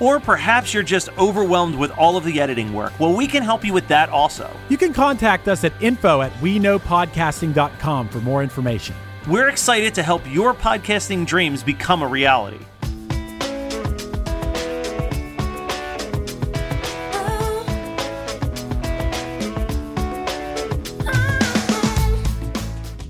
Or 0.00 0.20
perhaps 0.20 0.74
you're 0.74 0.82
just 0.82 1.08
overwhelmed 1.18 1.74
with 1.74 1.90
all 1.92 2.16
of 2.16 2.24
the 2.24 2.40
editing 2.40 2.72
work. 2.72 2.98
Well, 2.98 3.14
we 3.14 3.26
can 3.26 3.42
help 3.42 3.64
you 3.64 3.72
with 3.72 3.88
that 3.88 4.08
also. 4.08 4.50
You 4.68 4.76
can 4.76 4.92
contact 4.92 5.48
us 5.48 5.64
at 5.64 5.72
info 5.80 6.22
at 6.22 6.38
we 6.40 6.58
know 6.58 6.78
podcasting.com 6.78 8.08
for 8.08 8.18
more 8.20 8.42
information. 8.42 8.94
We're 9.28 9.48
excited 9.48 9.94
to 9.94 10.02
help 10.02 10.22
your 10.28 10.54
podcasting 10.54 11.26
dreams 11.26 11.62
become 11.62 12.02
a 12.02 12.08
reality. 12.08 12.58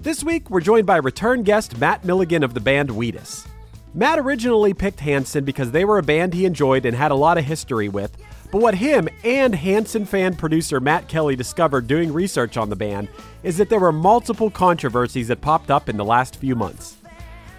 This 0.03 0.22
week, 0.22 0.50
we're 0.50 0.60
joined 0.60 0.84
by 0.84 0.99
return 0.99 1.43
guest 1.43 1.78
Matt 1.78 2.04
Milligan 2.04 2.43
of 2.44 2.53
the 2.53 2.60
band 2.60 2.91
Wheatus. 2.91 3.47
Matt 3.94 4.19
originally 4.19 4.72
picked 4.72 5.00
Hanson 5.00 5.44
because 5.44 5.70
they 5.70 5.84
were 5.84 5.98
a 5.98 6.03
band 6.03 6.32
he 6.32 6.47
enjoyed 6.47 6.86
and 6.86 6.97
had 6.97 7.10
a 7.10 7.16
lot 7.16 7.36
of 7.36 7.44
history 7.44 7.91
with. 7.91 8.16
But 8.50 8.62
what 8.62 8.75
him 8.75 9.06
and 9.22 9.54
Hanson 9.54 10.06
fan 10.06 10.34
producer 10.34 10.80
Matt 10.80 11.08
Kelly 11.08 11.36
discovered 11.36 11.86
doing 11.86 12.10
research 12.10 12.56
on 12.56 12.70
the 12.70 12.76
band 12.76 13.08
is 13.42 13.58
that 13.58 13.69
there 13.69 13.81
were 13.81 13.92
multiple 13.92 14.50
controversies 14.50 15.28
that 15.28 15.42
popped 15.42 15.70
up 15.70 15.91
in 15.91 15.98
the 15.98 16.06
last 16.06 16.36
few 16.36 16.56
months. 16.56 16.97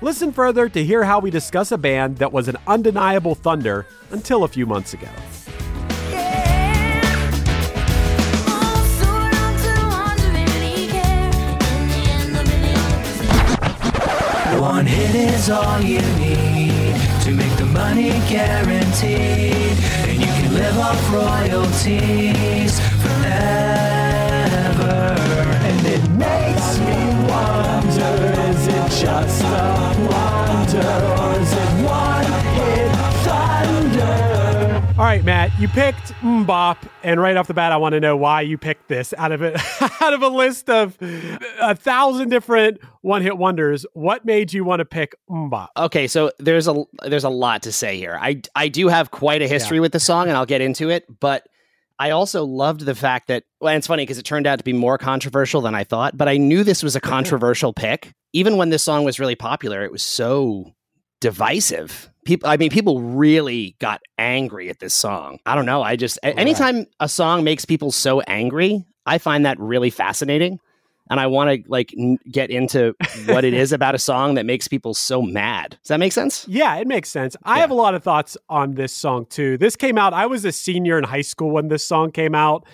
Listen 0.01 0.31
further 0.31 0.67
to 0.69 0.83
hear 0.83 1.03
how 1.03 1.19
we 1.19 1.29
discuss 1.29 1.71
a 1.71 1.77
band 1.77 2.17
that 2.17 2.33
was 2.33 2.47
an 2.47 2.57
undeniable 2.65 3.35
thunder 3.35 3.85
until 4.09 4.43
a 4.43 4.47
few 4.47 4.65
months 4.65 4.95
ago. 4.95 5.09
One 14.63 14.85
hit 14.85 15.13
is 15.13 15.49
all 15.49 15.81
you 15.81 15.99
need 16.17 16.95
to 17.25 17.31
make 17.31 17.53
the 17.57 17.65
money 17.65 18.11
guaranteed. 18.29 19.75
And 20.07 20.21
you 20.21 20.31
can 20.37 20.53
live 20.53 20.77
off 20.79 21.11
royalties 21.11 22.79
forever. 23.03 24.23
And 25.67 25.85
it 25.85 26.03
makes 26.11 26.79
me 26.79 26.97
wonder 27.27 28.13
is 28.47 28.67
it 28.77 28.87
just 29.03 29.43
a 29.43 29.45
wonder 30.15 30.93
or 31.19 31.31
is 31.41 31.51
it 31.51 31.82
All 34.95 35.05
right, 35.05 35.23
Matt, 35.23 35.59
you 35.59 35.67
picked 35.67 36.13
MMMBop, 36.21 36.77
and 37.01 37.19
right 37.19 37.35
off 37.35 37.47
the 37.47 37.55
bat, 37.55 37.71
I 37.71 37.77
want 37.77 37.93
to 37.93 37.99
know 37.99 38.15
why 38.15 38.41
you 38.41 38.59
picked 38.59 38.89
this 38.89 39.11
out 39.17 39.31
of 39.31 39.41
it 39.41 39.59
out 40.01 40.13
of 40.13 40.21
a 40.21 40.27
list 40.27 40.69
of 40.69 40.95
a 41.59 41.75
thousand 41.75 42.29
different 42.29 42.79
one-hit 43.01 43.35
wonders. 43.39 43.87
What 43.93 44.23
made 44.23 44.53
you 44.53 44.63
want 44.63 44.81
to 44.81 44.85
pick 44.85 45.15
MMMBop? 45.31 45.69
Okay, 45.77 46.05
so 46.05 46.31
there's 46.37 46.67
a 46.67 46.83
there's 47.01 47.23
a 47.23 47.29
lot 47.29 47.63
to 47.63 47.71
say 47.71 47.97
here. 47.97 48.19
I 48.21 48.41
I 48.55 48.67
do 48.67 48.87
have 48.87 49.09
quite 49.09 49.41
a 49.41 49.47
history 49.47 49.77
Yeah. 49.77 49.81
with 49.81 49.93
the 49.93 49.99
song, 49.99 50.27
and 50.27 50.37
I'll 50.37 50.45
get 50.45 50.61
into 50.61 50.91
it. 50.91 51.05
But 51.19 51.47
I 51.97 52.11
also 52.11 52.43
loved 52.45 52.81
the 52.81 52.93
fact 52.95 53.29
that 53.29 53.45
well, 53.59 53.75
it's 53.75 53.87
funny 53.87 54.03
because 54.03 54.19
it 54.19 54.25
turned 54.25 54.45
out 54.45 54.59
to 54.59 54.63
be 54.63 54.73
more 54.73 54.99
controversial 54.99 55.61
than 55.61 55.73
I 55.73 55.85
thought. 55.85 56.15
But 56.15 56.27
I 56.29 56.37
knew 56.37 56.63
this 56.63 56.83
was 56.83 56.95
a 56.95 57.01
controversial 57.01 57.73
pick, 57.73 58.11
even 58.31 58.57
when 58.57 58.69
this 58.69 58.83
song 58.83 59.03
was 59.05 59.19
really 59.19 59.35
popular. 59.35 59.83
It 59.83 59.91
was 59.91 60.03
so 60.03 60.71
divisive. 61.23 62.09
People, 62.25 62.49
I 62.49 62.57
mean, 62.57 62.69
people 62.69 62.99
really 63.01 63.77
got 63.79 64.01
angry 64.17 64.69
at 64.69 64.79
this 64.79 64.93
song. 64.93 65.39
I 65.45 65.55
don't 65.55 65.65
know. 65.65 65.81
I 65.81 65.95
just 65.95 66.17
a- 66.21 66.31
oh, 66.33 66.37
anytime 66.37 66.85
a 66.99 67.07
song 67.07 67.45
makes 67.45 67.63
people 67.63 67.93
so 67.93 68.19
angry, 68.21 68.85
I 69.05 69.19
find 69.19 69.45
that 69.45 69.57
really 69.57 69.89
fascinating. 69.89 70.59
And 71.09 71.21
I 71.21 71.27
want 71.27 71.49
to 71.49 71.69
like 71.69 71.93
n- 71.97 72.17
get 72.29 72.49
into 72.49 72.93
what 73.25 73.45
it 73.45 73.53
is 73.53 73.71
about 73.71 73.95
a 73.95 73.99
song 73.99 74.33
that 74.35 74.45
makes 74.45 74.67
people 74.67 74.93
so 74.93 75.21
mad. 75.21 75.71
Does 75.81 75.87
that 75.87 75.99
make 75.99 76.11
sense? 76.11 76.45
Yeah, 76.45 76.75
it 76.75 76.87
makes 76.87 77.07
sense. 77.07 77.37
I 77.43 77.59
have 77.59 77.71
a 77.71 77.73
lot 77.73 77.95
of 77.95 78.03
thoughts 78.03 78.35
on 78.49 78.73
this 78.73 78.93
song 78.93 79.25
too. 79.29 79.57
This 79.57 79.77
came 79.77 79.97
out, 79.97 80.13
I 80.13 80.25
was 80.25 80.43
a 80.43 80.51
senior 80.51 80.97
in 80.97 81.05
high 81.05 81.21
school 81.21 81.51
when 81.51 81.69
this 81.69 81.87
song 81.87 82.11
came 82.11 82.35
out. 82.35 82.65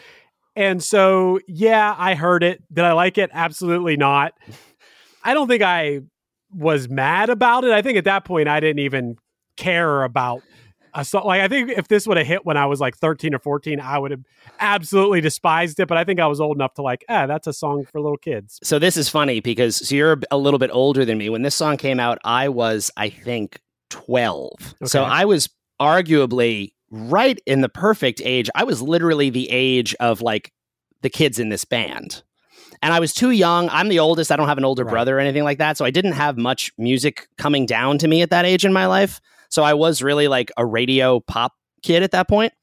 And 0.56 0.84
so, 0.84 1.40
yeah, 1.48 1.96
I 1.98 2.16
heard 2.16 2.44
it. 2.44 2.64
Did 2.74 2.84
I 2.84 2.94
like 2.94 3.20
it? 3.20 3.30
Absolutely 3.32 3.96
not. 3.96 4.34
I 5.24 5.36
don't 5.36 5.48
think 5.48 5.62
I 5.62 6.00
was 6.54 6.90
mad 6.90 7.30
about 7.30 7.64
it. 7.64 7.72
I 7.72 7.82
think 7.82 7.98
at 7.98 8.06
that 8.06 8.26
point, 8.26 8.48
I 8.48 8.60
didn't 8.60 8.80
even 8.80 9.18
care 9.56 10.04
about 10.04 10.42
a 10.94 11.06
song. 11.06 11.26
Like, 11.26 11.42
I 11.42 11.48
think 11.48 11.70
if 11.70 11.88
this 11.88 12.08
would 12.08 12.18
have 12.18 12.26
hit 12.26 12.46
when 12.46 12.58
I 12.58 12.66
was 12.66 12.80
like 12.80 12.98
13 12.98 13.34
or 13.34 13.40
14, 13.40 13.80
I 13.80 13.98
would 13.98 14.12
have 14.12 14.24
absolutely 14.60 15.22
despised 15.22 15.80
it. 15.80 15.88
But 15.88 15.98
I 15.98 16.04
think 16.04 16.20
I 16.20 16.28
was 16.28 16.42
old 16.42 16.58
enough 16.58 16.74
to 16.76 16.82
like, 16.82 17.06
ah, 17.10 17.28
that's 17.28 17.48
a 17.48 17.54
song 17.54 17.86
for 17.92 18.02
little 18.02 18.18
kids. 18.18 18.60
So 18.64 18.80
this 18.80 18.98
is 18.98 19.10
funny 19.10 19.40
because 19.40 19.88
so 19.88 19.96
you're 19.96 20.20
a 20.32 20.38
little 20.38 20.60
bit 20.60 20.72
older 20.74 21.06
than 21.06 21.18
me. 21.18 21.30
When 21.30 21.42
this 21.42 21.56
song 21.56 21.78
came 21.78 22.00
out, 22.00 22.18
I 22.24 22.50
was, 22.50 22.92
I 22.98 23.10
think, 23.10 23.60
12. 23.90 24.76
So 24.86 25.04
I 25.04 25.26
was 25.26 25.50
arguably 25.80 26.74
right 26.92 27.40
in 27.46 27.62
the 27.62 27.70
perfect 27.70 28.22
age. 28.24 28.50
I 28.56 28.64
was 28.64 28.82
literally 28.82 29.30
the 29.30 29.50
age 29.52 29.96
of 30.00 30.22
like 30.22 30.52
the 31.02 31.10
kids 31.10 31.40
in 31.40 31.50
this 31.50 31.66
band. 31.66 32.24
And 32.82 32.94
I 32.94 33.00
was 33.00 33.14
too 33.14 33.32
young. 33.32 33.70
I'm 33.70 33.90
the 33.90 34.00
oldest. 34.00 34.32
I 34.32 34.36
don't 34.38 34.48
have 34.48 34.58
an 34.58 34.66
older 34.66 34.84
Right. 34.86 34.92
brother 34.92 35.18
or 35.18 35.20
anything 35.20 35.44
like 35.44 35.58
that. 35.58 35.78
So 35.78 35.84
I 35.86 35.92
didn't 35.92 36.14
have 36.14 36.38
much 36.38 36.72
music 36.78 37.28
coming 37.38 37.66
down 37.66 37.98
to 38.00 38.08
me 38.08 38.22
at 38.22 38.30
that 38.30 38.46
age 38.46 38.64
in 38.66 38.72
my 38.72 38.86
life. 38.86 39.20
So 39.50 39.64
I 39.64 39.74
was 39.74 40.02
really 40.02 40.28
like 40.28 40.52
a 40.58 40.66
radio 40.66 41.20
pop 41.20 41.54
kid 41.84 42.04
at 42.04 42.12
that 42.12 42.28
point. 42.30 42.54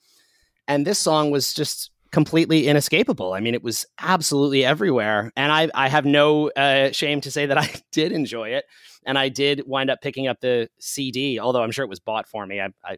And 0.69 0.87
this 0.87 0.99
song 0.99 1.31
was 1.31 1.53
just 1.53 1.91
completely 2.13 2.67
inescapable. 2.67 3.35
I 3.35 3.41
mean, 3.41 3.55
it 3.55 3.63
was 3.63 3.85
absolutely 4.01 4.65
everywhere. 4.65 5.33
And 5.37 5.53
I, 5.53 5.69
I 5.75 5.89
have 5.89 6.07
no 6.07 6.49
uh, 6.51 6.93
shame 6.93 7.21
to 7.23 7.31
say 7.31 7.47
that 7.47 7.59
I 7.59 7.71
did 7.93 8.13
enjoy 8.13 8.51
it. 8.51 8.65
And 9.05 9.19
I 9.19 9.29
did 9.29 9.63
wind 9.67 9.91
up 9.91 10.01
picking 10.01 10.27
up 10.29 10.41
the 10.41 10.69
CD, 10.81 11.39
although 11.39 11.63
I'm 11.63 11.71
sure 11.73 11.85
it 11.85 11.89
was 11.89 12.01
bought 12.01 12.27
for 12.29 12.47
me. 12.47 12.61
I, 12.61 12.71
I 12.85 12.97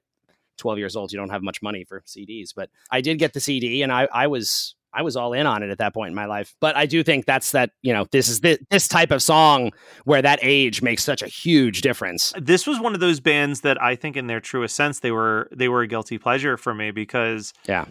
12 0.59 0.79
years 0.79 0.97
old, 0.97 1.13
you 1.13 1.19
don't 1.19 1.31
have 1.31 1.43
much 1.43 1.63
money 1.63 1.85
for 1.85 2.03
CDs, 2.07 2.51
but 2.55 2.71
I 2.91 3.01
did 3.01 3.19
get 3.19 3.33
the 3.33 3.41
CD 3.41 3.83
and 3.83 3.93
I, 3.93 4.09
I 4.13 4.27
was, 4.27 4.75
I 4.99 5.03
was 5.03 5.17
all 5.17 5.33
in 5.33 5.47
on 5.47 5.63
it 5.63 5.71
at 5.71 5.79
that 5.79 5.95
point 5.95 6.09
in 6.11 6.15
my 6.15 6.27
life. 6.27 6.55
But 6.61 6.77
I 6.77 6.87
do 6.87 7.03
think 7.03 7.25
that's 7.25 7.53
that, 7.53 7.71
you 7.83 7.93
know, 7.93 8.07
this 8.11 8.29
is 8.29 8.41
the, 8.41 8.59
this 8.71 8.89
type 8.89 9.11
of 9.11 9.23
song 9.23 9.71
where 10.05 10.21
that 10.23 10.41
age 10.43 10.83
makes 10.83 11.05
such 11.05 11.23
a 11.23 11.29
huge 11.29 11.81
difference. 11.83 12.33
This 12.41 12.67
was 12.67 12.81
one 12.81 12.95
of 12.95 13.01
those 13.01 13.21
bands 13.21 13.61
that 13.63 13.81
I 13.81 13.95
think 13.95 14.17
in 14.17 14.27
their 14.27 14.41
truest 14.41 14.75
sense 14.75 15.01
they 15.01 15.13
were 15.13 15.49
they 15.55 15.69
were 15.69 15.83
a 15.83 15.87
guilty 15.87 16.19
pleasure 16.19 16.57
for 16.57 16.75
me 16.75 16.91
because 16.91 17.53
Yeah. 17.67 17.85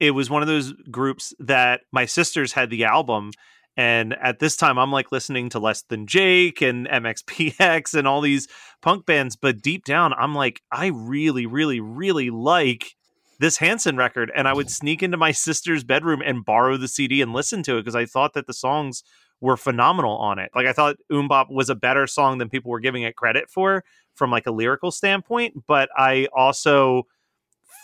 it 0.00 0.12
was 0.12 0.30
one 0.30 0.42
of 0.42 0.48
those 0.48 0.72
groups 0.90 1.34
that 1.38 1.82
my 1.92 2.06
sisters 2.06 2.52
had 2.54 2.70
the 2.70 2.84
album 2.84 3.32
and 3.78 4.14
at 4.22 4.38
this 4.38 4.56
time 4.56 4.78
i'm 4.78 4.90
like 4.90 5.12
listening 5.12 5.50
to 5.50 5.58
less 5.58 5.82
than 5.90 6.06
jake 6.06 6.62
and 6.62 6.86
mxpx 6.88 7.92
and 7.94 8.08
all 8.08 8.20
these 8.22 8.48
punk 8.80 9.04
bands 9.06 9.36
but 9.36 9.60
deep 9.60 9.84
down 9.84 10.12
i'm 10.14 10.34
like 10.34 10.62
i 10.72 10.86
really 10.86 11.44
really 11.46 11.80
really 11.80 12.30
like 12.30 12.95
this 13.38 13.58
hanson 13.58 13.96
record 13.96 14.30
and 14.34 14.48
i 14.48 14.52
would 14.52 14.70
sneak 14.70 15.02
into 15.02 15.16
my 15.16 15.32
sister's 15.32 15.84
bedroom 15.84 16.22
and 16.24 16.44
borrow 16.44 16.76
the 16.76 16.88
cd 16.88 17.20
and 17.20 17.32
listen 17.32 17.62
to 17.62 17.76
it 17.76 17.80
because 17.80 17.96
i 17.96 18.04
thought 18.04 18.34
that 18.34 18.46
the 18.46 18.52
songs 18.52 19.02
were 19.40 19.56
phenomenal 19.56 20.16
on 20.16 20.38
it 20.38 20.50
like 20.54 20.66
i 20.66 20.72
thought 20.72 20.96
MMMBop 21.10 21.50
was 21.50 21.68
a 21.68 21.74
better 21.74 22.06
song 22.06 22.38
than 22.38 22.48
people 22.48 22.70
were 22.70 22.80
giving 22.80 23.02
it 23.02 23.16
credit 23.16 23.50
for 23.50 23.84
from 24.14 24.30
like 24.30 24.46
a 24.46 24.52
lyrical 24.52 24.90
standpoint 24.90 25.54
but 25.66 25.88
i 25.96 26.26
also 26.34 27.04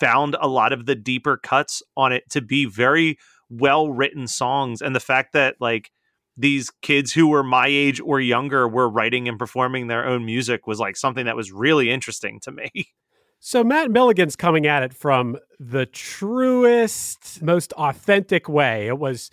found 0.00 0.37
a 0.40 0.49
lot 0.49 0.72
of 0.72 0.87
the 0.87 0.94
deeper 0.94 1.37
cuts 1.37 1.82
on 1.96 2.12
it 2.12 2.28
to 2.31 2.40
be 2.40 2.64
very 2.64 3.19
well 3.50 3.90
written 3.90 4.26
songs 4.26 4.81
and 4.81 4.96
the 4.96 5.00
fact 5.00 5.32
that 5.32 5.56
like 5.60 5.90
these 6.37 6.70
kids 6.81 7.12
who 7.12 7.28
were 7.28 7.43
my 7.43 7.66
age 7.66 8.00
or 8.00 8.20
younger 8.20 8.66
were 8.66 8.88
writing 8.88 9.28
and 9.28 9.38
performing 9.38 9.87
their 9.87 10.06
own 10.06 10.25
music 10.25 10.66
was 10.66 10.81
like 10.81 10.96
something 10.96 11.26
that 11.26 11.37
was 11.37 11.52
really 11.52 11.90
interesting 11.90 12.40
to 12.40 12.52
me. 12.52 12.70
So 13.44 13.65
Matt 13.65 13.91
Milligan's 13.91 14.37
coming 14.37 14.69
at 14.69 14.85
it 14.85 14.94
from 14.94 15.37
the 15.59 15.85
truest, 15.85 17.43
most 17.43 17.73
authentic 17.73 18.49
way. 18.49 18.87
It 18.87 19.00
was 19.00 19.33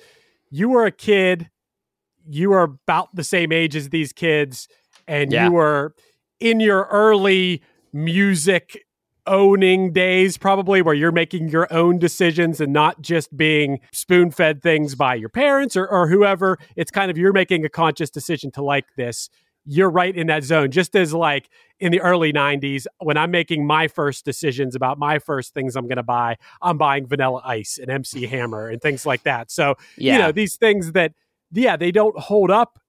you 0.50 0.68
were 0.70 0.88
a 0.88 0.92
kid, 0.92 1.52
you 2.28 2.50
were 2.50 2.64
about 2.64 3.16
the 3.16 3.24
same 3.24 3.52
age 3.52 3.76
as 3.76 3.90
these 3.90 4.12
kids, 4.12 4.68
and 5.08 5.32
Yeah. 5.32 5.46
you 5.46 5.52
were 5.52 5.94
in 6.40 6.60
your 6.60 6.88
early 6.90 7.62
music 7.94 8.84
owning 9.28 9.94
days, 9.94 10.40
probably 10.40 10.82
where 10.82 10.96
you're 10.96 11.12
making 11.12 11.50
your 11.50 11.72
own 11.72 12.00
decisions 12.00 12.60
and 12.60 12.74
not 12.74 13.00
just 13.04 13.38
being 13.38 13.80
spoon 13.92 14.32
fed 14.32 14.64
things 14.64 14.96
by 14.96 15.14
your 15.14 15.30
parents 15.30 15.78
or, 15.78 15.86
or 15.88 16.08
whoever. 16.08 16.58
It's 16.76 16.90
kind 16.90 17.12
of 17.12 17.18
you're 17.20 17.32
making 17.32 17.64
a 17.64 17.70
conscious 17.70 18.10
decision 18.10 18.50
to 18.54 18.64
like 18.64 18.86
this. 18.98 19.30
You're 19.66 19.90
right 19.90 20.16
in 20.16 20.28
that 20.28 20.44
zone. 20.44 20.72
Just 20.72 20.96
as 20.96 21.14
like 21.14 21.50
in 21.80 21.92
the 21.92 22.02
early 22.02 22.34
90s, 22.34 22.88
when 23.00 23.18
I'm 23.18 23.32
making 23.32 23.66
my 23.68 23.88
first 23.88 24.26
decisions 24.26 24.76
about 24.76 24.98
my 24.98 25.20
first 25.20 25.54
things 25.54 25.76
I'm 25.76 25.86
going 25.86 25.98
to 25.98 26.04
buy, 26.04 26.38
I'm 26.62 26.78
buying 26.78 27.06
Vanilla 27.06 27.42
Ice 27.46 27.78
and 27.80 27.90
MC 27.90 28.26
Hammer 28.26 28.70
and 28.70 28.82
things 28.82 29.06
like 29.06 29.24
that. 29.24 29.52
So, 29.52 29.76
Yeah. 29.98 30.14
you 30.14 30.20
know, 30.20 30.32
these 30.32 30.56
things 30.56 30.94
that, 30.94 31.14
yeah, 31.52 31.76
they 31.78 31.92
don't 31.92 32.18
hold 32.18 32.52
up 32.52 32.80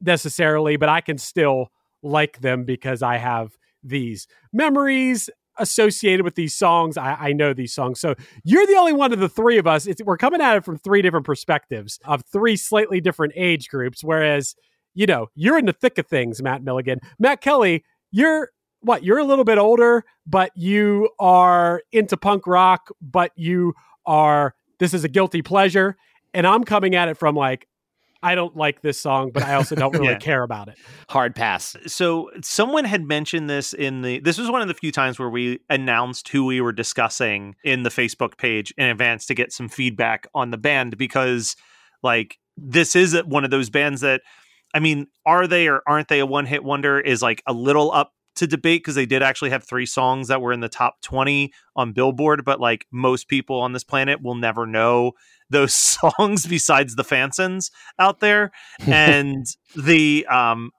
necessarily, 0.00 0.76
but 0.76 0.88
I 0.88 1.00
can 1.00 1.18
still 1.18 1.68
like 2.02 2.40
them 2.40 2.64
because 2.64 3.02
I 3.02 3.16
have 3.16 3.56
these 3.82 4.26
memories 4.52 5.30
associated 5.58 6.24
with 6.24 6.34
these 6.34 6.54
songs. 6.54 6.96
I, 6.96 7.14
I 7.14 7.32
know 7.32 7.54
these 7.54 7.72
songs. 7.72 8.00
So 8.00 8.14
you're 8.44 8.66
the 8.66 8.74
only 8.76 8.92
one 8.92 9.12
of 9.12 9.20
the 9.20 9.28
three 9.28 9.58
of 9.58 9.66
us. 9.66 9.86
It's, 9.86 10.02
we're 10.02 10.16
coming 10.16 10.40
at 10.40 10.56
it 10.56 10.64
from 10.64 10.78
three 10.78 11.00
different 11.00 11.26
perspectives 11.26 11.98
of 12.04 12.24
three 12.24 12.56
slightly 12.56 13.00
different 13.00 13.34
age 13.36 13.68
groups. 13.68 14.02
Whereas, 14.02 14.54
you 14.94 15.06
know, 15.06 15.28
you're 15.34 15.58
in 15.58 15.66
the 15.66 15.72
thick 15.72 15.98
of 15.98 16.06
things, 16.06 16.42
Matt 16.42 16.62
Milligan. 16.62 17.00
Matt 17.18 17.40
Kelly, 17.40 17.84
you're 18.10 18.50
what? 18.80 19.02
You're 19.02 19.18
a 19.18 19.24
little 19.24 19.44
bit 19.44 19.58
older, 19.58 20.04
but 20.26 20.50
you 20.54 21.08
are 21.18 21.82
into 21.92 22.16
punk 22.16 22.46
rock, 22.46 22.90
but 23.00 23.32
you 23.34 23.74
are, 24.06 24.54
this 24.78 24.92
is 24.92 25.04
a 25.04 25.08
guilty 25.08 25.40
pleasure. 25.42 25.96
And 26.34 26.46
I'm 26.46 26.64
coming 26.64 26.94
at 26.94 27.08
it 27.08 27.16
from 27.16 27.34
like, 27.34 27.66
I 28.22 28.34
don't 28.34 28.56
like 28.56 28.80
this 28.82 28.98
song, 29.00 29.30
but 29.32 29.42
I 29.42 29.54
also 29.54 29.74
don't 29.74 29.92
really 29.98 30.12
Yeah. 30.12 30.18
care 30.18 30.42
about 30.42 30.68
it. 30.68 30.76
Hard 31.08 31.34
pass. 31.34 31.76
So 31.86 32.30
someone 32.42 32.84
had 32.84 33.02
mentioned 33.04 33.48
this 33.50 33.72
in 33.74 34.02
the 34.02 34.18
this 34.20 34.38
was 34.38 34.50
one 34.50 34.62
of 34.62 34.68
the 34.68 34.74
few 34.74 34.90
times 34.92 35.18
where 35.18 35.28
we 35.30 35.60
announced 35.70 36.28
who 36.28 36.44
we 36.46 36.60
were 36.60 36.72
discussing 36.72 37.54
in 37.64 37.82
the 37.82 37.90
Facebook 37.90 38.36
page 38.38 38.72
in 38.78 38.86
advance 38.86 39.26
to 39.26 39.34
get 39.34 39.52
some 39.52 39.68
feedback 39.68 40.26
on 40.34 40.50
the 40.50 40.56
band 40.58 40.96
because 40.96 41.54
like 42.02 42.38
this 42.56 42.94
is 42.96 43.14
one 43.24 43.44
of 43.44 43.50
those 43.50 43.68
bands 43.68 44.00
that 44.00 44.22
I 44.74 44.80
mean, 44.80 45.06
are 45.24 45.46
they 45.46 45.68
or 45.68 45.82
aren't 45.86 46.08
they 46.08 46.18
a 46.18 46.26
one-hit 46.26 46.64
wonder 46.64 47.00
is 47.00 47.22
like 47.22 47.42
a 47.46 47.52
little 47.52 47.92
up 47.92 48.12
to 48.36 48.46
debate 48.46 48.82
because 48.82 48.96
they 48.96 49.06
did 49.06 49.22
actually 49.22 49.50
have 49.50 49.64
three 49.64 49.86
songs 49.86 50.28
that 50.28 50.40
were 50.40 50.52
in 50.52 50.60
the 50.60 50.68
top 50.68 51.00
20 51.02 51.52
on 51.76 51.92
Billboard, 51.92 52.44
but 52.44 52.60
like 52.60 52.86
most 52.90 53.28
people 53.28 53.60
on 53.60 53.72
this 53.72 53.84
planet 53.84 54.20
will 54.20 54.34
never 54.34 54.66
know 54.66 55.12
those 55.50 55.76
songs 56.18 56.46
besides 56.46 56.96
the 56.96 57.04
Fansons 57.04 57.70
out 57.98 58.20
there. 58.20 58.50
And 58.86 59.46
the 59.76 60.26
um 60.26 60.72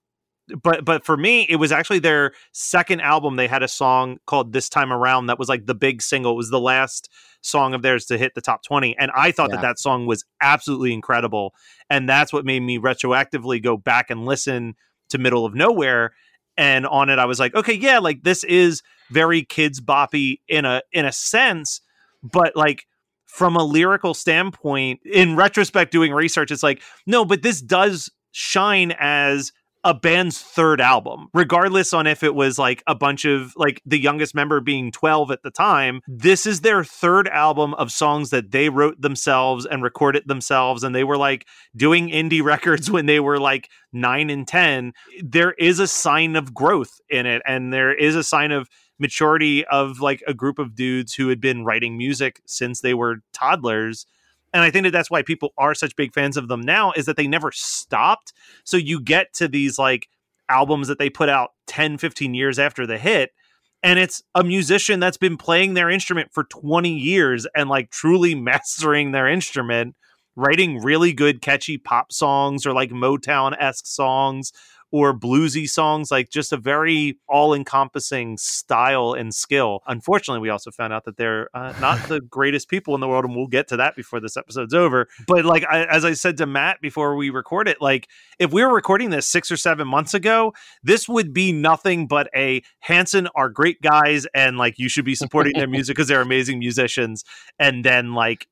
but 0.62 0.86
but 0.86 1.06
for 1.06 1.18
me 1.18 1.46
it 1.50 1.56
was 1.56 1.72
actually 1.72 2.00
their 2.00 2.32
second 2.52 3.02
album 3.02 3.36
they 3.36 3.48
had 3.48 3.64
a 3.64 3.68
song 3.68 4.18
called 4.28 4.54
this 4.54 4.70
time 4.70 4.94
around 4.94 5.26
that 5.28 5.40
was 5.40 5.50
like 5.50 5.66
the 5.66 5.74
big 5.76 6.02
single 6.02 6.34
it 6.34 6.36
was 6.36 6.50
the 6.50 6.60
last 6.60 7.10
song 7.42 7.74
of 7.74 7.82
theirs 7.82 8.06
to 8.06 8.18
hit 8.18 8.34
the 8.36 8.42
top 8.42 8.62
20 8.64 8.96
and 8.98 9.12
i 9.16 9.32
thought 9.32 9.50
Yeah. 9.50 9.56
that 9.58 9.62
that 9.64 9.80
song 9.80 10.06
was 10.06 10.24
absolutely 10.42 10.94
incredible 10.94 11.54
and 11.90 12.08
that's 12.08 12.32
what 12.32 12.46
made 12.46 12.62
me 12.62 12.78
retroactively 12.78 13.62
go 13.62 13.78
back 13.78 14.10
and 14.10 14.26
listen 14.26 14.76
to 15.10 15.18
middle 15.18 15.46
of 15.46 15.56
nowhere 15.56 16.14
and 16.58 16.86
on 16.86 17.10
it 17.10 17.18
i 17.20 17.26
was 17.26 17.40
like 17.40 17.56
okay 17.56 17.74
yeah 17.74 18.00
like 18.00 18.24
this 18.24 18.44
is 18.44 18.82
very 19.12 19.44
kids 19.44 19.82
boppy 19.82 20.40
in 20.48 20.66
a 20.66 20.82
in 20.92 21.06
a 21.06 21.12
sense 21.12 21.82
but 22.24 22.56
like 22.56 22.86
from 23.26 23.56
a 23.56 23.64
lyrical 23.64 24.14
standpoint 24.14 25.00
in 25.06 25.36
retrospect 25.36 25.92
doing 25.92 26.12
research 26.14 26.52
it's 26.52 26.64
like 26.64 26.82
no 27.06 27.26
but 27.26 27.42
this 27.42 27.62
does 27.62 28.10
shine 28.32 28.94
as 29.00 29.52
a 29.86 29.94
band's 29.94 30.42
third 30.42 30.82
album 30.82 31.28
regardless 31.34 31.94
on 31.94 32.08
if 32.08 32.24
it 32.24 32.34
was 32.34 32.58
like 32.58 32.84
a 32.88 32.96
bunch 32.96 33.24
of 33.24 33.54
like 33.56 33.82
the 33.86 34.00
youngest 34.00 34.34
member 34.34 34.60
being 34.60 34.92
12 34.92 35.30
at 35.30 35.44
the 35.44 35.52
time 35.52 36.02
this 36.08 36.48
is 36.48 36.62
their 36.62 36.84
third 36.84 37.28
album 37.28 37.76
of 37.76 37.92
songs 37.92 38.32
that 38.32 38.52
they 38.52 38.68
wrote 38.68 39.00
themselves 39.00 39.66
and 39.66 39.84
recorded 39.84 40.28
themselves 40.28 40.84
and 40.84 40.96
they 40.96 41.04
were 41.04 41.18
like 41.18 41.46
doing 41.76 42.10
indie 42.10 42.44
records 42.56 42.90
when 42.90 43.06
they 43.06 43.20
were 43.20 43.40
like 43.40 43.70
9 43.94 44.30
and 44.32 44.48
10 44.48 44.92
there 45.24 45.54
is 45.54 45.80
a 45.80 45.88
sign 45.88 46.36
of 46.36 46.54
growth 46.54 47.00
in 47.08 47.28
it 47.28 47.44
and 47.46 47.72
there 47.72 47.94
is 47.94 48.16
a 48.16 48.24
sign 48.24 48.52
of 48.52 48.68
maturity 48.98 49.64
of 49.66 50.00
like 50.00 50.24
a 50.28 50.34
group 50.34 50.58
of 50.58 50.74
dudes 50.74 51.14
who 51.14 51.28
had 51.30 51.40
been 51.40 51.64
writing 51.64 51.96
music 51.96 52.42
since 52.48 52.82
they 52.82 52.96
were 52.96 53.18
toddlers 53.34 54.08
and 54.56 54.64
i 54.64 54.72
think 54.72 54.86
that 54.86 54.92
that's 54.92 55.12
why 55.12 55.22
people 55.22 55.54
are 55.58 55.76
such 55.76 55.96
big 55.96 56.14
fans 56.14 56.38
of 56.38 56.48
them 56.48 56.62
now 56.62 56.94
is 56.96 57.06
that 57.06 57.18
they 57.18 57.28
never 57.28 57.52
stopped. 57.52 58.34
So 58.64 58.78
you 58.78 59.02
get 59.02 59.34
to 59.34 59.48
these 59.48 59.78
like 59.78 60.08
albums 60.50 60.88
that 60.88 60.98
they 60.98 61.10
put 61.10 61.30
out 61.30 61.52
10 61.68 61.98
15 61.98 62.34
years 62.34 62.58
after 62.58 62.88
the 62.88 62.98
hit 62.98 63.32
and 63.84 64.00
it's 64.00 64.24
a 64.34 64.44
musician 64.44 65.00
that's 65.00 65.18
been 65.18 65.38
playing 65.38 65.74
their 65.74 65.90
instrument 65.90 66.30
for 66.32 66.44
20 66.46 66.90
years 66.90 67.46
and 67.56 67.70
like 67.70 67.92
truly 67.92 68.34
mastering 68.50 69.12
their 69.12 69.28
instrument 69.28 69.96
writing 70.36 70.82
really 70.82 71.14
good 71.14 71.42
catchy 71.42 71.78
pop 71.78 72.12
songs 72.12 72.66
or 72.66 72.74
like 72.74 72.92
motown-esque 72.92 73.88
songs 73.88 74.52
or 74.92 75.18
bluesy 75.18 75.68
songs 75.68 76.12
like 76.12 76.30
just 76.30 76.52
a 76.54 76.58
very 76.58 77.18
all-encompassing 77.28 78.38
style 78.38 79.14
and 79.14 79.34
skill. 79.34 79.82
Unfortunately 79.88 80.42
we 80.42 80.50
also 80.50 80.72
found 80.72 80.94
out 80.94 81.06
that 81.06 81.18
they're 81.18 81.50
uh, 81.54 81.74
not 81.80 81.98
the 82.08 82.22
greatest 82.22 82.70
people 82.70 82.96
in 82.96 83.02
the 83.02 83.08
world 83.08 83.26
and 83.26 83.36
we'll 83.36 83.48
get 83.48 83.68
to 83.68 83.78
that 83.78 83.96
before 83.96 84.20
this 84.20 84.38
episode's 84.38 84.74
over. 84.74 85.08
But 85.28 85.46
like 85.46 85.64
I, 85.70 85.86
as 85.86 86.06
i 86.06 86.14
said 86.14 86.38
to 86.38 86.46
matt 86.46 86.82
before 86.82 87.16
we 87.16 87.30
record 87.30 87.68
it 87.68 87.82
like 87.82 88.08
if 88.40 88.52
we 88.52 88.64
were 88.64 88.74
recording 88.74 89.10
this 89.10 89.28
six 89.28 89.52
or 89.52 89.58
seven 89.58 89.88
months 89.88 90.14
ago 90.14 90.54
this 90.84 91.08
would 91.08 91.34
be 91.34 91.52
nothing 91.52 92.08
but 92.08 92.30
a 92.36 92.62
hanson 92.80 93.28
are 93.36 93.50
great 93.50 93.82
guys 93.82 94.26
and 94.34 94.58
like 94.58 94.78
you 94.78 94.90
should 94.90 95.06
be 95.06 95.16
supporting 95.16 95.54
their 95.54 95.68
music 95.76 95.96
because 95.96 96.08
they're 96.08 96.22
amazing 96.22 96.60
musicians. 96.60 97.24
And 97.60 97.84
then 97.84 98.14
like 98.14 98.48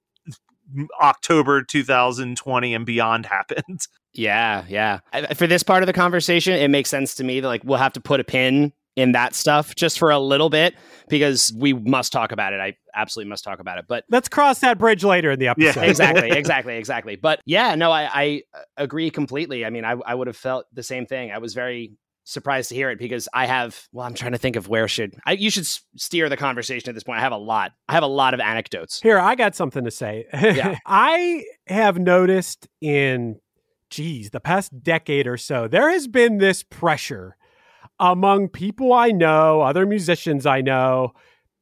october 1.02 1.64
2020 1.64 2.74
and 2.74 2.86
beyond 2.86 3.26
happened 3.28 3.82
Yeah, 4.14 4.64
yeah. 4.70 5.00
I, 5.12 5.34
for 5.34 5.48
this 5.48 5.64
part 5.64 5.82
of 5.82 5.88
the 5.88 5.94
conversation, 5.94 6.54
it 6.54 6.68
makes 6.70 6.90
sense 6.90 7.16
to 7.16 7.24
me 7.24 7.40
that 7.40 7.48
like 7.48 7.64
we'll 7.64 7.80
have 7.80 7.94
to 7.94 8.02
put 8.02 8.20
a 8.20 8.24
pin 8.24 8.72
in 8.96 9.14
that 9.14 9.34
stuff 9.34 9.74
just 9.74 9.98
for 9.98 10.12
a 10.12 10.20
little 10.20 10.52
bit 10.52 10.76
because 11.10 11.52
we 11.58 11.74
must 11.74 12.12
talk 12.12 12.32
about 12.32 12.54
it. 12.54 12.60
I 12.60 12.78
absolutely 12.94 13.30
must 13.30 13.44
talk 13.44 13.60
about 13.60 13.80
it. 13.80 13.86
But 13.88 14.04
Let's 14.10 14.30
cross 14.30 14.60
that 14.60 14.78
bridge 14.78 15.04
later 15.04 15.32
in 15.32 15.40
the 15.40 15.48
episode. 15.48 15.82
exactly, 15.82 16.30
exactly, 16.38 16.78
exactly. 16.78 17.16
But 17.16 17.40
yeah, 17.46 17.74
no, 17.74 17.92
I, 17.92 18.04
I 18.14 18.42
uh, 18.54 18.60
agree 18.78 19.10
completely. 19.10 19.66
I 19.66 19.72
mean, 19.72 19.84
I, 19.84 19.96
I 20.06 20.14
would 20.14 20.28
have 20.28 20.38
felt 20.38 20.68
the 20.74 20.84
same 20.84 21.08
thing. 21.08 21.32
I 21.32 21.40
was 21.40 21.56
very 21.56 21.94
surprised 22.24 22.70
to 22.70 22.76
hear 22.76 22.90
it 22.90 23.00
because 23.00 23.28
I 23.34 23.46
have. 23.46 23.88
Well, 23.92 24.06
I'm 24.06 24.14
trying 24.14 24.32
to 24.32 24.38
think 24.38 24.56
of 24.56 24.68
where 24.68 24.88
should 24.88 25.16
I. 25.26 25.34
You 25.34 25.50
should 25.50 25.68
steer 25.96 26.30
the 26.30 26.38
conversation 26.38 26.90
at 26.90 26.96
this 26.96 27.04
point. 27.04 27.20
I 27.20 27.22
have 27.22 27.32
a 27.32 27.38
lot. 27.38 27.74
I 27.88 27.94
have 27.94 28.04
a 28.04 28.08
lot 28.08 28.34
of 28.34 28.40
anecdotes. 28.40 29.02
Here, 29.02 29.20
I 29.20 29.36
got 29.36 29.56
something 29.56 29.84
to 29.84 29.92
say. 29.92 30.26
Yeah. 30.34 30.78
I 30.86 31.46
have 31.68 32.00
noticed 32.00 32.68
in, 32.82 33.40
geez, 33.90 34.30
the 34.32 34.40
past 34.40 34.84
decade 34.84 35.28
or 35.28 35.38
so, 35.38 35.68
there 35.68 35.90
has 35.90 36.08
been 36.08 36.38
this 36.38 36.64
pressure 36.64 37.38
among 38.00 38.50
people 38.50 38.94
I 38.94 39.12
know, 39.12 39.62
other 39.62 39.86
musicians 39.86 40.46
I 40.46 40.62
know, 40.62 41.14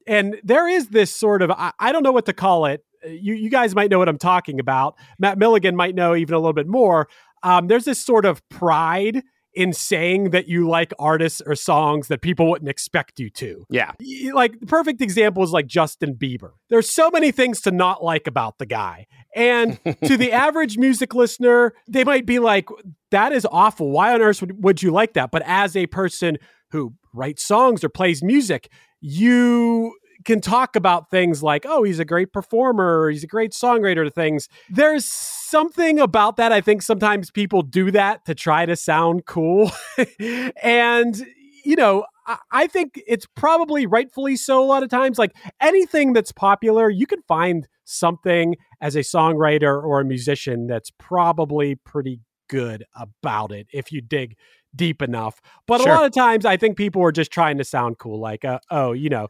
and 0.08 0.40
there 0.44 0.68
is 0.68 0.88
this 0.88 1.16
sort 1.16 1.42
of, 1.42 1.52
I, 1.52 1.72
I 1.80 1.92
don't 1.92 2.04
know 2.04 2.12
what 2.12 2.26
to 2.26 2.34
call 2.34 2.66
it. 2.66 2.84
you 3.06 3.34
you 3.34 3.50
guys 3.50 3.76
might 3.76 3.90
know 3.90 4.00
what 4.00 4.10
I'm 4.10 4.18
talking 4.18 4.60
about. 4.60 4.98
Matt 5.20 5.38
Milligan 5.38 5.76
might 5.76 5.96
know 5.96 6.16
even 6.16 6.34
a 6.34 6.40
little 6.40 6.54
bit 6.54 6.68
more. 6.68 7.08
Um, 7.44 7.68
there's 7.68 7.86
this 7.86 8.04
sort 8.04 8.26
of 8.26 8.48
pride 8.50 9.24
in 9.54 9.74
saying 9.74 10.30
that 10.30 10.48
you 10.48 10.68
like 10.68 10.94
artists 10.98 11.42
or 11.46 11.56
songs 11.56 12.08
that 12.08 12.22
people 12.22 12.50
wouldn't 12.50 12.70
expect 12.70 13.20
you 13.20 13.30
to. 13.30 13.66
Yeah. 13.70 13.92
Like 14.34 14.60
the 14.60 14.66
perfect 14.66 15.02
example 15.02 15.44
is 15.44 15.52
like 15.52 15.68
Justin 15.68 16.16
Bieber. 16.16 16.52
There's 16.70 16.90
so 16.90 17.10
many 17.10 17.32
things 17.32 17.62
to 17.62 17.72
not 17.72 18.04
like 18.04 18.28
about 18.28 18.60
the 18.60 18.66
guy. 18.66 19.08
And 19.36 19.80
to 20.06 20.18
the 20.18 20.32
average 20.32 20.78
music 20.78 21.14
listener, 21.14 21.74
they 21.88 22.04
might 22.04 22.26
be 22.26 22.40
like, 22.40 22.70
that 23.12 23.34
is 23.34 23.46
awful. 23.52 23.92
Why 23.92 24.14
on 24.14 24.22
earth 24.22 24.42
would, 24.42 24.64
would 24.64 24.82
you 24.82 24.92
like 24.92 25.14
that? 25.14 25.32
But 25.32 25.44
as 25.46 25.76
a 25.76 25.88
person 25.88 26.38
who 26.70 26.94
writes 27.14 27.44
songs 27.44 27.84
or 27.84 27.90
plays 27.90 28.24
music, 28.24 28.70
you 29.02 29.96
can 30.26 30.42
talk 30.42 30.76
about 30.76 31.10
things 31.10 31.42
like, 31.44 31.66
oh, 31.68 31.84
he's 31.84 32.00
a 32.00 32.06
great 32.06 32.32
performer, 32.34 33.02
or 33.02 33.10
he's 33.10 33.24
a 33.24 33.28
great 33.28 33.52
songwriter, 33.52 34.12
things. 34.14 34.48
There's 34.70 35.06
something 35.06 36.00
about 36.00 36.38
that. 36.38 36.52
I 36.52 36.62
think 36.62 36.82
sometimes 36.82 37.32
people 37.32 37.62
do 37.62 37.92
that 37.92 38.26
to 38.26 38.36
try 38.36 38.66
to 38.66 38.76
sound 38.76 39.26
cool. 39.26 39.72
and, 40.64 41.26
you 41.64 41.76
know, 41.76 42.06
I- 42.28 42.38
I 42.52 42.68
think 42.68 43.02
it's 43.08 43.26
probably 43.36 43.86
rightfully 43.86 44.36
so 44.36 44.64
a 44.64 44.66
lot 44.66 44.84
of 44.84 44.90
times. 44.90 45.18
Like 45.18 45.36
anything 45.60 46.14
that's 46.14 46.32
popular, 46.32 46.90
you 46.90 47.06
can 47.08 47.22
find 47.28 47.68
something 47.84 48.56
as 48.80 48.96
a 48.96 49.00
songwriter 49.00 49.84
or 49.84 50.00
a 50.02 50.06
musician 50.06 50.68
that's 50.68 50.92
probably 50.98 51.76
pretty 51.76 52.20
good 52.48 52.84
about 52.96 53.52
it 53.52 53.68
if 53.74 53.92
you 53.92 54.02
dig 54.02 54.36
deep 54.76 55.02
enough. 55.02 55.42
But 55.68 55.82
Sure. 55.82 55.92
a 55.92 55.96
lot 55.96 56.06
of 56.06 56.12
times, 56.14 56.46
I 56.46 56.58
think 56.58 56.78
people 56.78 57.02
are 57.04 57.12
just 57.12 57.32
trying 57.32 57.58
to 57.58 57.64
sound 57.64 57.98
cool. 57.98 58.20
Like, 58.20 58.46
uh, 58.46 58.60
oh, 58.70 58.92
you 58.94 59.10
know, 59.10 59.28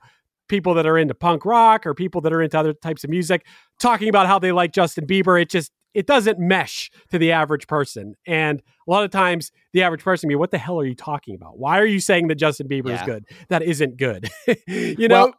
people 0.51 0.73
that 0.75 0.85
are 0.85 0.97
into 0.97 1.15
punk 1.15 1.45
rock 1.45 1.87
or 1.87 1.95
people 1.95 2.21
that 2.21 2.33
are 2.33 2.41
into 2.41 2.59
other 2.59 2.73
types 2.73 3.03
of 3.03 3.09
music 3.09 3.45
talking 3.79 4.09
about 4.09 4.27
how 4.27 4.37
they 4.37 4.51
like 4.51 4.73
Justin 4.73 5.07
Bieber. 5.07 5.41
It 5.41 5.49
just 5.49 5.71
it 5.93 6.05
doesn't 6.05 6.39
mesh 6.39 6.91
to 7.09 7.17
the 7.17 7.31
average 7.31 7.67
person. 7.67 8.15
And 8.27 8.61
a 8.87 8.91
lot 8.91 9.03
of 9.03 9.11
times, 9.11 9.51
the 9.73 9.81
average 9.83 10.03
person, 10.03 10.29
be, 10.29 10.35
what 10.35 10.51
the 10.51 10.57
hell 10.57 10.79
are 10.79 10.85
you 10.85 10.95
talking 10.95 11.35
about? 11.35 11.57
Why 11.57 11.79
are 11.79 11.85
you 11.85 11.99
saying 11.99 12.27
that 12.27 12.35
Justin 12.35 12.67
Bieber 12.67 12.93
is 12.93 13.01
good? 13.01 13.25
That 13.49 13.63
isn't 13.63 13.97
good. 13.97 14.29
you 14.67 15.07
know, 15.07 15.25
Well, 15.25 15.33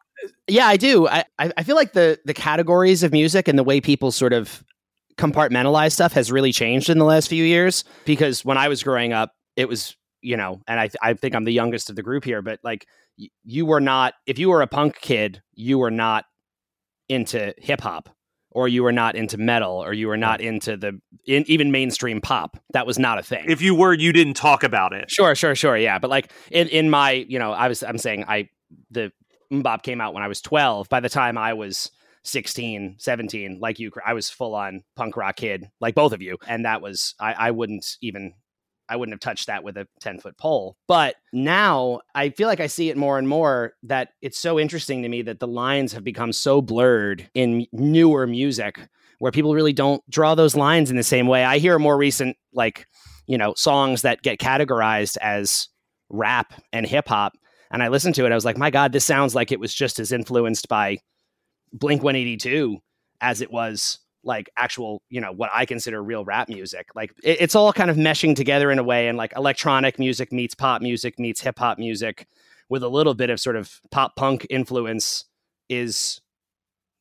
yeah, 0.48 0.66
I 0.66 0.76
do. 0.76 1.06
I 1.06 1.24
I 1.38 1.62
feel 1.62 1.76
like 1.76 1.92
the 1.92 2.18
the 2.24 2.34
categories 2.34 3.02
of 3.02 3.12
music 3.12 3.46
and 3.48 3.58
the 3.58 3.64
way 3.64 3.80
people 3.80 4.12
sort 4.12 4.32
of 4.32 4.64
compartmentalize 5.16 5.92
stuff 5.92 6.14
has 6.14 6.32
really 6.32 6.52
changed 6.52 6.88
in 6.88 6.98
the 6.98 7.04
last 7.04 7.28
few 7.28 7.44
years. 7.44 7.84
Because 8.06 8.44
when 8.44 8.56
I 8.56 8.68
was 8.68 8.82
growing 8.82 9.12
up, 9.12 9.32
it 9.56 9.68
was 9.68 9.94
you 10.22 10.36
know, 10.36 10.60
and 10.66 10.80
I 10.80 10.88
I 11.02 11.14
think 11.14 11.34
I'm 11.34 11.44
the 11.44 11.52
youngest 11.52 11.90
of 11.90 11.96
the 11.96 12.02
group 12.02 12.24
here, 12.24 12.40
but 12.42 12.60
like 12.62 12.86
y- 13.18 13.28
you 13.44 13.66
were 13.66 13.80
not 13.80 14.14
if 14.26 14.38
you 14.38 14.48
were 14.48 14.62
a 14.62 14.66
punk 14.66 15.00
kid, 15.00 15.42
you 15.54 15.78
were 15.78 15.90
not 15.90 16.24
into 17.08 17.54
hip 17.58 17.80
hop. 17.80 18.08
Or 18.54 18.68
you 18.68 18.82
were 18.82 18.92
not 18.92 19.16
into 19.16 19.38
metal, 19.38 19.82
or 19.82 19.94
you 19.94 20.08
were 20.08 20.18
not 20.18 20.42
into 20.42 20.76
the 20.76 21.00
in, 21.24 21.42
even 21.46 21.72
mainstream 21.72 22.20
pop. 22.20 22.58
That 22.74 22.86
was 22.86 22.98
not 22.98 23.18
a 23.18 23.22
thing. 23.22 23.46
If 23.48 23.62
you 23.62 23.74
were, 23.74 23.94
you 23.94 24.12
didn't 24.12 24.34
talk 24.34 24.62
about 24.62 24.92
it. 24.92 25.10
Sure, 25.10 25.34
sure, 25.34 25.54
sure. 25.54 25.74
Yeah, 25.74 25.98
but 25.98 26.10
like 26.10 26.30
in 26.50 26.68
in 26.68 26.90
my, 26.90 27.12
you 27.12 27.38
know, 27.38 27.52
I 27.52 27.68
was 27.68 27.82
I'm 27.82 27.96
saying 27.96 28.26
I 28.28 28.50
the 28.90 29.10
MMMBop 29.50 29.82
came 29.82 30.02
out 30.02 30.12
when 30.12 30.22
I 30.22 30.28
was 30.28 30.42
12. 30.42 30.90
By 30.90 31.00
the 31.00 31.08
time 31.08 31.38
I 31.38 31.54
was 31.54 31.90
16, 32.24 32.96
17, 32.98 33.58
like 33.58 33.78
you, 33.78 33.90
I 34.04 34.12
was 34.12 34.28
full 34.28 34.54
on 34.54 34.82
punk 34.96 35.16
rock 35.16 35.36
kid, 35.36 35.70
like 35.80 35.94
both 35.94 36.12
of 36.12 36.20
you, 36.20 36.36
and 36.46 36.66
that 36.66 36.82
was 36.82 37.14
I 37.18 37.32
I 37.32 37.50
wouldn't 37.52 37.86
even 38.02 38.34
I 38.92 38.96
wouldn't 38.96 39.14
have 39.14 39.20
touched 39.20 39.46
that 39.46 39.64
with 39.64 39.78
a 39.78 39.88
10 40.00 40.18
foot 40.18 40.36
pole. 40.36 40.76
But 40.86 41.14
now 41.32 42.00
I 42.14 42.28
feel 42.28 42.46
like 42.46 42.60
I 42.60 42.66
see 42.66 42.90
it 42.90 42.96
more 42.98 43.18
and 43.18 43.26
more 43.26 43.72
that 43.84 44.10
it's 44.20 44.38
so 44.38 44.60
interesting 44.60 45.02
to 45.02 45.08
me 45.08 45.22
that 45.22 45.40
the 45.40 45.46
lines 45.46 45.94
have 45.94 46.04
become 46.04 46.30
so 46.30 46.60
blurred 46.60 47.30
in 47.32 47.66
newer 47.72 48.26
music 48.26 48.78
where 49.18 49.32
people 49.32 49.54
really 49.54 49.72
don't 49.72 50.02
draw 50.10 50.34
those 50.34 50.54
lines 50.54 50.90
in 50.90 50.96
the 50.96 51.02
same 51.02 51.26
way. 51.26 51.42
I 51.42 51.56
hear 51.56 51.78
more 51.78 51.96
recent, 51.96 52.36
like, 52.52 52.86
you 53.26 53.38
know, 53.38 53.54
songs 53.56 54.02
that 54.02 54.20
get 54.20 54.38
categorized 54.38 55.16
as 55.22 55.68
rap 56.10 56.52
and 56.70 56.84
hip 56.84 57.08
hop. 57.08 57.32
And 57.70 57.82
I 57.82 57.88
listened 57.88 58.14
to 58.16 58.26
it. 58.26 58.32
I 58.32 58.34
was 58.34 58.44
like, 58.44 58.58
my 58.58 58.68
God, 58.68 58.92
this 58.92 59.06
sounds 59.06 59.34
like 59.34 59.52
it 59.52 59.60
was 59.60 59.72
just 59.72 59.98
as 60.00 60.12
influenced 60.12 60.68
by 60.68 60.98
Blink 61.72 62.02
182 62.02 62.76
as 63.22 63.40
it 63.40 63.50
was 63.50 64.00
like 64.24 64.50
actual, 64.56 65.02
you 65.08 65.20
know, 65.20 65.32
what 65.32 65.50
I 65.54 65.64
consider 65.66 66.02
real 66.02 66.24
rap 66.24 66.48
music. 66.48 66.88
Like 66.94 67.12
it- 67.22 67.38
it's 67.40 67.54
all 67.54 67.72
kind 67.72 67.90
of 67.90 67.96
meshing 67.96 68.34
together 68.36 68.70
in 68.70 68.78
a 68.78 68.84
way, 68.84 69.08
and 69.08 69.18
like 69.18 69.32
electronic 69.36 69.98
music 69.98 70.32
meets 70.32 70.54
pop 70.54 70.82
music 70.82 71.18
meets 71.18 71.40
hip 71.40 71.58
hop 71.58 71.78
music 71.78 72.26
with 72.68 72.82
a 72.82 72.88
little 72.88 73.14
bit 73.14 73.30
of 73.30 73.38
sort 73.40 73.56
of 73.56 73.80
pop 73.90 74.16
punk 74.16 74.46
influence 74.48 75.24
is 75.68 76.20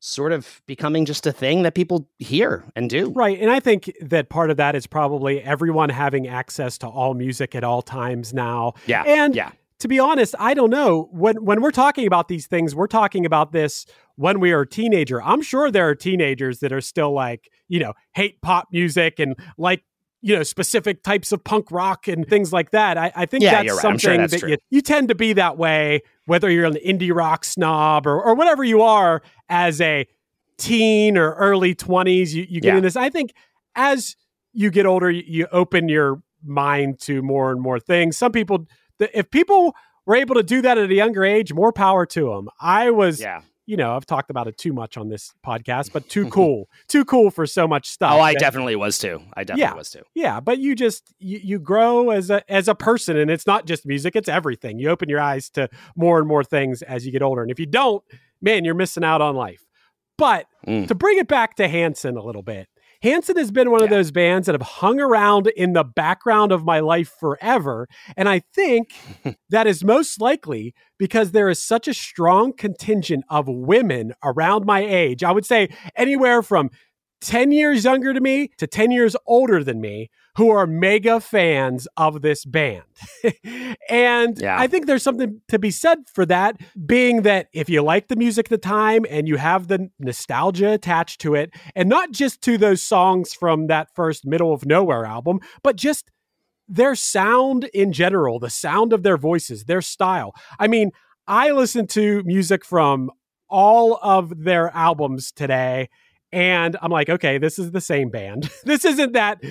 sort 0.03 0.31
of 0.31 0.61
becoming 0.65 1.05
just 1.05 1.27
a 1.27 1.31
thing 1.31 1.61
that 1.61 1.75
people 1.75 2.09
hear 2.17 2.65
and 2.75 2.89
do. 2.89 3.11
Right. 3.11 3.39
And 3.39 3.51
I 3.51 3.59
think 3.59 3.91
that 4.01 4.29
part 4.29 4.49
of 4.49 4.57
that 4.57 4.73
is 4.75 4.87
probably 4.87 5.41
everyone 5.43 5.89
having 5.89 6.27
access 6.27 6.79
to 6.79 6.87
all 6.87 7.13
music 7.13 7.53
at 7.53 7.63
all 7.63 7.83
times 7.83 8.33
now. 8.33 8.73
Yeah. 8.87 9.03
And 9.03 9.35
yeah. 9.35 9.51
To 9.81 9.87
be 9.87 9.99
honest, 9.99 10.33
I 10.39 10.53
don't 10.53 10.69
know. 10.69 11.09
When 11.11 11.43
when 11.43 11.61
we're 11.61 11.71
talking 11.71 12.07
about 12.07 12.27
these 12.27 12.47
things, 12.47 12.73
we're 12.73 12.87
talking 12.87 13.25
about 13.25 13.51
this 13.51 13.85
when 14.15 14.39
we 14.39 14.51
are 14.51 14.61
a 14.61 14.67
teenager. 14.67 15.21
I'm 15.21 15.41
sure 15.41 15.69
there 15.71 15.87
are 15.89 15.95
teenagers 15.95 16.59
that 16.59 16.71
are 16.71 16.81
still 16.81 17.11
like, 17.13 17.49
you 17.67 17.79
know, 17.79 17.93
hate 18.13 18.41
pop 18.41 18.67
music 18.71 19.19
and 19.19 19.35
like 19.57 19.83
you 20.21 20.35
know 20.35 20.43
specific 20.43 21.01
types 21.03 21.31
of 21.31 21.43
punk 21.43 21.71
rock 21.71 22.07
and 22.07 22.27
things 22.27 22.53
like 22.53 22.71
that. 22.71 22.97
I, 22.97 23.11
I 23.15 23.25
think 23.25 23.43
Yeah, 23.43 23.63
that's 23.63 23.73
right. 23.73 23.81
Something 23.81 23.99
sure 23.99 24.17
that's 24.17 24.41
that 24.41 24.49
you, 24.49 24.57
you 24.69 24.81
tend 24.81 25.07
to 25.09 25.15
be 25.15 25.33
that 25.33 25.57
way, 25.57 26.01
whether 26.25 26.49
you're 26.49 26.65
an 26.65 26.75
indie 26.85 27.13
rock 27.13 27.43
snob 27.43 28.05
or, 28.05 28.21
or 28.21 28.35
whatever 28.35 28.63
you 28.63 28.83
are 28.83 29.23
as 29.49 29.81
a 29.81 30.07
teen 30.57 31.17
or 31.17 31.33
early 31.33 31.73
20s. 31.73 32.33
You, 32.33 32.45
you 32.47 32.61
get 32.61 32.69
Yeah. 32.69 32.77
in 32.77 32.83
this. 32.83 32.95
I 32.95 33.09
think 33.09 33.33
as 33.75 34.15
you 34.53 34.69
get 34.69 34.85
older, 34.85 35.09
you, 35.09 35.23
you 35.25 35.47
open 35.51 35.89
your 35.89 36.21
mind 36.43 36.99
to 36.99 37.21
more 37.23 37.51
and 37.51 37.59
more 37.59 37.79
things. 37.79 38.15
Some 38.17 38.31
people, 38.31 38.67
the, 39.01 39.17
if 39.19 39.29
people 39.29 39.75
were 40.05 40.15
able 40.15 40.35
to 40.35 40.43
do 40.43 40.61
that 40.63 40.77
at 40.77 40.89
a 40.89 40.93
younger 40.93 41.23
age, 41.25 41.53
more 41.53 41.71
power 41.73 42.05
to 42.07 42.29
them. 42.29 42.49
I 42.59 42.89
was, 42.89 43.19
Yeah. 43.21 43.41
you 43.67 43.77
know, 43.77 43.95
I've 43.95 44.05
talked 44.05 44.29
about 44.31 44.47
it 44.47 44.57
too 44.57 44.73
much 44.73 44.97
on 44.97 45.09
this 45.09 45.31
podcast, 45.45 45.91
but 45.93 46.09
too 46.09 46.27
cool, 46.37 46.67
too 46.87 47.05
cool 47.05 47.29
for 47.29 47.45
so 47.45 47.67
much 47.67 47.87
stuff. 47.87 48.13
Oh, 48.13 48.19
I 48.19 48.33
that- 48.33 48.39
definitely 48.39 48.75
was 48.75 48.97
too. 48.97 49.21
I 49.35 49.43
definitely 49.43 49.61
Yeah. 49.61 49.73
was 49.75 49.89
too. 49.91 50.01
yeah, 50.15 50.39
but 50.39 50.57
you 50.57 50.73
just 50.75 51.13
you, 51.19 51.39
you 51.43 51.59
grow 51.59 52.09
as 52.09 52.29
a 52.31 52.49
as 52.51 52.67
a 52.67 52.73
person, 52.75 53.15
and 53.17 53.29
it's 53.29 53.45
not 53.45 53.65
just 53.67 53.85
music; 53.85 54.15
it's 54.15 54.29
everything. 54.29 54.79
You 54.79 54.89
open 54.89 55.07
your 55.09 55.19
eyes 55.21 55.49
to 55.51 55.69
more 55.95 56.17
and 56.19 56.27
more 56.27 56.43
things 56.43 56.81
as 56.81 57.05
you 57.05 57.11
get 57.11 57.21
older, 57.21 57.41
and 57.43 57.51
if 57.51 57.59
you 57.59 57.67
don't, 57.67 58.03
man, 58.41 58.65
you're 58.65 58.73
missing 58.75 59.03
out 59.03 59.21
on 59.21 59.35
life. 59.35 59.63
But 60.17 60.45
Mm. 60.67 60.87
to 60.87 60.93
bring 60.95 61.17
it 61.17 61.27
back 61.27 61.55
to 61.55 61.67
Hanson 61.67 62.15
a 62.17 62.23
little 62.23 62.43
bit, 62.43 62.67
Hanson 63.01 63.37
has 63.37 63.51
been 63.51 63.71
one 63.71 63.81
of 63.81 63.89
those 63.89 64.11
bands 64.11 64.45
that 64.45 64.53
have 64.53 64.61
hung 64.61 64.99
around 64.99 65.47
in 65.47 65.73
the 65.73 65.83
background 65.83 66.51
of 66.51 66.63
my 66.63 66.79
life 66.79 67.11
forever, 67.19 67.87
and 68.15 68.29
I 68.29 68.41
think 68.53 68.93
that 69.49 69.65
is 69.65 69.83
most 69.83 70.21
likely 70.21 70.75
because 70.99 71.31
there 71.31 71.49
is 71.49 71.61
such 71.61 71.87
a 71.87 71.93
strong 71.93 72.53
contingent 72.53 73.23
of 73.29 73.47
women 73.47 74.13
around 74.23 74.65
my 74.65 74.81
age. 74.81 75.23
I 75.23 75.31
would 75.31 75.45
say 75.45 75.69
anywhere 75.95 76.43
from 76.43 76.69
10 77.21 77.51
years 77.51 77.83
younger 77.83 78.13
to 78.13 78.21
me 78.21 78.49
to 78.57 78.67
10 78.67 78.91
years 78.91 79.15
older 79.25 79.63
than 79.63 79.79
me 79.79 80.09
who 80.37 80.49
are 80.49 80.65
mega 80.65 81.19
fans 81.19 81.87
of 81.97 82.21
this 82.21 82.45
band. 82.45 82.83
and 83.89 84.39
Yeah. 84.39 84.59
I 84.59 84.67
think 84.67 84.85
there's 84.85 85.03
something 85.03 85.41
to 85.49 85.59
be 85.59 85.71
said 85.71 85.99
for 86.13 86.25
that, 86.27 86.59
being 86.85 87.23
that 87.23 87.47
if 87.53 87.69
you 87.69 87.81
like 87.81 88.07
the 88.07 88.15
music 88.15 88.47
at 88.47 88.49
the 88.49 88.57
time 88.57 89.05
and 89.09 89.27
you 89.27 89.37
have 89.37 89.67
the 89.67 89.89
nostalgia 89.99 90.71
attached 90.71 91.19
to 91.21 91.35
it, 91.35 91.51
and 91.75 91.89
not 91.89 92.11
just 92.11 92.41
to 92.43 92.57
those 92.57 92.81
songs 92.81 93.33
from 93.33 93.67
that 93.67 93.89
first 93.93 94.25
Middle 94.25 94.53
of 94.53 94.65
Nowhere 94.65 95.05
album, 95.05 95.39
but 95.63 95.75
just 95.75 96.09
their 96.67 96.95
sound 96.95 97.65
in 97.73 97.91
general, 97.91 98.39
the 98.39 98.49
sound 98.49 98.93
of 98.93 99.03
their 99.03 99.17
voices, 99.17 99.65
their 99.65 99.81
style. 99.81 100.33
I 100.59 100.67
mean, 100.67 100.91
I 101.27 101.51
listen 101.51 101.87
to 101.87 102.23
music 102.23 102.63
from 102.63 103.11
all 103.49 103.99
of 104.01 104.43
their 104.43 104.69
albums 104.75 105.31
today 105.33 105.89
and 106.31 106.77
I'm 106.81 106.91
like, 106.91 107.09
okay, 107.09 107.37
this 107.37 107.59
is 107.59 107.71
the 107.71 107.81
same 107.81 108.09
band. 108.09 108.49
this 108.63 108.85
isn't 108.85 109.13
that 109.13 109.41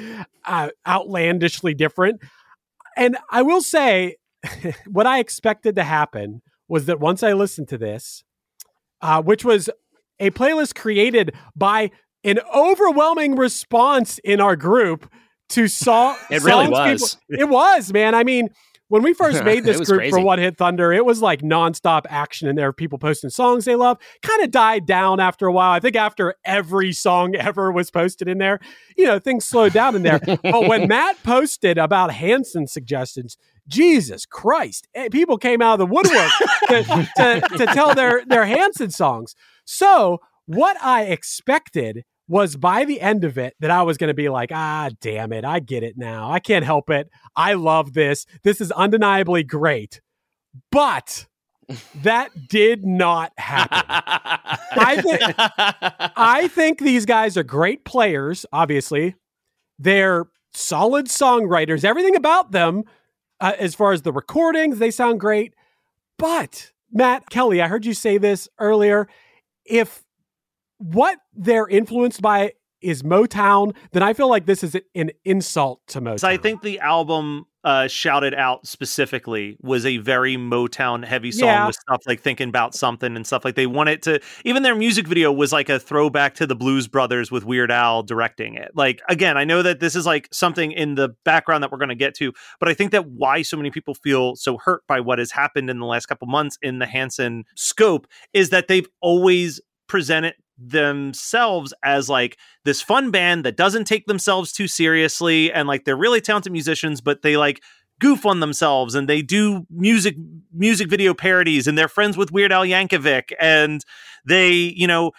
uh, 0.45 0.71
outlandishly 0.87 1.75
different. 1.75 2.21
And 2.97 3.17
I 3.31 3.43
will 3.43 3.63
say, 3.63 4.17
what 4.87 5.07
I 5.07 5.19
expected 5.19 5.77
to 5.77 5.85
happen 5.85 6.43
was 6.69 6.87
that 6.87 7.01
once 7.01 7.23
I 7.23 7.33
listened 7.33 7.69
to 7.69 7.79
this, 7.79 8.25
uh, 9.03 9.23
which 9.23 9.45
was 9.45 9.69
a 10.19 10.31
playlist 10.31 10.75
created 10.75 11.35
by 11.57 11.91
an 12.25 12.39
overwhelming 12.55 13.37
response 13.37 14.19
in 14.19 14.41
our 14.41 14.57
group 14.57 15.11
to 15.51 15.69
song. 15.69 16.17
It 16.31 16.43
really 16.43 16.69
was. 16.69 17.17
People, 17.29 17.43
it 17.43 17.49
was, 17.49 17.93
man. 17.93 18.15
I 18.15 18.25
mean, 18.25 18.51
when 18.91 19.03
we 19.03 19.15
first 19.15 19.43
made 19.45 19.65
this 19.65 19.79
group 19.79 20.01
crazy. 20.01 20.11
for 20.11 20.21
One 20.21 20.39
Hit 20.39 20.59
Thunder, 20.59 20.93
it 20.93 21.05
was 21.05 21.23
like 21.23 21.41
nonstop 21.41 22.03
action 22.11 22.49
in 22.49 22.57
there. 22.57 22.69
were 22.69 22.73
People 22.73 22.99
posting 22.99 23.31
songs 23.31 23.65
they 23.65 23.77
love. 23.77 23.99
Kind 24.21 24.43
of 24.43 24.51
died 24.51 24.85
down 24.85 25.21
after 25.21 25.47
a 25.47 25.53
while. 25.53 25.71
I 25.71 25.81
think 25.81 25.97
after 25.97 26.35
every 26.45 26.93
song 26.93 27.35
ever 27.37 27.73
was 27.73 27.91
posted 27.91 28.29
in 28.29 28.39
there, 28.39 28.59
you 28.97 29.07
know, 29.07 29.19
things 29.19 29.45
slowed 29.45 29.73
down 29.73 29.97
in 29.97 30.03
there. 30.03 30.19
but 30.19 30.69
when 30.69 30.89
Matt 30.89 31.23
posted 31.23 31.79
about 31.79 32.13
Hanson 32.13 32.67
suggestions, 32.67 33.39
Jesus 33.69 34.27
Christ, 34.27 34.89
eh, 34.95 35.09
people 35.09 35.39
came 35.39 35.63
out 35.63 35.81
of 35.81 35.89
the 35.89 35.95
woodwork 35.95 36.31
to, 36.69 37.09
to, 37.17 37.59
to 37.59 37.67
tell 37.67 37.95
their 37.95 38.25
their 38.27 38.45
Hanson 38.45 38.91
songs. 38.91 39.37
So 39.65 40.19
what 40.47 40.77
I 40.83 41.05
expected 41.05 42.05
was 42.31 42.55
by 42.55 42.85
the 42.85 43.01
end 43.01 43.25
of 43.25 43.37
it 43.39 43.57
that 43.59 43.73
I 43.73 43.83
was 43.83 43.99
going 43.99 44.09
to 44.09 44.15
be 44.15 44.29
like, 44.29 44.53
ah, 44.53 44.89
damn 45.01 45.33
it. 45.33 45.45
I 45.45 45.59
get 45.59 45.83
it 45.83 45.99
now. 45.99 46.31
I 46.31 46.39
can't 46.39 46.65
help 46.65 46.89
it. 46.89 47.11
I 47.35 47.55
love 47.55 47.93
this. 47.93 48.25
This 48.45 48.61
is 48.61 48.71
undeniably 48.71 49.43
great. 49.43 50.01
But 50.71 51.27
that 52.03 52.31
did 52.49 52.87
not 52.87 53.33
happen. 53.37 53.83
I, 53.85 55.03
th- 55.03 55.35
I 56.17 56.47
think 56.47 56.79
these 56.79 57.05
guys 57.05 57.37
are 57.37 57.43
great 57.43 57.85
players, 57.85 58.47
obviously. 58.53 59.17
They're 59.81 60.27
solid 60.55 61.07
songwriters. 61.07 61.85
Everything 61.85 62.15
about 62.15 62.53
them, 62.53 62.85
uh, 63.41 63.55
as 63.59 63.75
far 63.75 63.91
as 63.91 64.03
the 64.03 64.13
recordings, 64.13 64.79
they 64.79 64.93
sound 64.93 65.19
great. 65.19 65.53
But, 66.17 66.71
Matt 66.93 67.29
Kelly, 67.29 67.61
I 67.61 67.67
heard 67.67 67.85
you 67.85 67.95
say 67.95 68.19
this 68.19 68.49
earlier. 68.61 69.09
If 69.65 70.05
what 70.81 71.19
they're 71.35 71.69
influenced 71.69 72.23
by 72.23 72.53
is 72.81 73.03
Motown, 73.03 73.75
then 73.93 74.03
I 74.03 74.15
feel 74.15 74.31
like 74.31 74.47
this 74.47 74.65
is 74.65 74.75
an 74.95 75.11
insult 75.27 75.83
to 75.89 76.01
Motown. 76.01 76.21
So 76.21 76.29
I 76.29 76.39
think 76.39 76.63
the 76.63 76.81
album 76.81 77.45
uh, 77.63 77.87
shouted 77.89 78.33
out 78.33 78.67
specifically 78.67 79.59
was 79.61 79.85
a 79.85 79.99
very 79.99 80.37
Motown 80.39 81.05
heavy 81.05 81.31
song 81.31 81.49
Yeah. 81.49 81.67
with 81.67 81.77
stuff 81.77 82.01
like 82.07 82.23
thinking 82.23 82.49
about 82.49 82.75
something 82.75 83.15
and 83.15 83.27
stuff 83.27 83.45
like 83.45 83.55
they 83.55 83.67
wanted 83.67 84.01
to 84.05 84.19
even 84.47 84.63
their 84.63 84.75
music 84.75 85.07
video 85.07 85.31
was 85.31 85.53
like 85.53 85.69
a 85.69 85.79
throwback 85.79 86.37
to 86.37 86.47
the 86.47 86.57
Blues 86.57 86.89
Brothers 86.89 87.31
with 87.31 87.45
Weird 87.45 87.71
Al 87.71 88.03
directing 88.03 88.55
it. 88.55 88.71
Like 88.75 89.03
again, 89.11 89.37
I 89.37 89.45
know 89.45 89.61
that 89.61 89.79
this 89.81 89.95
is 89.95 90.07
like 90.07 90.27
something 90.33 90.73
in 90.73 90.95
the 90.95 91.11
background 91.27 91.63
that 91.63 91.71
we're 91.71 91.77
going 91.77 91.91
to 91.91 91.95
get 91.95 92.15
to, 92.15 92.33
but 92.59 92.71
I 92.71 92.73
think 92.75 92.93
that 92.93 93.05
why 93.11 93.43
so 93.43 93.59
many 93.59 93.71
people 93.71 93.93
feel 93.93 94.37
so 94.37 94.57
hurt 94.57 94.81
by 94.89 95.01
what 95.01 95.19
has 95.19 95.31
happened 95.31 95.69
in 95.69 95.81
the 95.81 95.87
last 95.87 96.07
couple 96.07 96.29
months 96.29 96.57
in 96.63 96.79
the 96.79 96.87
Hanson 96.87 97.45
scope 97.57 98.07
is 98.33 98.49
that 98.49 98.69
they've 98.69 98.89
always 99.03 99.61
presented 99.87 100.33
themselves 100.61 101.73
as 101.83 102.09
like 102.09 102.39
this 102.65 102.83
fun 102.83 103.11
band 103.11 103.45
that 103.45 103.57
doesn't 103.57 103.85
take 103.85 104.07
themselves 104.07 104.53
too 104.53 104.69
seriously 104.69 105.51
and 105.53 105.67
like 105.67 105.85
they're 105.85 105.97
really 105.97 106.21
talented 106.21 106.53
musicians 106.53 107.01
but 107.01 107.23
they 107.23 107.37
like 107.37 107.63
goof 107.99 108.27
on 108.27 108.41
themselves 108.41 108.95
and 108.95 109.09
they 109.09 109.23
do 109.23 109.67
music 109.71 110.17
music 110.53 110.89
video 110.89 111.15
parodies 111.15 111.67
and 111.67 111.79
they're 111.79 111.89
friends 111.89 112.17
with 112.17 112.33
Weird 112.33 112.53
Al 112.53 112.65
Yankovic 112.65 113.33
and 113.41 113.85
they 114.27 114.53
you 114.53 114.87
know 114.87 115.13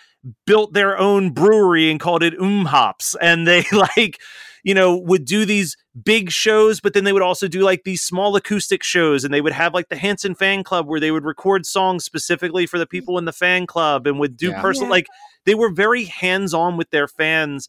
built 0.45 0.74
their 0.74 0.98
own 0.98 1.31
brewery 1.31 1.89
and 1.89 2.00
called 2.00 2.21
it 2.24 2.38
MMMHops 2.38 3.15
and 3.21 3.48
they 3.48 3.65
like 3.71 4.19
you 4.63 4.74
know 4.75 4.95
would 4.95 5.25
do 5.25 5.45
these 5.45 5.75
big 6.03 6.29
shows 6.29 6.79
but 6.79 6.93
then 6.93 7.03
they 7.03 7.13
would 7.13 7.21
also 7.24 7.48
do 7.48 7.62
like 7.62 7.83
these 7.83 8.01
small 8.01 8.36
acoustic 8.36 8.83
shows 8.83 9.24
and 9.24 9.33
they 9.33 9.41
would 9.41 9.53
have 9.53 9.74
like 9.74 9.89
the 9.89 9.95
Hanson 9.95 10.36
fan 10.36 10.63
club 10.63 10.88
where 10.88 11.00
they 11.00 11.12
would 11.12 11.25
record 11.25 11.65
songs 11.65 12.03
specifically 12.03 12.65
for 12.65 12.77
the 12.77 12.86
mm. 12.86 12.91
people 12.91 13.17
in 13.17 13.25
the 13.25 13.33
fan 13.33 13.65
club 13.65 14.05
and 14.05 14.19
would 14.19 14.38
do 14.38 14.50
Yeah. 14.50 14.62
personal 14.62 14.88
Yeah. 14.89 14.91
like 14.91 15.07
they 15.45 15.55
were 15.55 15.71
very 15.71 16.05
hands 16.05 16.53
on 16.53 16.77
with 16.77 16.89
their 16.91 17.07
fans 17.07 17.67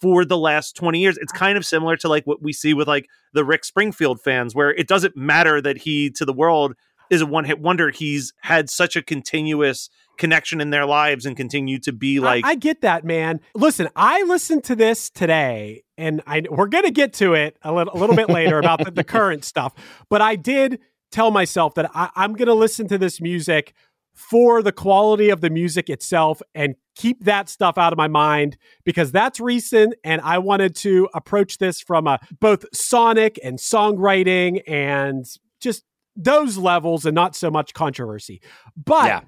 for 0.00 0.24
the 0.24 0.38
last 0.38 0.76
20 0.76 0.98
years. 0.98 1.18
It's 1.18 1.32
kind 1.32 1.58
of 1.58 1.66
similar 1.66 1.96
to 1.98 2.08
like 2.08 2.26
what 2.26 2.42
we 2.42 2.52
see 2.52 2.74
with 2.74 2.88
like 2.88 3.08
the 3.32 3.44
Rick 3.44 3.64
Springfield 3.64 4.20
fans, 4.20 4.54
where 4.54 4.70
it 4.70 4.88
doesn't 4.88 5.16
matter 5.16 5.60
that 5.60 5.78
he 5.78 6.10
to 6.10 6.24
the 6.24 6.32
world 6.32 6.74
is 7.10 7.20
a 7.20 7.26
one 7.26 7.44
hit 7.44 7.60
wonder. 7.60 7.90
He's 7.90 8.32
had 8.40 8.70
such 8.70 8.96
a 8.96 9.02
continuous 9.02 9.90
connection 10.16 10.60
in 10.60 10.70
their 10.70 10.86
lives 10.86 11.26
and 11.26 11.36
continue 11.36 11.78
to 11.80 11.92
be 11.92 12.20
like 12.20 12.44
I, 12.44 12.50
I 12.50 12.54
get 12.54 12.80
that, 12.82 13.04
man. 13.04 13.40
Listen, 13.54 13.88
I 13.96 14.22
listened 14.22 14.64
to 14.64 14.76
this 14.76 15.10
today, 15.10 15.82
and 15.98 16.22
I 16.26 16.42
we're 16.50 16.66
gonna 16.66 16.90
get 16.90 17.12
to 17.14 17.34
it 17.34 17.56
a 17.62 17.72
little, 17.72 17.94
a 17.94 17.98
little 17.98 18.16
bit 18.16 18.30
later 18.30 18.58
about 18.58 18.84
the, 18.84 18.90
the 18.90 19.04
current 19.04 19.44
stuff. 19.44 19.74
But 20.08 20.22
I 20.22 20.36
did 20.36 20.80
tell 21.10 21.30
myself 21.30 21.74
that 21.74 21.90
I, 21.94 22.10
I'm 22.16 22.34
gonna 22.34 22.54
listen 22.54 22.88
to 22.88 22.98
this 22.98 23.20
music 23.20 23.74
for 24.14 24.62
the 24.62 24.72
quality 24.72 25.30
of 25.30 25.40
the 25.40 25.50
music 25.50 25.90
itself 25.90 26.40
and 26.54 26.76
keep 26.94 27.24
that 27.24 27.48
stuff 27.48 27.76
out 27.76 27.92
of 27.92 27.96
my 27.96 28.08
mind 28.08 28.56
because 28.84 29.10
that's 29.10 29.40
recent 29.40 29.94
and 30.04 30.20
I 30.22 30.38
wanted 30.38 30.76
to 30.76 31.08
approach 31.14 31.58
this 31.58 31.80
from 31.80 32.06
a 32.06 32.20
both 32.40 32.64
sonic 32.72 33.38
and 33.42 33.58
songwriting 33.58 34.62
and 34.68 35.26
just 35.60 35.84
those 36.16 36.56
levels 36.56 37.04
and 37.04 37.14
not 37.14 37.34
so 37.34 37.50
much 37.50 37.74
controversy. 37.74 38.40
But 38.76 39.06
Yeah. 39.06 39.20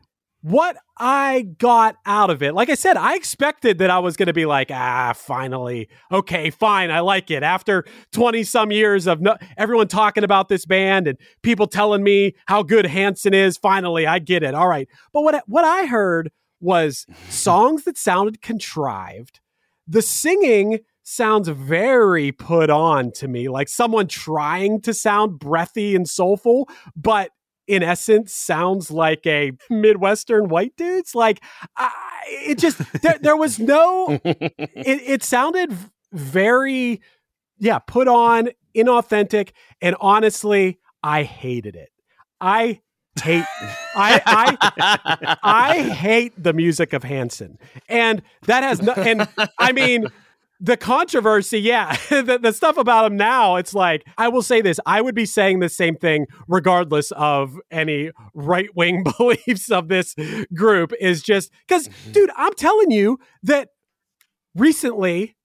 What 0.46 0.76
I 0.96 1.42
got 1.58 1.96
out 2.06 2.30
of 2.30 2.40
it, 2.40 2.54
like 2.54 2.70
I 2.70 2.76
said, 2.76 2.96
I 2.96 3.16
expected 3.16 3.78
that 3.78 3.90
I 3.90 3.98
was 3.98 4.16
going 4.16 4.28
to 4.28 4.32
be 4.32 4.46
like, 4.46 4.70
ah, 4.70 5.12
finally, 5.12 5.88
okay, 6.12 6.50
fine, 6.50 6.88
I 6.92 7.00
like 7.00 7.32
it. 7.32 7.42
After 7.42 7.84
twenty 8.12 8.44
some 8.44 8.70
years 8.70 9.08
of 9.08 9.20
no, 9.20 9.36
everyone 9.56 9.88
talking 9.88 10.22
about 10.22 10.48
this 10.48 10.64
band 10.64 11.08
and 11.08 11.18
people 11.42 11.66
telling 11.66 12.04
me 12.04 12.36
how 12.46 12.62
good 12.62 12.86
Hanson 12.86 13.34
is, 13.34 13.56
finally, 13.56 14.06
I 14.06 14.20
get 14.20 14.44
it. 14.44 14.54
All 14.54 14.68
right, 14.68 14.88
but 15.12 15.22
what 15.22 15.42
what 15.48 15.64
I 15.64 15.86
heard 15.86 16.30
was 16.60 17.06
songs 17.28 17.82
that 17.82 17.98
sounded 17.98 18.40
contrived. 18.40 19.40
The 19.88 20.00
singing 20.00 20.78
sounds 21.02 21.48
very 21.48 22.30
put 22.30 22.70
on 22.70 23.10
to 23.12 23.26
me, 23.26 23.48
like 23.48 23.68
someone 23.68 24.06
trying 24.06 24.80
to 24.82 24.94
sound 24.94 25.40
breathy 25.40 25.96
and 25.96 26.08
soulful, 26.08 26.68
but 26.94 27.30
in 27.66 27.82
essence 27.82 28.32
sounds 28.32 28.90
like 28.90 29.26
a 29.26 29.52
midwestern 29.70 30.48
white 30.48 30.76
dude's 30.76 31.14
like 31.14 31.42
I, 31.76 31.90
it 32.26 32.58
just 32.58 32.78
there, 33.02 33.18
there 33.20 33.36
was 33.36 33.58
no 33.58 34.20
it, 34.24 34.62
it 34.74 35.22
sounded 35.22 35.76
very 36.12 37.00
yeah 37.58 37.78
put 37.78 38.08
on 38.08 38.50
inauthentic 38.76 39.50
and 39.80 39.96
honestly 40.00 40.78
i 41.02 41.22
hated 41.22 41.76
it 41.76 41.90
i 42.40 42.80
hate 43.22 43.44
I, 43.96 44.20
I 44.26 45.36
I 45.42 45.82
hate 45.90 46.34
the 46.36 46.52
music 46.52 46.92
of 46.92 47.02
Hanson, 47.02 47.58
and 47.88 48.22
that 48.42 48.62
has 48.62 48.82
no. 48.82 48.92
And 48.92 49.26
I 49.58 49.72
mean, 49.72 50.06
the 50.60 50.76
controversy, 50.76 51.60
yeah, 51.60 51.96
the, 52.10 52.38
the 52.40 52.52
stuff 52.52 52.76
about 52.76 53.10
him 53.10 53.16
now. 53.16 53.56
It's 53.56 53.74
like 53.74 54.04
I 54.16 54.28
will 54.28 54.42
say 54.42 54.60
this: 54.60 54.80
I 54.86 55.00
would 55.00 55.14
be 55.14 55.26
saying 55.26 55.60
the 55.60 55.68
same 55.68 55.96
thing 55.96 56.26
regardless 56.48 57.12
of 57.12 57.58
any 57.70 58.10
right 58.34 58.68
wing 58.74 59.04
beliefs 59.18 59.70
of 59.70 59.88
this 59.88 60.14
group. 60.54 60.92
Is 61.00 61.22
just 61.22 61.50
because, 61.66 61.88
mm-hmm. 61.88 62.12
dude, 62.12 62.30
I'm 62.36 62.54
telling 62.54 62.90
you 62.90 63.18
that 63.42 63.70
recently, 64.54 65.36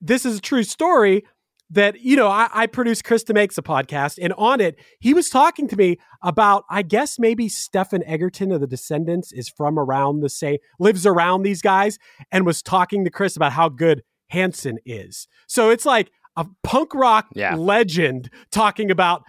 this 0.00 0.24
is 0.24 0.38
a 0.38 0.40
true 0.40 0.62
story 0.62 1.24
that 1.70 2.00
you 2.00 2.16
know 2.16 2.28
I, 2.28 2.48
I 2.52 2.66
produced 2.66 3.04
Krista 3.04 3.32
Makes 3.32 3.56
a 3.56 3.62
podcast, 3.62 4.18
and 4.20 4.32
on 4.34 4.60
it 4.60 4.78
he 4.98 5.14
was 5.14 5.28
talking 5.28 5.68
to 5.68 5.76
me 5.76 5.98
about 6.22 6.64
I 6.68 6.82
guess 6.82 7.18
maybe 7.18 7.48
Stephen 7.48 8.02
Egerton 8.04 8.52
of 8.52 8.60
the 8.60 8.66
Descendents 8.66 9.32
is 9.32 9.48
from 9.48 9.78
around 9.78 10.20
the 10.20 10.28
same 10.28 10.58
lives 10.78 11.06
around 11.06 11.42
these 11.42 11.62
guys, 11.62 11.98
and 12.30 12.44
was 12.44 12.62
talking 12.62 13.04
to 13.04 13.10
Chris 13.10 13.36
about 13.36 13.52
how 13.52 13.68
good 13.68 14.02
Hanson 14.30 14.78
is. 14.84 15.28
So 15.46 15.70
it's 15.70 15.84
like 15.86 16.10
a 16.36 16.46
punk 16.64 16.94
rock 16.94 17.26
Yeah. 17.34 17.54
legend 17.54 18.30
talking 18.50 18.90
about 18.90 19.22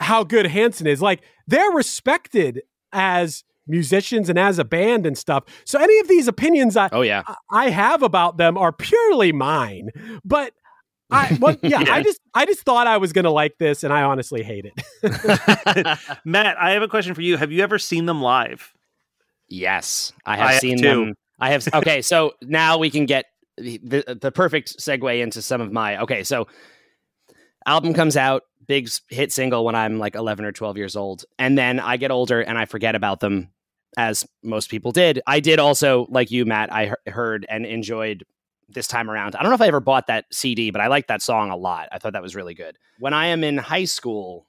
how 0.00 0.24
good 0.24 0.46
Hanson 0.46 0.86
is. 0.86 1.02
Like 1.02 1.22
they're 1.46 1.70
respected 1.72 2.62
as 2.92 3.44
musicians 3.66 4.28
and 4.28 4.38
as 4.38 4.58
a 4.58 4.64
band 4.64 5.06
and 5.06 5.18
stuff. 5.18 5.44
So 5.64 5.78
any 5.80 5.98
of 5.98 6.06
these 6.08 6.28
opinions 6.28 6.76
I, 6.76 6.88
Oh 6.92 7.02
yeah. 7.02 7.22
I 7.50 7.70
have 7.70 8.02
about 8.02 8.36
them 8.36 8.56
are 8.56 8.72
purely 8.72 9.32
mine. 9.32 9.90
But 10.24 10.52
I 11.10 11.36
well, 11.40 11.56
yeah, 11.62 11.84
I 11.88 12.02
just 12.02 12.20
I 12.34 12.46
just 12.46 12.62
thought 12.62 12.86
I 12.86 12.96
was 12.98 13.12
gonna 13.12 13.30
like 13.30 13.58
this, 13.58 13.84
and 13.84 13.92
I 13.92 14.02
honestly 14.02 14.42
hate 14.42 14.66
it. 14.66 15.98
Matt, 16.24 16.56
I 16.60 16.72
have 16.72 16.82
a 16.82 16.88
question 16.88 17.14
for 17.14 17.22
you. 17.22 17.36
Have 17.36 17.52
you 17.52 17.62
ever 17.62 17.78
seen 17.78 18.06
them 18.06 18.20
live? 18.20 18.72
Yes, 19.48 20.12
I 20.24 20.32
I 20.32 20.36
have 20.36 20.50
have 20.50 20.60
seen 20.60 20.78
too. 20.78 20.82
them. 20.88 21.14
I 21.38 21.50
have. 21.50 21.66
Okay, 21.74 22.02
so 22.02 22.34
now 22.42 22.78
we 22.78 22.90
can 22.90 23.06
get 23.06 23.26
the, 23.56 24.18
the 24.20 24.32
perfect 24.32 24.78
segue 24.78 25.20
into 25.20 25.42
some 25.42 25.60
of 25.60 25.72
my. 25.72 26.00
Okay, 26.02 26.22
so 26.22 26.46
album 27.66 27.94
comes 27.94 28.16
out, 28.16 28.42
big 28.66 28.88
hit 29.08 29.32
single 29.32 29.64
when 29.64 29.74
I'm 29.74 29.98
like 29.98 30.14
11 30.14 30.44
or 30.44 30.52
12 30.52 30.76
years 30.76 30.96
old, 30.96 31.24
and 31.38 31.56
then 31.56 31.80
I 31.80 31.96
get 31.96 32.10
older 32.10 32.40
and 32.40 32.58
I 32.58 32.64
forget 32.64 32.94
about 32.94 33.20
them, 33.20 33.50
as 33.96 34.26
most 34.42 34.70
people 34.70 34.92
did. 34.92 35.20
I 35.26 35.40
did 35.40 35.58
also, 35.58 36.06
like 36.10 36.30
you, 36.30 36.44
Matt. 36.44 36.72
I 36.72 36.86
he- 36.86 37.10
heard 37.10 37.46
and 37.48 37.64
enjoyed 37.64 38.24
this 38.68 38.88
time 38.88 39.10
around. 39.10 39.36
I 39.36 39.42
don't 39.42 39.50
know 39.50 39.54
if 39.54 39.60
I 39.60 39.68
ever 39.68 39.80
bought 39.80 40.08
that 40.08 40.26
CD, 40.32 40.70
but 40.70 40.80
I 40.80 40.88
liked 40.88 41.08
that 41.08 41.22
song 41.22 41.50
a 41.50 41.56
lot. 41.56 41.88
I 41.92 41.98
thought 41.98 42.14
that 42.14 42.22
was 42.22 42.34
really 42.34 42.54
good. 42.54 42.76
When 42.98 43.14
I 43.14 43.26
am 43.26 43.44
in 43.44 43.58
high 43.58 43.84
school, 43.84 44.48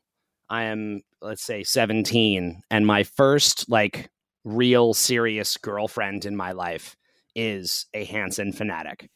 I 0.49 0.63
am 0.63 1.01
let's 1.21 1.43
say 1.43 1.63
17, 1.63 2.61
and 2.69 2.87
my 2.87 3.03
first 3.03 3.69
like 3.69 4.09
real 4.43 4.93
serious 4.93 5.57
girlfriend 5.57 6.25
in 6.25 6.35
my 6.35 6.53
life 6.53 6.95
is 7.37 7.85
a 7.93 8.03
Hanson 8.03 8.51
fanatic. 8.51 9.09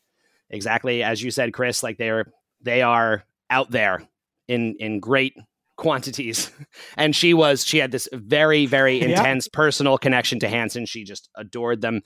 Exactly 0.50 1.04
as 1.04 1.22
you 1.22 1.32
said, 1.32 1.52
Chris. 1.54 1.84
Like 1.84 1.98
they're 1.98 2.26
they 2.62 2.82
are 2.82 3.24
out 3.50 3.72
there 3.72 4.04
in 4.48 4.76
in 4.80 5.00
great 5.00 5.34
quantities, 5.78 6.52
and 6.98 7.16
she 7.16 7.34
was 7.34 7.66
she 7.66 7.80
had 7.80 7.92
this 7.92 8.08
very 8.14 8.66
very 8.66 9.00
Yeah. 9.00 9.08
intense 9.20 9.48
personal 9.48 9.98
connection 9.98 10.40
to 10.40 10.48
Hanson. 10.48 10.86
She 10.86 11.04
just 11.04 11.30
adored 11.36 11.82
them, 11.82 12.02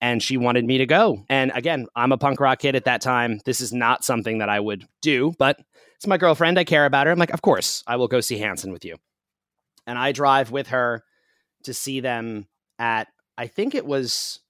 and 0.00 0.22
she 0.22 0.36
wanted 0.36 0.64
me 0.64 0.78
to 0.78 0.86
go. 0.86 1.24
And 1.28 1.50
again, 1.54 1.86
I'm 1.96 2.12
a 2.12 2.18
punk 2.18 2.40
rock 2.40 2.58
kid 2.58 2.76
at 2.76 2.84
that 2.84 3.00
time. 3.00 3.40
This 3.44 3.60
is 3.60 3.72
not 3.72 4.04
something 4.04 4.38
that 4.38 4.48
I 4.48 4.60
would 4.60 4.86
do, 5.00 5.32
but 5.38 5.58
it's 5.96 6.06
my 6.06 6.18
girlfriend. 6.18 6.58
I 6.58 6.64
care 6.64 6.84
about 6.84 7.06
her. 7.06 7.12
I'm 7.12 7.18
like, 7.18 7.32
of 7.32 7.42
course, 7.42 7.82
I 7.86 7.96
will 7.96 8.08
go 8.08 8.20
see 8.20 8.38
Hanson 8.38 8.72
with 8.72 8.84
you. 8.84 8.96
And 9.86 9.98
I 9.98 10.12
drive 10.12 10.50
with 10.50 10.68
her 10.68 11.02
to 11.62 11.72
see 11.72 12.00
them 12.00 12.46
at 12.78 13.08
I 13.38 13.46
think 13.46 13.74
it 13.74 13.86
was 13.86 14.40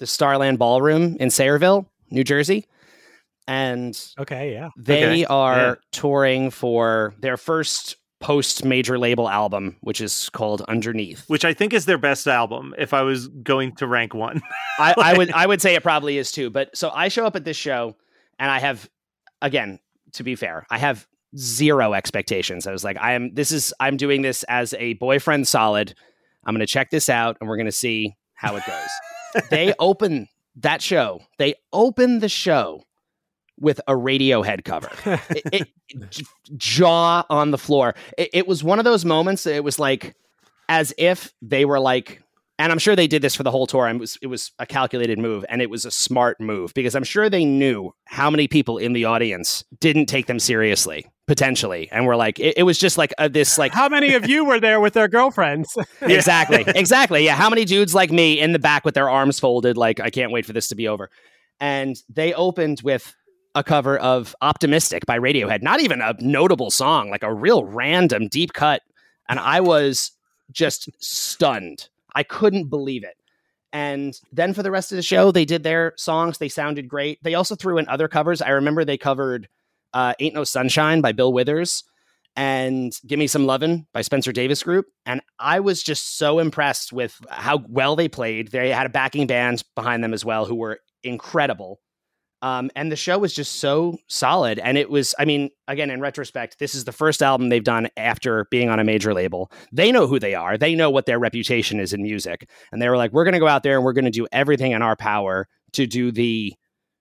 the 0.00 0.06
Starland 0.08 0.58
Ballroom 0.58 1.16
in 1.20 1.28
Sayreville, 1.28 1.86
New 2.10 2.24
Jersey. 2.24 2.66
And 3.46 3.98
Okay, 4.18 4.52
yeah. 4.52 4.70
they 4.76 5.04
Okay, 5.04 5.24
are 5.26 5.56
yeah. 5.56 5.74
touring 5.92 6.50
for 6.50 7.14
their 7.20 7.36
first 7.36 7.96
post 8.20 8.64
major 8.64 8.98
label 8.98 9.28
album, 9.28 9.76
which 9.80 10.00
is 10.00 10.28
called 10.30 10.62
Underneath. 10.68 11.24
which 11.28 11.44
I 11.44 11.54
think 11.54 11.72
is 11.72 11.86
their 11.86 11.98
best 11.98 12.26
album. 12.28 12.74
If 12.78 12.92
I 12.92 13.02
was 13.02 13.28
going 13.28 13.74
to 13.76 13.86
rank 13.86 14.12
one, 14.14 14.42
I, 14.78 14.94
I 14.96 15.16
would 15.16 15.32
I 15.32 15.46
would 15.46 15.62
say 15.62 15.74
it 15.74 15.82
probably 15.82 16.18
is 16.18 16.30
too. 16.32 16.50
But 16.50 16.76
so 16.76 16.90
I 16.90 17.08
show 17.08 17.24
up 17.24 17.34
at 17.36 17.44
this 17.44 17.56
show 17.56 17.96
and 18.38 18.50
I 18.50 18.58
have 18.60 18.88
again, 19.42 19.78
to 20.12 20.22
be 20.22 20.34
fair, 20.36 20.66
I 20.70 20.78
have 20.78 21.06
zero 21.36 21.94
expectations. 21.94 22.66
I 22.66 22.72
was 22.72 22.84
like, 22.84 22.98
I 23.00 23.14
am 23.14 23.34
this 23.34 23.50
is 23.52 23.72
I'm 23.80 23.96
doing 23.96 24.22
this 24.22 24.42
as 24.44 24.74
a 24.74 24.92
boyfriend 24.94 25.48
solid. 25.48 25.94
I'm 26.44 26.54
gonna 26.54 26.66
check 26.66 26.90
this 26.90 27.08
out 27.08 27.36
and 27.40 27.48
we're 27.48 27.56
gonna 27.56 27.72
see 27.72 28.14
how 28.34 28.54
it 28.56 28.62
goes. 28.66 28.88
they 29.50 29.74
open 29.78 30.28
that 30.56 30.82
show, 30.82 31.20
they 31.38 31.54
open 31.72 32.18
the 32.20 32.28
show 32.28 32.84
with 33.58 33.80
a 33.86 33.92
Radiohead 33.92 34.64
cover. 34.64 34.90
it, 35.30 35.68
it- 35.90 36.22
jaw 36.56 37.24
on 37.28 37.50
the 37.50 37.58
floor. 37.58 37.94
It, 38.16 38.30
it 38.32 38.48
was 38.48 38.62
one 38.64 38.78
of 38.78 38.84
those 38.84 39.04
moments. 39.04 39.44
It 39.46 39.64
was 39.64 39.78
like 39.78 40.14
as 40.68 40.94
if 40.96 41.32
they 41.42 41.64
were 41.64 41.80
like, 41.80 42.22
and 42.60 42.70
I'm 42.70 42.78
sure 42.78 42.94
they 42.94 43.06
did 43.08 43.22
this 43.22 43.34
for 43.34 43.42
the 43.42 43.50
whole 43.50 43.66
tour. 43.66 43.86
And 43.86 43.96
it 43.96 44.00
was 44.00 44.18
it 44.22 44.26
was 44.28 44.52
a 44.58 44.66
calculated 44.66 45.18
move, 45.18 45.44
and 45.48 45.60
it 45.62 45.68
was 45.70 45.84
a 45.84 45.90
smart 45.90 46.40
move 46.40 46.72
because 46.74 46.94
I'm 46.94 47.04
sure 47.04 47.28
they 47.28 47.44
knew 47.44 47.92
how 48.04 48.30
many 48.30 48.46
people 48.48 48.78
in 48.78 48.92
the 48.92 49.04
audience 49.04 49.64
didn't 49.80 50.06
take 50.06 50.26
them 50.26 50.38
seriously 50.38 51.06
potentially, 51.30 51.88
and 51.92 52.08
we're 52.08 52.16
like, 52.16 52.40
it, 52.40 52.54
it 52.56 52.62
was 52.64 52.76
just 52.76 52.98
like 52.98 53.14
a, 53.16 53.28
this 53.28 53.56
like 53.56 53.72
How 53.72 53.88
many 53.88 54.14
of 54.14 54.28
you 54.28 54.44
were 54.44 54.58
there 54.58 54.80
with 54.80 54.94
their 54.94 55.06
girlfriends? 55.06 55.78
exactly. 56.00 56.64
Exactly. 56.66 57.24
Yeah. 57.24 57.36
How 57.36 57.48
many 57.48 57.64
dudes 57.64 57.94
like 57.94 58.10
me 58.10 58.40
in 58.40 58.50
the 58.50 58.58
back 58.58 58.84
with 58.84 58.94
their 58.94 59.08
arms 59.08 59.38
folded 59.38 59.76
like 59.76 60.00
i 60.00 60.10
can't 60.10 60.32
wait 60.32 60.44
for 60.44 60.52
this 60.52 60.66
to 60.66 60.74
be 60.74 60.88
over. 60.88 61.08
And 61.60 61.94
they 62.08 62.34
opened 62.34 62.80
with 62.82 63.14
a 63.54 63.62
cover 63.62 63.96
of 63.98 64.34
optimistic 64.42 65.06
by 65.06 65.20
radiohead. 65.20 65.62
Not 65.62 65.78
even 65.78 66.00
a 66.00 66.16
notable 66.18 66.72
song 66.72 67.10
like 67.10 67.22
a 67.22 67.32
real 67.32 67.64
random 67.64 68.26
deep 68.26 68.52
cut. 68.52 68.82
And 69.28 69.38
i 69.38 69.60
was 69.60 70.10
just 70.50 70.88
stunned. 70.98 71.88
I 72.16 72.24
couldn't 72.24 72.70
believe 72.70 73.04
it. 73.04 73.16
And 73.72 74.20
then 74.32 74.52
for 74.52 74.64
the 74.64 74.72
rest 74.72 74.90
of 74.90 74.96
the 74.96 75.02
show 75.02 75.30
they 75.30 75.44
did 75.44 75.62
their 75.62 75.92
songs. 75.96 76.38
They 76.38 76.48
sounded 76.48 76.88
great. 76.88 77.22
They 77.22 77.34
also 77.34 77.54
threw 77.54 77.78
in 77.78 77.86
other 77.86 78.08
covers. 78.08 78.42
I 78.42 78.48
remember 78.48 78.84
they 78.84 78.98
covered 78.98 79.46
uh, 79.92 80.14
ain't 80.20 80.34
no 80.34 80.44
sunshine 80.44 81.00
by 81.00 81.12
bill 81.12 81.32
withers 81.32 81.84
and 82.36 82.92
Give 83.06 83.18
Me 83.18 83.26
Some 83.26 83.46
Lovin' 83.46 83.86
by 83.92 84.02
Spencer 84.02 84.32
Davis 84.32 84.62
Group. 84.62 84.86
And 85.04 85.20
I 85.38 85.60
was 85.60 85.82
just 85.82 86.16
so 86.18 86.38
impressed 86.38 86.92
with 86.92 87.18
how 87.28 87.64
well 87.68 87.96
they 87.96 88.08
played. 88.08 88.48
They 88.48 88.70
had 88.70 88.86
a 88.86 88.90
backing 88.90 89.26
band 89.26 89.64
behind 89.74 90.04
them 90.04 90.14
as 90.14 90.24
well 90.24 90.44
who 90.44 90.54
were 90.54 90.80
incredible. 91.02 91.80
Um, 92.42 92.70
and 92.74 92.90
the 92.90 92.96
show 92.96 93.18
was 93.18 93.34
just 93.34 93.56
so 93.56 93.98
solid. 94.08 94.58
And 94.58 94.78
it 94.78 94.88
was, 94.88 95.14
I 95.18 95.26
mean, 95.26 95.50
again, 95.68 95.90
in 95.90 96.00
retrospect, 96.00 96.58
this 96.58 96.74
is 96.74 96.84
the 96.84 96.92
first 96.92 97.22
album 97.22 97.50
they've 97.50 97.62
done 97.62 97.88
after 97.98 98.46
being 98.50 98.70
on 98.70 98.80
a 98.80 98.84
major 98.84 99.12
label. 99.12 99.52
They 99.72 99.92
know 99.92 100.06
who 100.06 100.18
they 100.18 100.34
are, 100.34 100.56
they 100.56 100.74
know 100.74 100.90
what 100.90 101.04
their 101.04 101.18
reputation 101.18 101.80
is 101.80 101.92
in 101.92 102.02
music. 102.02 102.48
And 102.72 102.80
they 102.80 102.88
were 102.88 102.96
like, 102.96 103.12
we're 103.12 103.24
going 103.24 103.34
to 103.34 103.40
go 103.40 103.48
out 103.48 103.62
there 103.62 103.76
and 103.76 103.84
we're 103.84 103.92
going 103.92 104.06
to 104.06 104.10
do 104.10 104.26
everything 104.32 104.72
in 104.72 104.80
our 104.80 104.96
power 104.96 105.48
to 105.72 105.86
do 105.86 106.10
the 106.10 106.54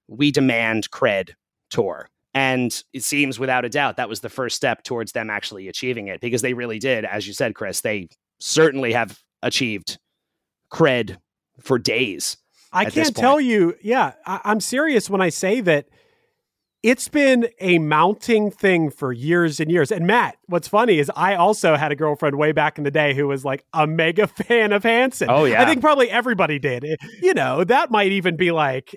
We 0.07 0.31
Demand 0.31 0.91
Cred 0.91 1.31
tour. 1.69 2.09
And 2.33 2.83
it 2.93 3.03
seems 3.03 3.39
without 3.39 3.65
a 3.65 3.69
doubt 3.69 3.97
that 3.97 4.07
was 4.09 4.19
the 4.19 4.29
first 4.29 4.55
step 4.55 4.83
towards 4.83 5.13
them 5.13 5.29
actually 5.29 5.67
achieving 5.67 6.07
it 6.07 6.21
because 6.21 6.41
they 6.41 6.53
really 6.53 6.77
did, 6.79 7.03
as 7.05 7.25
you 7.27 7.33
said, 7.33 7.55
Chris, 7.55 7.81
they 7.81 8.07
certainly 8.39 8.93
have 8.93 9.19
achieved 9.41 9.97
cred 10.71 11.17
for 11.59 11.79
days. 11.79 12.37
I 12.71 12.85
can't 12.85 13.15
tell 13.15 13.41
you. 13.41 13.75
Yeah, 13.81 14.13
I, 14.25 14.41
I'm 14.45 14.59
serious 14.59 15.09
when 15.09 15.21
I 15.21 15.29
say 15.29 15.59
that 15.61 15.87
it's 16.83 17.09
been 17.09 17.47
a 17.59 17.79
mounting 17.79 18.51
thing 18.51 18.89
for 18.91 19.11
years 19.11 19.59
and 19.59 19.69
years. 19.71 19.91
And 19.91 20.05
Matt, 20.07 20.37
what's 20.45 20.67
funny 20.67 20.99
is 20.99 21.11
I 21.15 21.35
also 21.35 21.75
had 21.75 21.91
a 21.91 21.95
girlfriend 21.95 22.37
way 22.37 22.51
back 22.53 22.77
in 22.77 22.83
the 22.83 22.91
day 22.91 23.13
who 23.13 23.27
was 23.27 23.43
like 23.43 23.65
a 23.73 23.85
mega 23.87 24.27
fan 24.47 24.71
of 24.71 24.83
Hanson. 24.83 25.29
Oh, 25.29 25.45
yeah. 25.45 25.61
I 25.61 25.65
think 25.65 25.81
probably 25.81 26.09
everybody 26.09 26.59
did. 26.59 26.83
It- 26.83 26.99
you 27.21 27.33
know, 27.33 27.63
that 27.63 27.91
might 27.91 28.11
even 28.11 28.37
be 28.37 28.51
like 28.51 28.95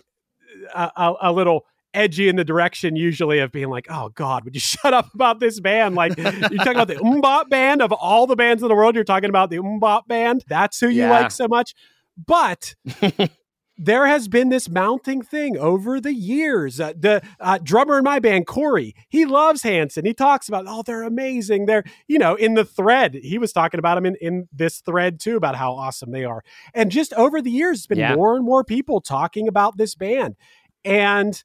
a, 0.74 0.90
a, 0.94 1.14
a 1.22 1.32
little 1.32 1.64
edgy 1.94 2.28
in 2.28 2.36
the 2.36 2.44
direction 2.44 2.96
usually 2.96 3.38
of 3.38 3.52
being 3.52 3.68
like, 3.68 3.86
oh 3.90 4.08
God, 4.10 4.44
would 4.44 4.54
you 4.54 4.60
shut 4.62 4.94
up 4.94 5.12
about 5.14 5.40
this 5.40 5.60
band? 5.60 5.94
Like 5.94 6.16
you're 6.16 6.24
talking 6.32 6.72
about 6.74 6.88
the 6.88 6.94
MMMBop 6.96 7.48
band 7.50 7.82
of 7.82 7.92
all 7.92 8.26
the 8.26 8.36
bands 8.36 8.62
in 8.62 8.68
the 8.68 8.74
world. 8.74 8.94
You're 8.94 9.04
talking 9.04 9.28
about 9.30 9.50
the 9.50 9.56
MMMBop 9.58 10.06
band. 10.06 10.44
That's 10.48 10.78
who 10.80 10.88
you 10.88 11.02
Yeah. 11.02 11.10
like 11.10 11.30
so 11.30 11.48
much. 11.48 11.74
But 12.26 12.74
there 13.78 14.06
has 14.06 14.28
been 14.28 14.50
this 14.50 14.68
mounting 14.68 15.22
thing 15.22 15.56
over 15.56 16.00
the 16.00 16.12
years. 16.14 16.78
Uh, 16.78 16.92
the 16.96 17.22
uh, 17.40 17.58
drummer 17.62 17.98
in 17.98 18.04
my 18.04 18.18
band, 18.18 18.46
Corey, 18.46 18.94
he 19.08 19.24
loves 19.24 19.62
Hanson. 19.62 20.04
He 20.04 20.12
talks 20.14 20.46
about, 20.48 20.66
oh, 20.68 20.82
they're 20.84 21.02
amazing. 21.02 21.66
They're, 21.66 21.82
you 22.06 22.18
know, 22.18 22.34
in 22.34 22.54
the 22.54 22.64
thread, 22.66 23.14
he 23.14 23.38
was 23.38 23.52
talking 23.52 23.78
about 23.78 23.94
them 23.96 24.04
in, 24.06 24.14
in 24.20 24.48
this 24.52 24.80
thread 24.80 25.18
too, 25.18 25.36
about 25.36 25.56
how 25.56 25.72
awesome 25.72 26.10
they 26.12 26.24
are. 26.24 26.44
And 26.74 26.90
just 26.90 27.12
over 27.14 27.40
the 27.40 27.50
years, 27.50 27.78
it's 27.78 27.86
been 27.86 27.98
Yeah. 27.98 28.14
more 28.14 28.36
and 28.36 28.44
more 28.44 28.62
people 28.62 29.00
talking 29.00 29.48
about 29.48 29.78
this 29.78 29.94
band. 29.94 30.36
And 30.84 31.42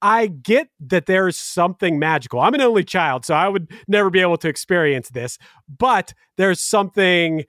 I 0.00 0.28
get 0.28 0.68
that 0.80 1.06
there's 1.06 1.36
something 1.36 1.98
magical. 1.98 2.40
I'm 2.40 2.54
an 2.54 2.60
only 2.60 2.84
child, 2.84 3.24
so 3.24 3.34
I 3.34 3.48
would 3.48 3.70
never 3.88 4.10
be 4.10 4.20
able 4.20 4.36
to 4.38 4.48
experience 4.48 5.08
this, 5.08 5.38
but 5.68 6.14
there's 6.36 6.60
something 6.60 7.44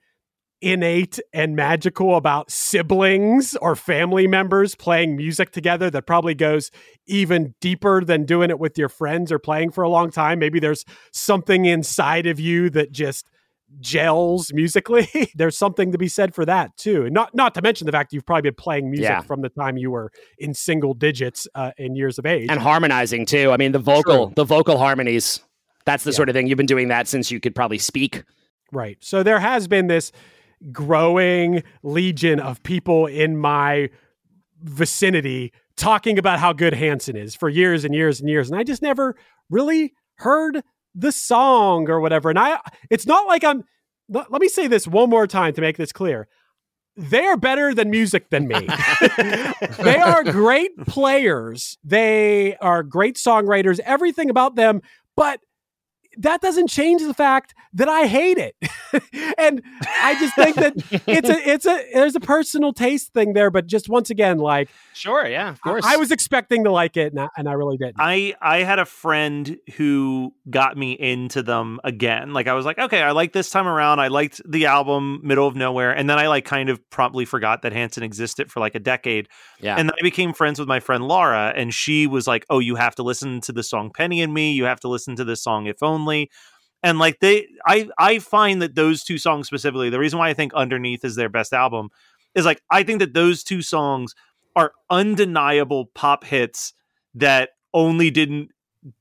innate 0.62 1.18
and 1.32 1.56
magical 1.56 2.16
about 2.16 2.50
siblings 2.50 3.56
or 3.56 3.74
family 3.74 4.26
members 4.26 4.74
playing 4.74 5.16
music 5.16 5.52
together 5.52 5.90
that 5.90 6.06
probably 6.06 6.34
goes 6.34 6.70
even 7.06 7.54
deeper 7.60 8.04
than 8.04 8.26
doing 8.26 8.50
it 8.50 8.58
with 8.58 8.76
your 8.76 8.88
friends 8.88 9.32
or 9.32 9.38
playing 9.38 9.70
for 9.70 9.82
a 9.82 9.88
long 9.88 10.10
time. 10.10 10.38
Maybe 10.38 10.60
there's 10.60 10.84
something 11.12 11.64
inside 11.64 12.26
of 12.26 12.38
you 12.38 12.68
that 12.70 12.92
just 12.92 13.26
gels 13.80 14.52
musically. 14.52 15.08
there's 15.34 15.56
something 15.56 15.92
to 15.92 15.98
be 15.98 16.08
said 16.08 16.34
for 16.34 16.44
that 16.44 16.76
too. 16.76 17.04
And 17.04 17.14
not 17.14 17.34
not 17.34 17.54
to 17.54 17.62
mention 17.62 17.86
the 17.86 17.92
fact 17.92 18.12
you've 18.12 18.26
probably 18.26 18.42
been 18.50 18.54
playing 18.56 18.90
music 18.90 19.04
Yeah. 19.08 19.20
from 19.22 19.42
the 19.42 19.48
time 19.48 19.76
you 19.76 19.90
were 19.90 20.10
in 20.38 20.54
single 20.54 20.92
digits 20.94 21.46
uh, 21.54 21.70
in 21.78 21.94
years 21.94 22.18
of 22.18 22.26
age. 22.26 22.48
And 22.50 22.58
harmonizing 22.60 23.26
too. 23.26 23.50
I 23.52 23.56
mean, 23.56 23.72
the 23.72 23.78
vocal, 23.78 24.26
True. 24.26 24.34
the 24.36 24.44
vocal 24.44 24.76
harmonies. 24.78 25.40
That's 25.86 26.04
the 26.04 26.10
Yeah. 26.10 26.16
sort 26.16 26.28
of 26.28 26.34
thing 26.34 26.46
you've 26.46 26.56
been 26.58 26.66
doing 26.66 26.88
that 26.88 27.06
since 27.08 27.30
you 27.30 27.40
could 27.40 27.54
probably 27.54 27.78
speak. 27.78 28.24
Right. 28.72 28.98
So 29.00 29.22
there 29.22 29.40
has 29.40 29.66
been 29.68 29.86
this 29.86 30.12
growing 30.72 31.62
legion 31.82 32.38
of 32.40 32.62
people 32.62 33.06
in 33.06 33.36
my 33.38 33.88
vicinity 34.62 35.52
talking 35.76 36.18
about 36.18 36.38
how 36.38 36.52
good 36.52 36.74
Hanson 36.74 37.16
is 37.16 37.34
for 37.34 37.48
years 37.48 37.84
and 37.84 37.94
years 37.94 38.20
and 38.20 38.28
years. 38.28 38.50
And 38.50 38.58
I 38.58 38.62
just 38.62 38.82
never 38.82 39.16
really 39.48 39.94
heard 40.16 40.62
the 40.94 41.12
song 41.12 41.88
or 41.88 42.00
whatever. 42.00 42.30
And 42.30 42.38
I, 42.38 42.60
it's 42.90 43.06
not 43.06 43.26
like 43.26 43.44
I'm, 43.44 43.64
let, 44.08 44.30
let 44.30 44.40
me 44.40 44.48
say 44.48 44.66
this 44.66 44.86
one 44.86 45.10
more 45.10 45.26
time 45.26 45.54
to 45.54 45.60
make 45.60 45.76
this 45.76 45.92
clear. 45.92 46.28
They 46.96 47.24
are 47.24 47.36
better 47.36 47.74
than 47.74 47.90
music 47.90 48.30
than 48.30 48.48
me. 48.48 48.56
they 49.78 49.96
are 49.96 50.24
great 50.24 50.76
players. 50.86 51.78
They 51.84 52.56
are 52.56 52.82
great 52.82 53.16
songwriters, 53.16 53.78
everything 53.80 54.28
about 54.28 54.56
them. 54.56 54.82
But 55.16 55.40
that 56.18 56.40
doesn't 56.40 56.68
change 56.68 57.02
the 57.02 57.14
fact 57.14 57.54
that 57.74 57.88
I 57.88 58.06
hate 58.06 58.38
it. 58.38 58.56
and 59.38 59.62
I 60.02 60.18
just 60.18 60.34
think 60.34 60.56
that 60.56 60.74
it's 61.06 61.28
a 61.28 61.48
it's 61.48 61.66
a 61.66 61.84
there's 61.94 62.16
a 62.16 62.20
personal 62.20 62.72
taste 62.72 63.12
thing 63.12 63.32
there, 63.32 63.50
but 63.50 63.66
just 63.66 63.88
once 63.88 64.10
again, 64.10 64.38
like 64.38 64.68
Sure. 64.92 65.26
Yeah. 65.26 65.50
Of 65.50 65.60
course. 65.60 65.84
I 65.86 65.96
was 65.96 66.10
expecting 66.10 66.64
to 66.64 66.72
like 66.72 66.96
it 66.96 67.12
and 67.12 67.20
I, 67.20 67.28
and 67.36 67.48
I 67.48 67.52
really 67.52 67.76
didn't. 67.76 67.96
I 67.98 68.34
I 68.40 68.64
had 68.64 68.78
a 68.78 68.84
friend 68.84 69.56
who 69.76 70.34
got 70.48 70.76
me 70.76 70.92
into 70.92 71.42
them 71.42 71.78
again. 71.84 72.32
Like 72.32 72.48
I 72.48 72.54
was 72.54 72.66
like, 72.66 72.78
okay, 72.78 73.02
I 73.02 73.12
like 73.12 73.32
this 73.32 73.50
time 73.50 73.68
around. 73.68 74.00
I 74.00 74.08
liked 74.08 74.40
the 74.48 74.66
album 74.66 75.20
Middle 75.22 75.46
of 75.46 75.54
Nowhere, 75.54 75.92
and 75.92 76.10
then 76.10 76.18
I 76.18 76.26
like 76.26 76.44
kind 76.44 76.68
of 76.68 76.90
promptly 76.90 77.24
forgot 77.24 77.62
that 77.62 77.72
Hanson 77.72 78.02
existed 78.02 78.50
for 78.50 78.58
like 78.58 78.74
a 78.74 78.80
decade. 78.80 79.28
Yeah. 79.60 79.76
And 79.76 79.88
then 79.88 79.94
I 79.98 80.02
became 80.02 80.32
friends 80.32 80.58
with 80.58 80.68
my 80.68 80.80
friend 80.80 81.06
Laura, 81.06 81.52
and 81.54 81.72
she 81.72 82.08
was 82.08 82.26
like, 82.26 82.44
"Oh, 82.50 82.58
you 82.58 82.74
have 82.74 82.96
to 82.96 83.02
listen 83.04 83.40
to 83.42 83.52
the 83.52 83.62
song 83.62 83.90
Penny 83.94 84.22
and 84.22 84.34
Me. 84.34 84.52
You 84.52 84.64
have 84.64 84.80
to 84.80 84.88
listen 84.88 85.14
to 85.16 85.24
this 85.24 85.42
song 85.42 85.66
If 85.66 85.82
Only." 85.82 85.99
And 86.82 86.98
like 86.98 87.20
they, 87.20 87.46
I 87.66 87.88
I 87.98 88.18
find 88.18 88.62
that 88.62 88.74
those 88.74 89.02
two 89.02 89.18
songs 89.18 89.46
specifically, 89.46 89.90
the 89.90 89.98
reason 89.98 90.18
why 90.18 90.30
I 90.30 90.34
think 90.34 90.54
Underneath 90.54 91.04
is 91.04 91.14
their 91.14 91.28
best 91.28 91.52
album 91.52 91.90
is 92.34 92.44
like 92.44 92.62
I 92.70 92.82
think 92.82 93.00
that 93.00 93.14
those 93.14 93.42
two 93.42 93.62
songs 93.62 94.14
are 94.56 94.72
undeniable 94.88 95.86
pop 95.94 96.24
hits 96.24 96.72
that 97.14 97.50
only 97.74 98.10
didn't 98.10 98.50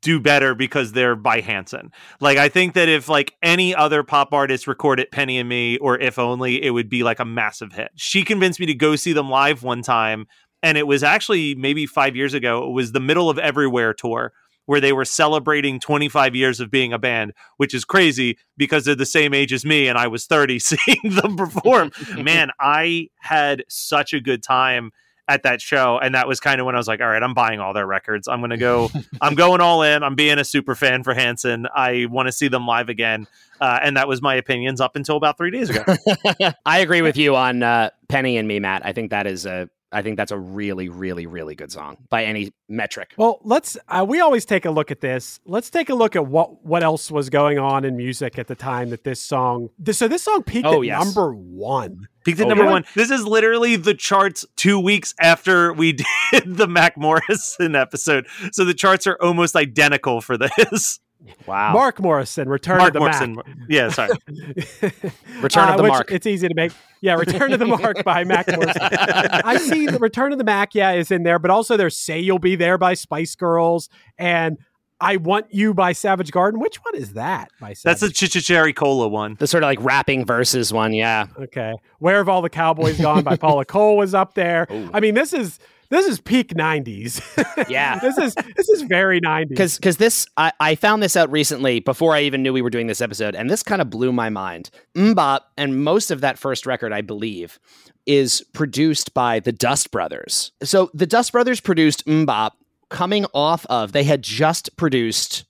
do 0.02 0.20
better 0.20 0.54
because 0.56 0.92
they're 0.92 1.16
by 1.16 1.40
Hanson. 1.40 1.92
Like 2.20 2.38
I 2.38 2.50
think 2.50 2.74
that 2.74 2.90
if 2.90 3.08
like 3.08 3.34
any 3.42 3.74
other 3.74 4.04
pop 4.04 4.34
artist 4.34 4.68
recorded 4.68 5.10
Penny 5.12 5.38
and 5.38 5.48
Me 5.48 5.78
or 5.78 5.98
If 5.98 6.20
Only, 6.20 6.62
it 6.62 6.72
would 6.72 6.90
be 6.90 7.04
like 7.04 7.20
a 7.20 7.26
massive 7.26 7.72
hit. 7.72 7.92
She 7.96 8.24
convinced 8.24 8.60
me 8.60 8.66
to 8.66 8.74
go 8.74 8.96
see 8.96 9.14
them 9.14 9.30
live 9.30 9.64
one 9.64 9.82
time 9.82 10.28
and 10.62 10.78
it 10.78 10.86
was 10.86 11.04
actually 11.04 11.56
maybe 11.56 11.86
5 11.86 12.16
years 12.18 12.34
ago. 12.34 12.68
It 12.68 12.72
was 12.72 12.92
the 12.92 13.00
Middle 13.00 13.30
of 13.30 13.40
Everywhere 13.40 13.94
tour 13.94 14.34
where 14.70 14.80
they 14.80 14.94
were 14.94 15.04
celebrating 15.04 15.80
25 15.80 16.36
years 16.36 16.60
of 16.60 16.70
being 16.70 16.94
a 16.94 17.00
band, 17.00 17.34
which 17.58 17.74
is 17.74 17.84
crazy 17.84 18.38
because 18.56 18.86
they're 18.86 18.94
the 18.94 19.04
same 19.04 19.34
age 19.34 19.52
as 19.52 19.66
me 19.66 19.88
and 19.88 19.98
I 19.98 20.06
was 20.06 20.28
30 20.28 20.60
seeing 20.60 21.02
them 21.06 21.36
perform. 21.36 21.92
Man, 22.16 22.52
I 22.60 23.10
had 23.18 23.64
such 23.68 24.14
a 24.14 24.22
good 24.22 24.44
time 24.44 24.92
at 25.28 25.42
that 25.42 25.60
show, 25.60 25.98
and 25.98 26.14
that 26.14 26.28
was 26.28 26.40
kind 26.40 26.62
of 26.62 26.68
when 26.68 26.76
I 26.76 26.78
was 26.78 26.88
like, 26.88 27.02
all 27.02 27.08
right, 27.08 27.24
I'm 27.24 27.34
buying 27.34 27.60
all 27.60 27.74
their 27.74 27.88
records. 27.88 28.28
I'm 28.28 28.42
gonna 28.42 28.58
go. 28.58 28.92
I'm 29.22 29.34
going 29.34 29.60
all 29.60 29.82
in. 29.82 30.04
I'm 30.04 30.14
being 30.14 30.38
a 30.38 30.46
super 30.46 30.76
fan 30.76 31.02
for 31.02 31.16
Hanson. 31.16 31.66
I 31.76 32.06
want 32.06 32.28
to 32.28 32.32
see 32.32 32.48
them 32.48 32.68
live 32.68 32.90
again. 32.90 33.26
Uh, 33.60 33.80
and 33.82 33.98
that 33.98 34.08
was 34.08 34.22
my 34.22 34.36
opinions 34.36 34.80
up 34.80 34.96
until 34.96 35.18
about 35.18 35.36
three 35.36 35.50
days 35.50 35.72
ago. 35.72 35.84
I 36.66 36.80
agree 36.80 37.02
with 37.02 37.18
you 37.18 37.36
on 37.36 37.64
uh, 37.64 37.90
Penny 38.08 38.38
and 38.38 38.48
Me, 38.48 38.60
Matt. 38.60 38.86
I 38.86 38.94
think 38.94 39.10
that 39.10 39.26
is 39.26 39.48
a 39.48 39.68
I 39.92 40.02
think 40.04 40.18
that's 40.18 40.32
a 40.32 40.38
really, 40.38 40.88
really, 40.88 41.26
really 41.26 41.56
good 41.56 41.72
song 41.72 41.98
by 42.10 42.26
any 42.26 42.54
metric. 42.68 43.14
Well, 43.18 43.40
let's. 43.44 43.76
Uh, 43.88 44.06
we 44.08 44.20
always 44.20 44.46
take 44.46 44.66
a 44.66 44.72
look 44.72 44.92
at 44.92 45.02
this. 45.02 45.40
Let's 45.46 45.70
take 45.72 45.90
a 45.90 45.96
look 45.96 46.16
at 46.16 46.28
what 46.28 46.64
what 46.64 46.84
else 46.84 47.10
was 47.10 47.30
going 47.32 47.58
on 47.58 47.84
in 47.86 47.98
music 47.98 48.38
at 48.38 48.48
the 48.48 48.56
time 48.56 48.92
that 48.92 49.04
this 49.04 49.20
song. 49.20 49.70
This, 49.80 49.98
so 49.98 50.08
this 50.08 50.22
song 50.24 50.44
peaked 50.44 50.68
Oh, 50.68 50.82
at 50.82 50.86
yes. 50.88 51.04
number 51.06 51.34
one. 51.34 52.08
Peaked 52.24 52.40
at 52.40 52.46
Oh, 52.46 52.50
number 52.50 52.66
yeah? 52.66 52.72
one. 52.72 52.86
This 52.96 53.10
is 53.10 53.26
literally 53.26 53.76
the 53.78 53.96
charts 53.96 54.46
two 54.56 54.80
weeks 54.80 55.16
after 55.20 55.74
we 55.74 55.94
did 56.32 56.58
the 56.58 56.68
Mac 56.68 56.96
Morrison 56.96 57.76
episode. 57.76 58.28
So 58.52 58.66
the 58.66 58.76
charts 58.76 59.08
are 59.08 59.18
almost 59.22 59.56
identical 59.56 60.22
for 60.22 60.38
this. 60.38 61.00
Wow. 61.46 61.74
Mark 61.74 62.00
Morrison, 62.00 62.48
Return 62.48 62.78
Mark 62.78 62.90
to 62.90 62.94
the 62.94 63.00
Morrison. 63.00 63.36
Mac. 63.36 63.46
Yeah, 63.68 63.90
sorry. 63.90 64.12
Return 65.42 65.70
of 65.70 65.76
uh, 65.76 65.78
the 65.78 65.84
Mark. 65.84 66.12
It's 66.12 66.26
easy 66.26 66.48
to 66.48 66.54
make. 66.54 66.72
Yeah, 67.02 67.16
Return 67.16 67.52
to 67.52 67.58
the 67.58 67.66
Mark 67.66 68.04
by 68.06 68.24
Mac 68.24 68.48
Morrison. 68.48 68.82
I 68.82 69.58
see 69.58 69.86
the 69.86 70.00
Return 70.00 70.32
of 70.32 70.38
the 70.38 70.44
Mac, 70.44 70.74
yeah, 70.76 70.92
is 70.92 71.12
in 71.12 71.24
there, 71.24 71.40
but 71.40 71.52
also 71.52 71.76
there's 71.76 71.98
Say 71.98 72.20
You'll 72.20 72.40
Be 72.40 72.56
There 72.56 72.78
by 72.78 72.94
Spice 72.94 73.36
Girls 73.36 73.90
and 74.18 74.58
I 75.02 75.16
Want 75.16 75.48
You 75.50 75.74
by 75.74 75.94
Savage 75.94 76.32
Garden. 76.32 76.60
Which 76.60 76.78
one 76.78 76.96
is 76.96 77.14
that 77.14 77.50
by 77.60 77.74
That's 77.84 78.02
the 78.02 78.08
Chichicheri 78.08 78.76
Cola 78.76 79.08
one. 79.08 79.36
the 79.40 79.48
sort 79.48 79.64
of 79.64 79.68
like 79.68 79.82
rapping 79.82 80.26
verses 80.26 80.74
one, 80.74 80.94
yeah. 80.94 81.28
Okay. 81.38 81.74
Where 82.00 82.18
have 82.18 82.28
all 82.30 82.42
the 82.42 82.50
cowboys 82.50 83.00
gone 83.00 83.24
by 83.24 83.38
Paula 83.38 83.66
Cole 83.66 83.98
was 83.98 84.14
up 84.14 84.34
there. 84.34 84.68
Ooh. 84.72 84.90
I 84.94 85.00
mean, 85.00 85.16
this 85.16 85.32
is 85.34 85.60
this 85.90 86.06
is 86.06 86.20
peak 86.20 86.54
90s. 86.54 87.22
Yeah. 87.70 88.00
this 88.02 88.18
is 88.18 88.36
this 88.56 88.70
is 88.70 88.84
very 88.84 89.20
90s. 89.20 89.50
because 89.50 89.76
because 89.78 89.98
this 89.98 90.28
I, 90.38 90.52
I 90.60 90.76
found 90.76 91.04
this 91.04 91.16
out 91.16 91.32
recently 91.32 91.80
before 91.80 92.16
I 92.16 92.22
even 92.22 92.44
knew 92.44 92.54
we 92.54 92.62
were 92.62 92.70
doing 92.70 92.88
this 92.88 93.02
episode, 93.02 93.36
and 93.36 93.50
this 93.50 93.64
kind 93.64 93.82
of 93.82 93.90
blew 93.90 94.12
my 94.12 94.30
mind. 94.30 94.70
MMMBop 94.96 95.42
and 95.58 95.84
most 95.84 96.12
of 96.12 96.22
that 96.22 96.38
first 96.38 96.66
record, 96.66 96.94
I 96.94 97.02
believe, 97.02 97.60
is 98.06 98.44
produced 98.54 99.14
by 99.14 99.40
the 99.40 99.52
Dust 99.52 99.92
Brothers. 99.92 100.52
So 100.64 100.90
the 100.94 101.08
Dust 101.08 101.32
Brothers 101.32 101.60
produced 101.60 102.06
MMMBop 102.06 102.52
coming 102.90 103.26
off 103.34 103.66
of 103.68 103.92
they 103.92 104.04
had 104.04 104.22
just 104.24 104.76
produced 104.78 105.46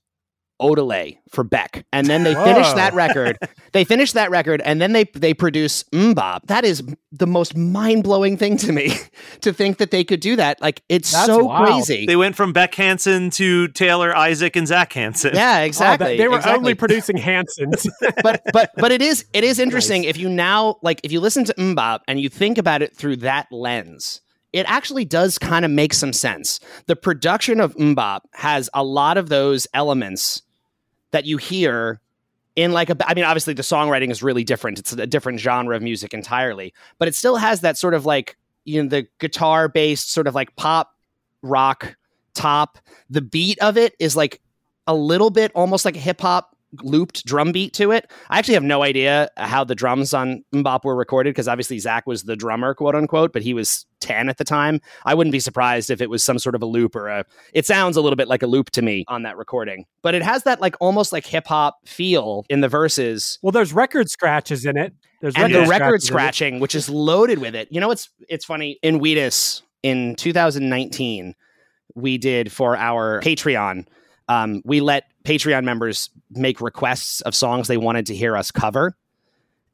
Odelay 0.62 1.18
for 1.30 1.44
Beck, 1.44 1.86
and 1.94 2.08
then 2.08 2.24
they 2.24 2.34
finish 2.34 2.68
Whoa. 2.68 2.76
that 2.76 2.94
record. 2.94 3.38
they 3.72 3.84
finish 3.84 4.12
that 4.14 4.30
record, 4.30 4.62
and 4.62 4.82
then 4.82 4.94
they 4.94 5.06
they 5.14 5.34
produce 5.34 5.84
MMMBop. 5.94 6.42
That 6.48 6.66
is 6.66 6.84
the 7.12 7.28
most 7.28 7.56
mind 7.56 8.04
blowing 8.04 8.38
thing 8.38 8.58
to 8.58 8.72
me 8.72 8.92
to 9.42 9.54
think 9.54 9.78
that 9.78 9.92
they 9.92 10.04
could 10.04 10.20
do 10.20 10.36
that. 10.36 10.62
Like 10.62 10.82
it's 10.90 11.12
That's 11.12 11.26
so 11.28 11.46
wild. 11.46 11.68
crazy. 11.68 12.06
They 12.06 12.16
went 12.16 12.36
from 12.36 12.54
Beck 12.54 12.76
Hansen 12.76 13.30
to 13.32 13.68
Taylor 13.70 14.16
Isaac 14.16 14.56
and 14.56 14.68
Zach 14.68 14.92
Hanson. 14.94 15.32
yeah, 15.34 15.60
Oh, 15.62 15.66
exactly. 15.66 16.08
that- 16.10 16.18
they 16.18 16.28
were 16.28 16.38
exactly. 16.38 16.58
only 16.58 16.74
producing 16.76 17.18
Hansons. 17.18 17.88
but 18.24 18.42
but 18.54 18.72
but 18.76 18.92
it 18.92 19.02
is 19.02 19.26
it 19.34 19.44
is 19.44 19.60
interesting 19.60 20.04
if 20.04 20.18
you 20.18 20.30
now 20.30 20.78
like 20.82 21.00
if 21.04 21.12
you 21.12 21.20
listen 21.20 21.44
to 21.46 21.54
MMMBop 21.54 22.00
and 22.08 22.20
you 22.20 22.30
think 22.30 22.58
about 22.58 22.82
it 22.82 22.96
through 22.96 23.18
that 23.18 23.48
lens. 23.52 24.22
It 24.52 24.66
actually 24.68 25.06
does 25.06 25.38
kind 25.38 25.64
of 25.64 25.70
make 25.70 25.94
some 25.94 26.12
sense. 26.12 26.60
The 26.88 26.96
production 26.96 27.60
of 27.60 27.76
MMMBop 27.76 28.22
has 28.34 28.68
a 28.74 28.84
lot 28.84 29.18
of 29.18 29.30
those 29.30 29.68
elements 29.76 30.42
that 31.12 31.26
you 31.26 31.38
hear 31.38 32.02
in 32.56 32.72
like 32.72 32.90
a 32.90 32.98
I 33.08 33.14
mean 33.14 33.24
obviously 33.24 33.54
the 33.54 33.62
songwriting 33.62 34.12
is 34.12 34.22
really 34.22 34.44
different. 34.44 34.80
It's 34.80 34.94
a 34.94 35.08
different 35.08 35.40
genre 35.40 35.76
of 35.76 35.82
music 35.82 36.14
entirely, 36.14 36.74
but 36.98 37.08
it 37.08 37.16
still 37.16 37.38
has 37.38 37.62
that 37.62 37.78
sort 37.78 37.94
of 37.94 38.06
like 38.06 38.38
you 38.66 38.84
know 38.84 38.90
the 38.90 39.08
guitar 39.20 39.68
based 39.68 40.12
sort 40.12 40.28
of 40.28 40.36
like 40.36 40.56
pop 40.56 40.94
rock 41.42 41.96
top. 42.34 42.78
The 43.10 43.22
beat 43.22 43.60
of 43.60 43.78
it 43.78 43.96
is 44.00 44.16
like 44.16 44.42
a 44.88 44.96
little 44.96 45.30
bit 45.30 45.52
almost 45.56 45.86
like 45.86 45.96
a 45.96 46.00
hip 46.00 46.22
hop 46.22 46.56
looped 46.84 47.26
drum 47.26 47.52
beat 47.52 47.74
to 47.74 47.92
it. 47.92 48.12
I 48.30 48.38
actually 48.40 48.54
have 48.56 48.64
no 48.64 48.84
idea 48.84 49.30
how 49.38 49.64
the 49.64 49.76
drums 49.76 50.14
on 50.14 50.44
MMMBop 50.54 50.84
were 50.84 50.96
recorded 50.96 51.32
because 51.32 51.48
obviously 51.48 51.80
Zach 51.80 52.06
was 52.06 52.24
the 52.24 52.36
drummer, 52.36 52.74
quote 52.74 52.96
unquote, 52.96 53.34
but 53.34 53.42
he 53.42 53.54
was 53.54 53.86
10 54.02 54.30
at 54.30 54.38
the 54.38 54.44
time. 54.44 54.80
I 55.06 55.14
wouldn't 55.16 55.32
be 55.32 55.40
surprised 55.40 55.90
if 55.90 56.02
it 56.02 56.10
was 56.10 56.24
some 56.24 56.40
sort 56.40 56.56
of 56.56 56.62
a 56.62 56.66
loop 56.66 56.96
or 56.96 57.08
a. 57.08 57.26
It 57.54 57.66
sounds 57.66 57.98
a 57.98 58.02
little 58.02 58.16
bit 58.16 58.28
like 58.28 58.44
a 58.44 58.48
loop 58.48 58.70
to 58.72 58.82
me 58.82 59.04
on 59.08 59.24
that 59.24 59.38
recording, 59.38 59.86
but 60.02 60.16
it 60.16 60.22
has 60.22 60.44
that 60.44 60.62
like 60.62 60.76
almost 60.80 61.12
like 61.12 61.26
hip 61.26 61.48
hop 61.48 61.88
feel 61.88 62.46
in 62.50 62.62
the 62.62 62.70
verses. 62.70 63.40
well, 63.42 63.52
there's 63.52 63.74
record 63.74 64.10
scratches 64.10 64.66
in 64.66 64.78
it. 64.78 64.94
There's 65.22 65.36
And 65.36 65.54
the 65.54 65.66
record 65.66 65.88
in 65.88 65.96
it. 65.96 66.04
scratching, 66.04 66.60
which 66.60 66.76
is 66.76 66.90
loaded 66.90 67.40
with 67.40 67.56
it. 67.56 67.68
You 67.72 67.82
know, 67.82 67.92
it's 67.92 68.10
it's 68.30 68.46
funny 68.46 68.80
in 68.82 69.00
Wheatus 69.00 69.64
in 69.84 70.16
2019, 70.16 71.36
we 71.96 72.18
did 72.18 72.52
for 72.52 72.78
our 72.78 73.22
Patreon. 73.22 73.86
Um, 74.28 74.62
we 74.64 74.80
let 74.80 75.06
Patreon 75.30 75.64
members 75.64 76.10
make 76.32 76.60
requests 76.60 77.22
of 77.22 77.36
songs 77.36 77.68
they 77.68 77.78
wanted 77.78 78.08
to 78.08 78.16
hear 78.16 78.36
us 78.36 78.50
cover. 78.50 78.96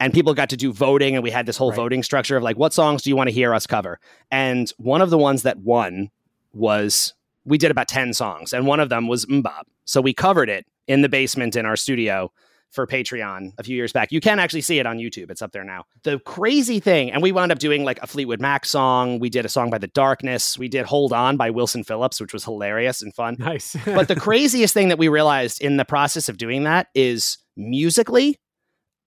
And 0.02 0.14
people 0.14 0.34
got 0.34 0.50
to 0.50 0.58
do 0.58 0.74
voting, 0.74 1.16
and 1.16 1.24
we 1.24 1.32
had 1.32 1.46
this 1.46 1.56
whole 1.56 1.70
Right. 1.70 1.78
voting 1.78 2.04
structure 2.04 2.36
of 2.36 2.44
like, 2.44 2.58
what 2.58 2.74
songs 2.74 3.02
do 3.04 3.10
you 3.10 3.16
want 3.16 3.30
to 3.30 3.34
hear 3.34 3.54
us 3.54 3.66
cover? 3.66 3.98
And 4.30 4.70
one 4.78 5.00
of 5.00 5.10
the 5.10 5.18
ones 5.18 5.44
that 5.44 5.60
won 5.60 6.10
was 6.52 7.14
we 7.46 7.58
did 7.58 7.72
about 7.72 7.88
10 7.88 8.14
songs, 8.14 8.52
and 8.52 8.68
one 8.68 8.82
of 8.82 8.90
them 8.90 9.08
was 9.08 9.26
MMMBop. 9.28 9.64
So 9.86 10.02
we 10.02 10.14
covered 10.14 10.50
it 10.50 10.66
in 10.88 11.02
the 11.02 11.10
basement 11.10 11.56
in 11.56 11.66
our 11.66 11.78
studio 11.78 12.34
for 12.72 12.86
Patreon 12.86 13.54
a 13.58 13.64
few 13.64 13.76
years 13.76 13.94
back. 13.94 14.12
You 14.12 14.20
can 14.20 14.40
actually 14.40 14.62
see 14.62 14.80
it 14.80 14.86
on 14.86 14.98
YouTube. 14.98 15.32
It's 15.32 15.42
up 15.42 15.52
there 15.52 15.64
now. 15.64 15.86
The 16.04 16.20
crazy 16.20 16.80
thing, 16.80 17.12
and 17.12 17.24
we 17.24 17.32
wound 17.32 17.52
up 17.52 17.60
doing 17.60 17.86
like 17.86 18.02
a 18.02 18.08
Fleetwood 18.08 18.42
Mac 18.42 18.66
song. 18.66 19.20
We 19.20 19.30
did 19.30 19.46
a 19.46 19.50
song 19.50 19.70
by 19.70 19.78
The 19.78 19.88
Darkness. 19.88 20.58
We 20.58 20.68
did 20.68 20.86
Hold 20.86 21.14
On 21.14 21.38
by 21.38 21.50
Wilson 21.50 21.84
Phillips, 21.84 22.20
which 22.20 22.34
was 22.34 22.44
hilarious 22.44 23.02
and 23.02 23.14
fun. 23.14 23.38
Nice. 23.40 23.76
But 23.86 24.10
the 24.10 24.16
craziest 24.16 24.74
thing 24.74 24.90
that 24.90 24.98
we 24.98 25.08
realized 25.08 25.62
in 25.62 25.78
the 25.78 25.86
process 25.86 26.28
of 26.28 26.38
doing 26.38 26.64
that 26.64 26.88
is 26.94 27.38
musically, 27.56 28.40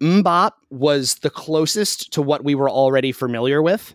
MMMBop 0.00 0.52
was 0.70 1.16
the 1.16 1.30
closest 1.30 2.12
to 2.12 2.22
what 2.22 2.44
we 2.44 2.54
were 2.54 2.70
already 2.70 3.12
familiar 3.12 3.60
with 3.60 3.94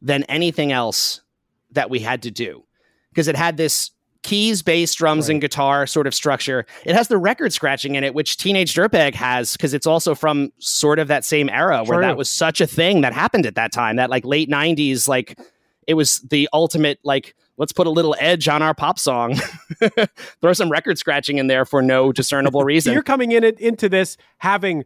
than 0.00 0.22
anything 0.24 0.72
else 0.72 1.20
that 1.72 1.90
we 1.90 1.98
had 2.00 2.22
to 2.22 2.30
do. 2.30 2.64
Because 3.10 3.28
it 3.28 3.36
had 3.36 3.56
this 3.56 3.90
keys, 4.22 4.62
bass, 4.62 4.94
drums, 4.94 5.28
and 5.28 5.40
guitar 5.40 5.86
sort 5.86 6.06
of 6.06 6.14
structure. 6.14 6.66
It 6.84 6.94
has 6.94 7.08
the 7.08 7.18
record 7.18 7.52
scratching 7.52 7.94
in 7.94 8.04
it, 8.04 8.14
which 8.14 8.36
Teenage 8.36 8.74
Dirtbag 8.74 9.14
has, 9.14 9.52
because 9.52 9.72
it's 9.72 9.86
also 9.86 10.14
from 10.14 10.52
sort 10.58 10.98
of 10.98 11.08
that 11.08 11.24
same 11.24 11.48
era 11.48 11.84
where 11.84 12.00
that 12.00 12.16
was 12.16 12.30
such 12.30 12.60
a 12.60 12.66
thing 12.66 13.00
that 13.00 13.12
happened 13.12 13.46
at 13.46 13.54
that 13.54 13.72
time, 13.72 13.96
that 13.96 14.10
like 14.10 14.24
late 14.24 14.50
90s, 14.50 15.08
like 15.08 15.38
it 15.86 15.94
was 15.94 16.18
the 16.30 16.48
ultimate, 16.52 16.98
like, 17.02 17.34
let's 17.56 17.72
put 17.72 17.86
a 17.86 17.90
little 17.90 18.14
edge 18.20 18.48
on 18.48 18.62
our 18.62 18.74
pop 18.74 18.98
song. 18.98 19.34
Throw 20.40 20.52
some 20.52 20.70
record 20.70 20.98
scratching 20.98 21.38
in 21.38 21.46
there 21.46 21.64
for 21.64 21.82
no 21.82 22.12
discernible 22.12 22.62
reason. 22.64 22.92
you're 22.92 23.02
coming 23.02 23.32
in 23.32 23.44
into 23.44 23.88
this 23.88 24.16
having 24.38 24.84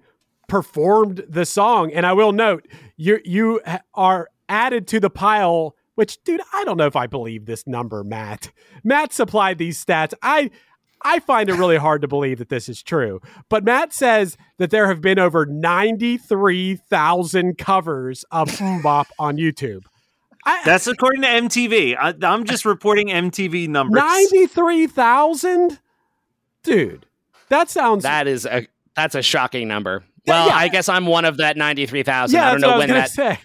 performed 0.49 1.25
the 1.29 1.45
song, 1.47 1.93
and 1.93 2.07
I 2.07 2.13
will 2.13 2.33
note 2.33 2.67
you 2.97 3.21
you 3.25 3.61
are 3.95 4.29
added 4.49 4.87
to 4.89 5.01
the 5.01 5.11
pile. 5.11 5.75
Which, 5.95 6.23
dude, 6.25 6.41
I 6.53 6.65
don't 6.65 6.77
know 6.77 6.87
if 6.87 6.97
I 6.97 7.07
believe 7.07 7.47
this 7.47 7.67
number, 7.67 8.03
Matt. 8.03 8.51
Matt 8.83 9.13
supplied 9.13 9.59
these 9.59 9.83
stats. 9.83 10.13
I 10.23 10.51
I 11.03 11.21
find 11.21 11.51
it 11.51 11.55
really 11.55 11.77
hard 11.77 12.01
to 12.03 12.09
believe 12.09 12.39
that 12.39 12.49
this 12.49 12.69
is 12.69 12.83
true. 12.83 13.21
But 13.49 13.63
Matt 13.63 13.93
says 13.93 14.37
that 14.59 14.71
there 14.71 14.89
have 14.89 15.01
been 15.01 15.19
over 15.19 15.47
ninety 15.47 16.17
three 16.17 16.77
thousand 16.77 17.59
covers 17.59 18.25
of 18.31 18.59
Bop 18.83 19.09
on 19.19 19.37
YouTube. 19.37 19.83
I, 20.47 20.63
That's 20.65 20.87
according 20.87 21.23
to 21.23 21.29
MTV. 21.29 21.97
I, 21.99 22.15
I'm 22.23 22.45
just 22.45 22.65
reporting 22.65 23.09
MTV 23.09 23.69
numbers. 23.69 24.03
ninety 24.03 24.47
three 24.47 24.87
thousand, 24.87 25.79
dude. 26.63 27.07
That 27.51 27.71
sounds 27.71 28.03
that 28.03 28.27
is 28.27 28.47
a 28.47 28.67
that's 28.97 29.15
a 29.15 29.23
shocking 29.23 29.69
number. 29.69 30.03
Well, 30.27 30.49
yeah. 30.49 30.55
I 30.55 30.69
guess 30.69 30.89
I'm 30.89 31.07
one 31.07 31.25
of 31.27 31.37
that 31.39 31.57
93,000. 31.57 32.35
yeah. 32.35 32.49
I 32.49 32.53
don't 32.53 32.61
know 32.63 32.79
when 32.79 32.89
that 32.89 33.11
say. 33.11 33.39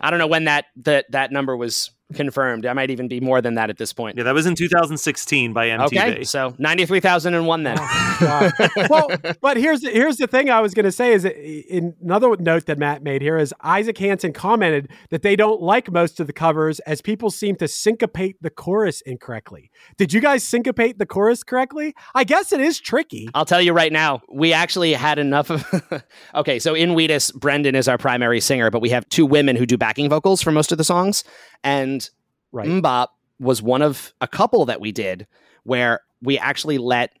I 0.00 0.10
don't 0.10 0.18
know 0.18 0.26
when 0.26 0.44
that 0.44 0.66
that 0.76 1.10
that 1.10 1.32
number 1.32 1.56
was 1.56 1.90
confirmed. 2.14 2.64
I 2.64 2.72
might 2.72 2.90
even 2.90 3.08
be 3.08 3.20
more 3.20 3.40
than 3.40 3.54
that 3.54 3.70
at 3.70 3.76
this 3.76 3.92
point. 3.92 4.16
Yeah, 4.16 4.24
that 4.24 4.34
was 4.34 4.46
in 4.46 4.54
2016 4.54 5.52
by 5.52 5.68
MTV. 5.68 5.84
Okay, 5.86 6.24
so 6.24 6.54
93,001 6.58 7.62
then. 7.62 7.76
God. 8.20 8.52
well, 8.90 9.10
but 9.40 9.56
here's 9.56 9.82
here's 9.82 10.16
the 10.16 10.26
thing 10.26 10.50
I 10.50 10.60
was 10.60 10.74
going 10.74 10.84
to 10.84 10.92
say 10.92 11.12
is 11.12 11.24
that 11.24 11.36
in 11.36 11.94
another 12.02 12.36
note 12.38 12.66
that 12.66 12.78
Matt 12.78 13.02
made 13.02 13.20
here 13.20 13.36
is 13.36 13.54
Isaac 13.62 13.98
Hanson 13.98 14.32
commented 14.32 14.90
that 15.10 15.22
they 15.22 15.36
don't 15.36 15.60
like 15.60 15.90
most 15.90 16.20
of 16.20 16.26
the 16.26 16.32
covers 16.32 16.80
as 16.80 17.02
people 17.02 17.30
seem 17.30 17.56
to 17.56 17.68
syncopate 17.68 18.36
the 18.40 18.50
chorus 18.50 19.00
incorrectly. 19.02 19.70
Did 19.96 20.12
you 20.12 20.20
guys 20.20 20.42
syncopate 20.44 20.98
the 20.98 21.06
chorus 21.06 21.42
correctly? 21.42 21.94
I 22.14 22.24
guess 22.24 22.52
it 22.52 22.60
is 22.60 22.80
tricky. 22.80 23.28
I'll 23.34 23.44
tell 23.44 23.60
you 23.60 23.72
right 23.72 23.92
now, 23.92 24.22
we 24.32 24.52
actually 24.52 24.94
had 24.94 25.18
enough 25.18 25.50
of. 25.50 26.02
okay, 26.34 26.58
so 26.58 26.74
in 26.74 26.94
Wheatus, 26.94 27.32
Brendan 27.32 27.74
is 27.74 27.88
our 27.88 27.98
primary 27.98 28.40
singer, 28.40 28.70
but 28.70 28.80
we 28.80 28.90
have 28.90 29.08
two 29.08 29.26
women 29.26 29.56
who 29.56 29.66
do 29.66 29.76
backing 29.76 30.08
vocals 30.08 30.40
for 30.42 30.52
most 30.52 30.72
of 30.72 30.78
the 30.78 30.84
songs. 30.84 31.24
And 31.64 32.08
Right. 32.50 32.66
MMMBop 32.66 33.08
was 33.38 33.60
one 33.62 33.82
of 33.82 34.12
a 34.20 34.26
couple 34.26 34.64
that 34.66 34.80
we 34.80 34.90
did 34.90 35.26
where 35.64 36.00
we 36.22 36.38
actually 36.38 36.78
let 36.78 37.12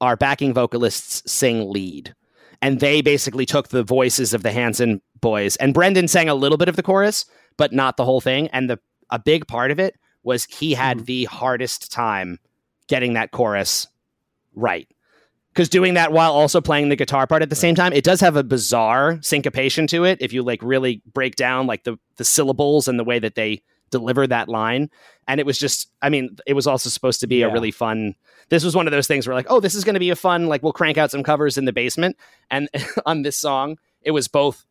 our 0.00 0.16
backing 0.16 0.54
vocalists 0.54 1.30
sing 1.30 1.70
lead. 1.70 2.14
And 2.62 2.80
they 2.80 3.02
basically 3.02 3.44
took 3.44 3.68
the 3.68 3.82
voices 3.82 4.32
of 4.32 4.42
the 4.42 4.50
Hanson 4.52 5.02
boys. 5.20 5.56
And 5.56 5.74
Brendan 5.74 6.08
sang 6.08 6.28
a 6.28 6.34
little 6.34 6.56
bit 6.58 6.68
of 6.68 6.76
the 6.76 6.82
chorus, 6.82 7.26
but 7.56 7.72
not 7.72 7.96
the 7.96 8.04
whole 8.04 8.20
thing. 8.20 8.48
And 8.48 8.70
the 8.70 8.78
a 9.10 9.18
big 9.18 9.46
part 9.46 9.70
of 9.70 9.78
it 9.78 9.94
was 10.22 10.44
he 10.46 10.72
had 10.74 10.98
Mhm. 11.00 11.04
the 11.06 11.24
hardest 11.26 11.92
time 11.92 12.38
getting 12.88 13.12
that 13.12 13.30
chorus 13.30 13.88
right. 14.54 14.88
Because 15.52 15.68
doing 15.68 15.94
that 15.94 16.12
while 16.12 16.32
also 16.32 16.62
playing 16.62 16.88
the 16.88 16.96
guitar 16.96 17.26
part 17.26 17.42
at 17.42 17.50
the 17.50 17.56
same 17.56 17.74
time, 17.74 17.92
it 17.92 18.04
does 18.04 18.20
have 18.20 18.36
a 18.36 18.42
bizarre 18.42 19.18
syncopation 19.20 19.86
to 19.88 20.04
it. 20.04 20.16
If 20.22 20.32
you 20.32 20.42
like 20.42 20.62
really 20.62 21.02
break 21.12 21.36
down 21.36 21.66
like 21.66 21.84
the 21.84 21.98
the 22.16 22.24
syllables 22.24 22.88
and 22.88 22.98
the 22.98 23.04
way 23.04 23.18
that 23.18 23.34
they 23.34 23.62
deliver 23.92 24.26
that 24.26 24.48
line, 24.48 24.90
and 25.28 25.38
it 25.38 25.46
was 25.46 25.56
just, 25.58 25.88
I 26.02 26.08
mean, 26.08 26.36
it 26.46 26.54
was 26.54 26.66
also 26.66 26.90
supposed 26.90 27.20
to 27.20 27.28
be 27.28 27.36
Yeah. 27.36 27.46
a 27.46 27.52
really 27.52 27.70
fun. 27.70 28.16
This 28.48 28.64
was 28.64 28.74
one 28.74 28.88
of 28.88 28.90
those 28.90 29.06
things 29.06 29.26
where 29.28 29.36
like, 29.36 29.46
oh, 29.48 29.60
this 29.60 29.76
is 29.76 29.84
going 29.84 29.94
to 29.94 30.00
be 30.00 30.10
a 30.10 30.16
fun 30.16 30.46
like 30.48 30.62
we'll 30.64 30.72
crank 30.72 30.98
out 30.98 31.10
some 31.12 31.22
covers 31.22 31.56
in 31.56 31.64
the 31.64 31.72
basement, 31.72 32.16
and 32.50 32.68
on 33.06 33.22
this 33.22 33.36
song, 33.38 33.76
it 34.02 34.10
was 34.10 34.26
both 34.26 34.66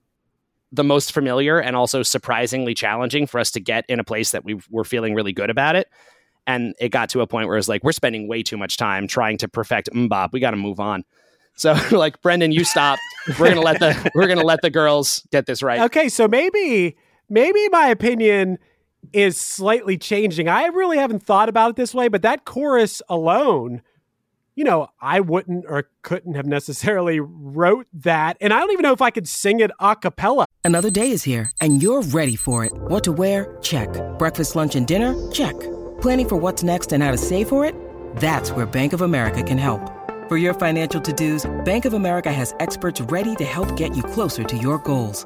the 0.73 0.84
most 0.84 1.13
familiar 1.13 1.60
and 1.60 1.75
also 1.75 2.03
surprisingly 2.03 2.73
challenging 2.73 3.27
for 3.27 3.39
us 3.39 3.51
to 3.51 3.60
get 3.60 3.86
in 3.88 3.99
a 3.99 4.03
place 4.03 4.31
that 4.31 4.43
we 4.43 4.60
were 4.69 4.84
feeling 4.86 5.13
really 5.13 5.34
good 5.34 5.49
about 5.49 5.75
it. 5.75 5.88
And 6.47 6.73
it 6.79 6.89
got 6.89 7.10
to 7.10 7.21
a 7.21 7.27
point 7.27 7.47
where 7.49 7.57
it's 7.57 7.67
like, 7.67 7.84
we're 7.84 7.91
spending 7.91 8.27
way 8.27 8.41
too 8.41 8.57
much 8.57 8.77
time 8.77 9.07
trying 9.07 9.38
to 9.39 9.47
perfect 9.47 9.89
MMMBop. 9.93 10.31
We 10.31 10.39
got 10.39 10.51
to 10.51 10.57
move 10.57 10.79
on. 10.79 11.03
So 11.55 11.75
like, 11.91 12.21
Brendan, 12.21 12.51
you 12.53 12.63
stop. 12.63 12.97
We're 13.39 13.49
gonna 13.49 13.62
let 13.62 13.79
the 13.79 14.12
we're 14.15 14.27
gonna 14.27 14.41
let 14.43 14.62
the 14.63 14.71
girls 14.71 15.21
get 15.31 15.45
this 15.45 15.62
right. 15.62 15.81
Okay, 15.81 16.10
so 16.10 16.27
maybe 16.27 16.95
maybe 17.29 17.69
my 17.69 17.88
opinion 17.88 18.57
is 19.13 19.39
slightly 19.39 19.97
changing. 19.97 20.47
I 20.47 20.65
really 20.65 20.97
haven't 20.97 21.24
thought 21.24 21.50
about 21.50 21.71
it 21.71 21.76
this 21.76 21.93
way, 21.93 22.08
but 22.08 22.21
that 22.21 22.45
chorus 22.45 23.02
alone, 23.10 23.82
you 24.56 24.63
know, 24.63 24.89
I 25.02 25.19
wouldn't 25.19 25.65
or 25.67 25.89
couldn't 26.02 26.36
have 26.36 26.45
necessarily 26.45 27.19
wrote 27.19 27.88
that, 27.93 28.38
and 28.41 28.54
I 28.54 28.60
don't 28.60 28.71
even 28.71 28.84
know 28.84 28.93
if 28.93 29.02
I 29.02 29.10
could 29.10 29.28
sing 29.28 29.60
it 29.60 29.71
a 29.80 29.95
cappella. 29.95 30.45
Another 30.63 30.89
day 30.89 31.12
is 31.12 31.24
here, 31.24 31.50
and 31.60 31.82
you're 31.82 32.02
ready 32.02 32.36
for 32.36 32.65
it. 32.65 32.71
What 32.74 33.04
to 33.06 33.12
wear? 33.12 33.58
Check. 33.62 33.89
Breakfast, 34.19 34.56
lunch, 34.56 34.76
and 34.76 34.86
dinner? 34.86 35.32
Check. 35.32 35.60
Planning 36.02 36.30
for 36.30 36.36
what's 36.36 36.63
next 36.63 36.91
and 36.93 37.02
how 37.04 37.12
to 37.12 37.17
save 37.17 37.50
for 37.50 37.65
it? 37.65 37.76
That's 38.17 38.52
where 38.52 38.65
Bank 38.65 38.93
of 38.93 39.02
America 39.02 39.41
can 39.41 39.58
help. 39.58 39.82
For 40.28 40.38
your 40.38 40.54
financial 40.54 41.02
to-dos, 41.02 41.50
Bank 41.65 41.86
of 41.86 41.93
America 41.93 42.32
has 42.32 42.54
experts 42.60 43.02
ready 43.02 43.36
to 43.36 43.43
help 43.43 43.76
get 43.76 43.95
you 43.95 44.04
closer 44.04 44.43
to 44.43 44.58
your 44.58 44.78
goals. 44.78 45.26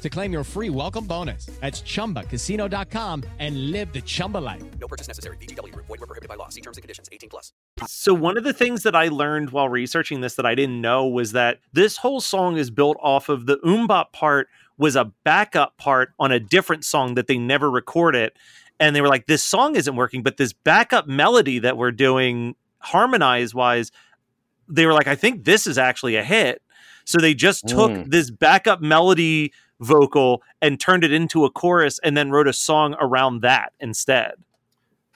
to 0.00 0.08
claim 0.10 0.32
your 0.32 0.44
free 0.44 0.70
welcome 0.70 1.06
bonus. 1.06 1.46
That's 1.60 1.80
chumbacasino.com 1.82 3.24
and 3.38 3.70
live 3.72 3.92
the 3.92 4.00
Chumba 4.02 4.38
life. 4.38 4.62
No 4.80 4.86
purchase 4.86 5.08
necessary 5.08 5.36
VGW. 5.38 5.74
Void 5.74 5.88
were 5.88 6.06
prohibited 6.06 6.28
by 6.28 6.36
law. 6.36 6.48
See 6.48 6.60
terms 6.60 6.76
and 6.76 6.82
conditions. 6.82 7.08
18 7.10 7.28
plus. 7.28 7.52
so 7.86 8.14
one 8.14 8.36
of 8.38 8.44
the 8.44 8.52
things 8.52 8.82
that 8.84 8.94
I 8.94 9.08
learned 9.08 9.50
while 9.50 9.68
researching 9.68 10.20
this 10.20 10.34
that 10.36 10.46
I 10.46 10.54
didn't 10.54 10.80
know 10.80 11.06
was 11.06 11.32
that 11.32 11.58
this 11.72 11.96
whole 11.96 12.20
song 12.20 12.56
is 12.56 12.70
built 12.70 12.96
off 13.00 13.28
of 13.28 13.46
the 13.46 13.56
MMMBop 13.64 14.12
part 14.12 14.48
was 14.76 14.94
a 14.96 15.06
backup 15.24 15.76
part 15.78 16.12
on 16.20 16.30
a 16.32 16.38
different 16.40 16.84
song 16.84 17.14
that 17.14 17.26
they 17.26 17.36
never 17.38 17.70
recorded 17.70 18.30
and 18.78 18.94
they 18.94 19.00
were 19.00 19.08
like 19.08 19.26
this 19.26 19.42
song 19.42 19.74
isn't 19.74 19.96
working 19.96 20.22
but 20.22 20.36
this 20.36 20.52
backup 20.52 21.08
melody 21.08 21.58
that 21.58 21.76
we're 21.76 21.90
doing 21.90 22.54
harmonize 22.78 23.52
wise 23.54 23.90
they 24.68 24.86
were 24.86 24.92
like 24.92 25.08
I 25.08 25.16
think 25.16 25.44
this 25.44 25.66
is 25.66 25.78
actually 25.78 26.14
a 26.16 26.22
hit 26.22 26.62
so 27.04 27.18
they 27.20 27.34
just 27.34 27.66
took 27.66 27.90
Mm. 27.90 28.10
this 28.10 28.30
backup 28.30 28.80
melody 28.80 29.52
vocal 29.80 30.42
and 30.60 30.80
turned 30.80 31.04
it 31.04 31.12
into 31.12 31.44
a 31.44 31.50
chorus 31.50 31.98
and 32.00 32.16
then 32.16 32.30
wrote 32.30 32.48
a 32.48 32.52
song 32.52 32.96
around 33.00 33.42
that 33.42 33.72
instead 33.80 34.32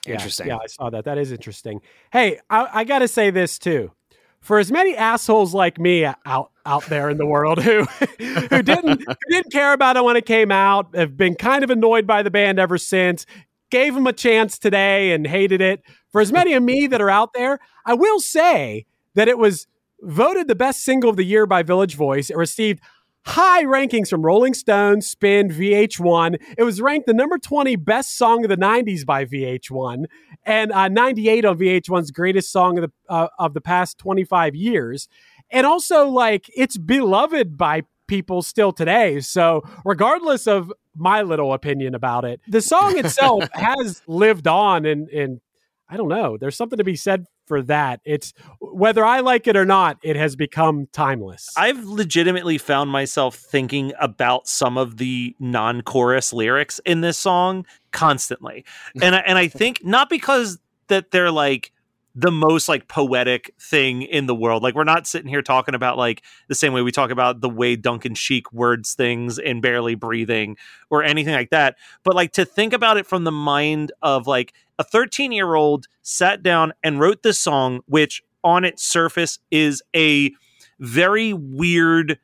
Yeah, 0.07 0.15
Interesting. 0.15 0.49
Yeah, 0.49 0.59
I 0.59 0.67
saw 0.67 0.91
that. 0.91 1.05
That 1.05 1.19
is 1.19 1.33
interesting. 1.33 1.81
Hey, 2.13 2.41
I, 2.51 2.69
I 2.73 2.85
got 2.85 3.01
to 3.01 3.09
say 3.09 3.31
this 3.31 3.59
too. 3.59 3.93
For 4.41 4.59
as 4.59 4.73
many 4.73 4.97
assholes 4.97 5.55
like 5.55 5.79
me 5.79 6.05
out 6.05 6.51
out 6.67 6.85
there 6.87 7.09
in 7.11 7.17
the 7.17 7.27
world 7.27 7.63
who 7.63 7.85
who 8.19 8.63
didn't 8.63 9.03
who 9.07 9.15
didn't 9.29 9.53
care 9.53 9.73
about 9.73 9.97
it 9.97 10.05
when 10.05 10.17
it 10.17 10.27
came 10.27 10.51
out, 10.51 10.95
have 10.97 11.17
been 11.17 11.37
kind 11.37 11.63
of 11.63 11.71
annoyed 11.71 12.07
by 12.07 12.23
the 12.23 12.31
band 12.31 12.59
ever 12.59 12.77
since, 12.77 13.25
gave 13.71 13.95
them 13.95 14.07
a 14.07 14.13
chance 14.13 14.59
today 14.59 15.13
and 15.13 15.27
hated 15.27 15.61
it. 15.61 15.83
For 16.11 16.21
as 16.21 16.33
many 16.33 16.55
of 16.55 16.63
me 16.63 16.89
that 16.89 17.01
are 17.01 17.11
out 17.11 17.33
there, 17.33 17.61
I 17.87 17.95
will 17.95 18.21
say 18.21 18.87
that 19.15 19.29
it 19.29 19.39
was 19.39 19.67
voted 20.01 20.49
the 20.49 20.55
best 20.55 20.83
single 20.83 21.09
of 21.09 21.17
the 21.17 21.25
year 21.25 21.47
by 21.47 21.63
Village 21.63 21.95
Voice. 21.95 22.29
It 22.29 22.37
received 22.37 22.81
high 23.25 23.65
rankings 23.65 24.09
from 24.09 24.23
Rolling 24.23 24.55
Stone, 24.55 25.03
Spin, 25.03 25.49
VH1. 25.49 26.41
It 26.59 26.63
was 26.65 26.81
ranked 26.81 27.07
the 27.07 27.15
number 27.15 27.39
20 27.39 27.77
best 27.77 28.17
song 28.17 28.45
of 28.45 28.49
the 28.49 28.57
90s 28.57 29.07
by 29.07 29.25
VH1 29.25 30.05
and 30.45 30.73
uh, 30.73 30.89
98 30.89 31.45
on 31.45 31.59
VH1's 31.59 32.11
greatest 32.11 32.51
song 32.51 32.79
of 32.79 32.85
the 32.85 33.13
uh, 33.13 33.29
of 33.39 33.55
the 33.55 33.61
past 33.61 33.99
25 33.99 34.55
years. 34.55 35.09
And 35.51 35.67
also 35.67 36.07
like 36.07 36.51
it's 36.57 36.79
beloved 36.79 37.57
by 37.57 37.83
people 38.09 38.43
still 38.43 38.73
today. 38.73 39.21
So, 39.21 39.63
regardless 39.85 40.47
of 40.47 40.73
my 40.95 41.23
little 41.23 41.53
opinion 41.53 41.95
about 41.95 42.25
it, 42.25 42.41
the 42.49 42.61
song 42.61 42.99
itself 42.99 43.45
has 43.55 44.03
lived 44.07 44.47
on 44.47 44.85
and 44.85 45.09
and 45.09 45.41
I 45.89 45.97
don't 45.97 46.09
know, 46.09 46.39
there's 46.39 46.57
something 46.57 46.79
to 46.79 46.85
be 46.85 46.97
said 46.97 47.27
for 47.47 47.63
that. 47.63 48.01
It's 48.05 48.33
whether 48.61 49.05
I 49.05 49.21
like 49.21 49.47
it 49.47 49.57
or 49.57 49.65
not, 49.65 49.99
it 50.03 50.17
has 50.17 50.37
become 50.37 50.89
timeless. 50.93 51.49
I've 51.57 51.85
legitimately 51.85 52.59
found 52.59 52.91
myself 52.91 53.37
thinking 53.37 53.93
about 54.01 54.49
some 54.49 54.79
of 54.79 54.97
the 54.97 55.35
non-chorus 55.39 56.33
lyrics 56.33 56.81
in 56.85 57.01
this 57.01 57.19
song 57.19 57.67
constantly. 57.91 58.65
And 59.01 59.15
I, 59.15 59.19
and 59.21 59.39
I 59.39 59.49
think 59.49 59.85
not 59.85 60.09
because 60.09 60.59
that 60.89 61.11
they're 61.11 61.31
like 61.31 61.73
the 62.15 62.31
most 62.31 62.69
like 62.69 62.89
poetic 62.89 63.55
thing 63.59 64.03
in 64.03 64.27
the 64.27 64.35
world. 64.35 64.63
Like 64.63 64.75
we're 64.75 64.85
not 64.85 65.07
sitting 65.07 65.29
here 65.29 65.43
talking 65.43 65.75
about 65.75 65.97
like 65.97 66.23
the 66.49 66.55
same 66.55 66.73
way 66.73 66.83
we 66.83 66.93
talk 66.93 67.11
about 67.11 67.41
the 67.41 67.49
way 67.49 67.77
Duncan 67.77 68.15
Sheik 68.15 68.53
words 68.53 68.95
things 68.95 69.39
in 69.39 69.61
barely 69.61 69.95
breathing 69.95 70.57
or 70.91 71.03
anything 71.03 71.35
like 71.35 71.51
that. 71.51 71.77
But 72.05 72.15
like 72.15 72.33
to 72.33 72.45
think 72.45 72.73
about 72.73 72.99
it 72.99 73.07
from 73.07 73.25
the 73.25 73.33
mind 73.33 73.93
of 74.03 74.27
like 74.27 74.53
a 74.79 74.85
13 74.85 75.33
year 75.33 75.55
old 75.55 75.87
sat 76.03 76.43
down 76.43 76.73
and 76.83 77.01
wrote 77.01 77.23
this 77.23 77.39
song, 77.39 77.81
which 77.87 78.23
on 78.45 78.65
its 78.65 78.83
surface 78.83 79.39
is 79.51 79.83
a 79.95 80.33
very 80.79 81.33
weird 81.33 82.19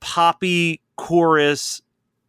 poppy 0.00 0.80
chorus 0.96 1.82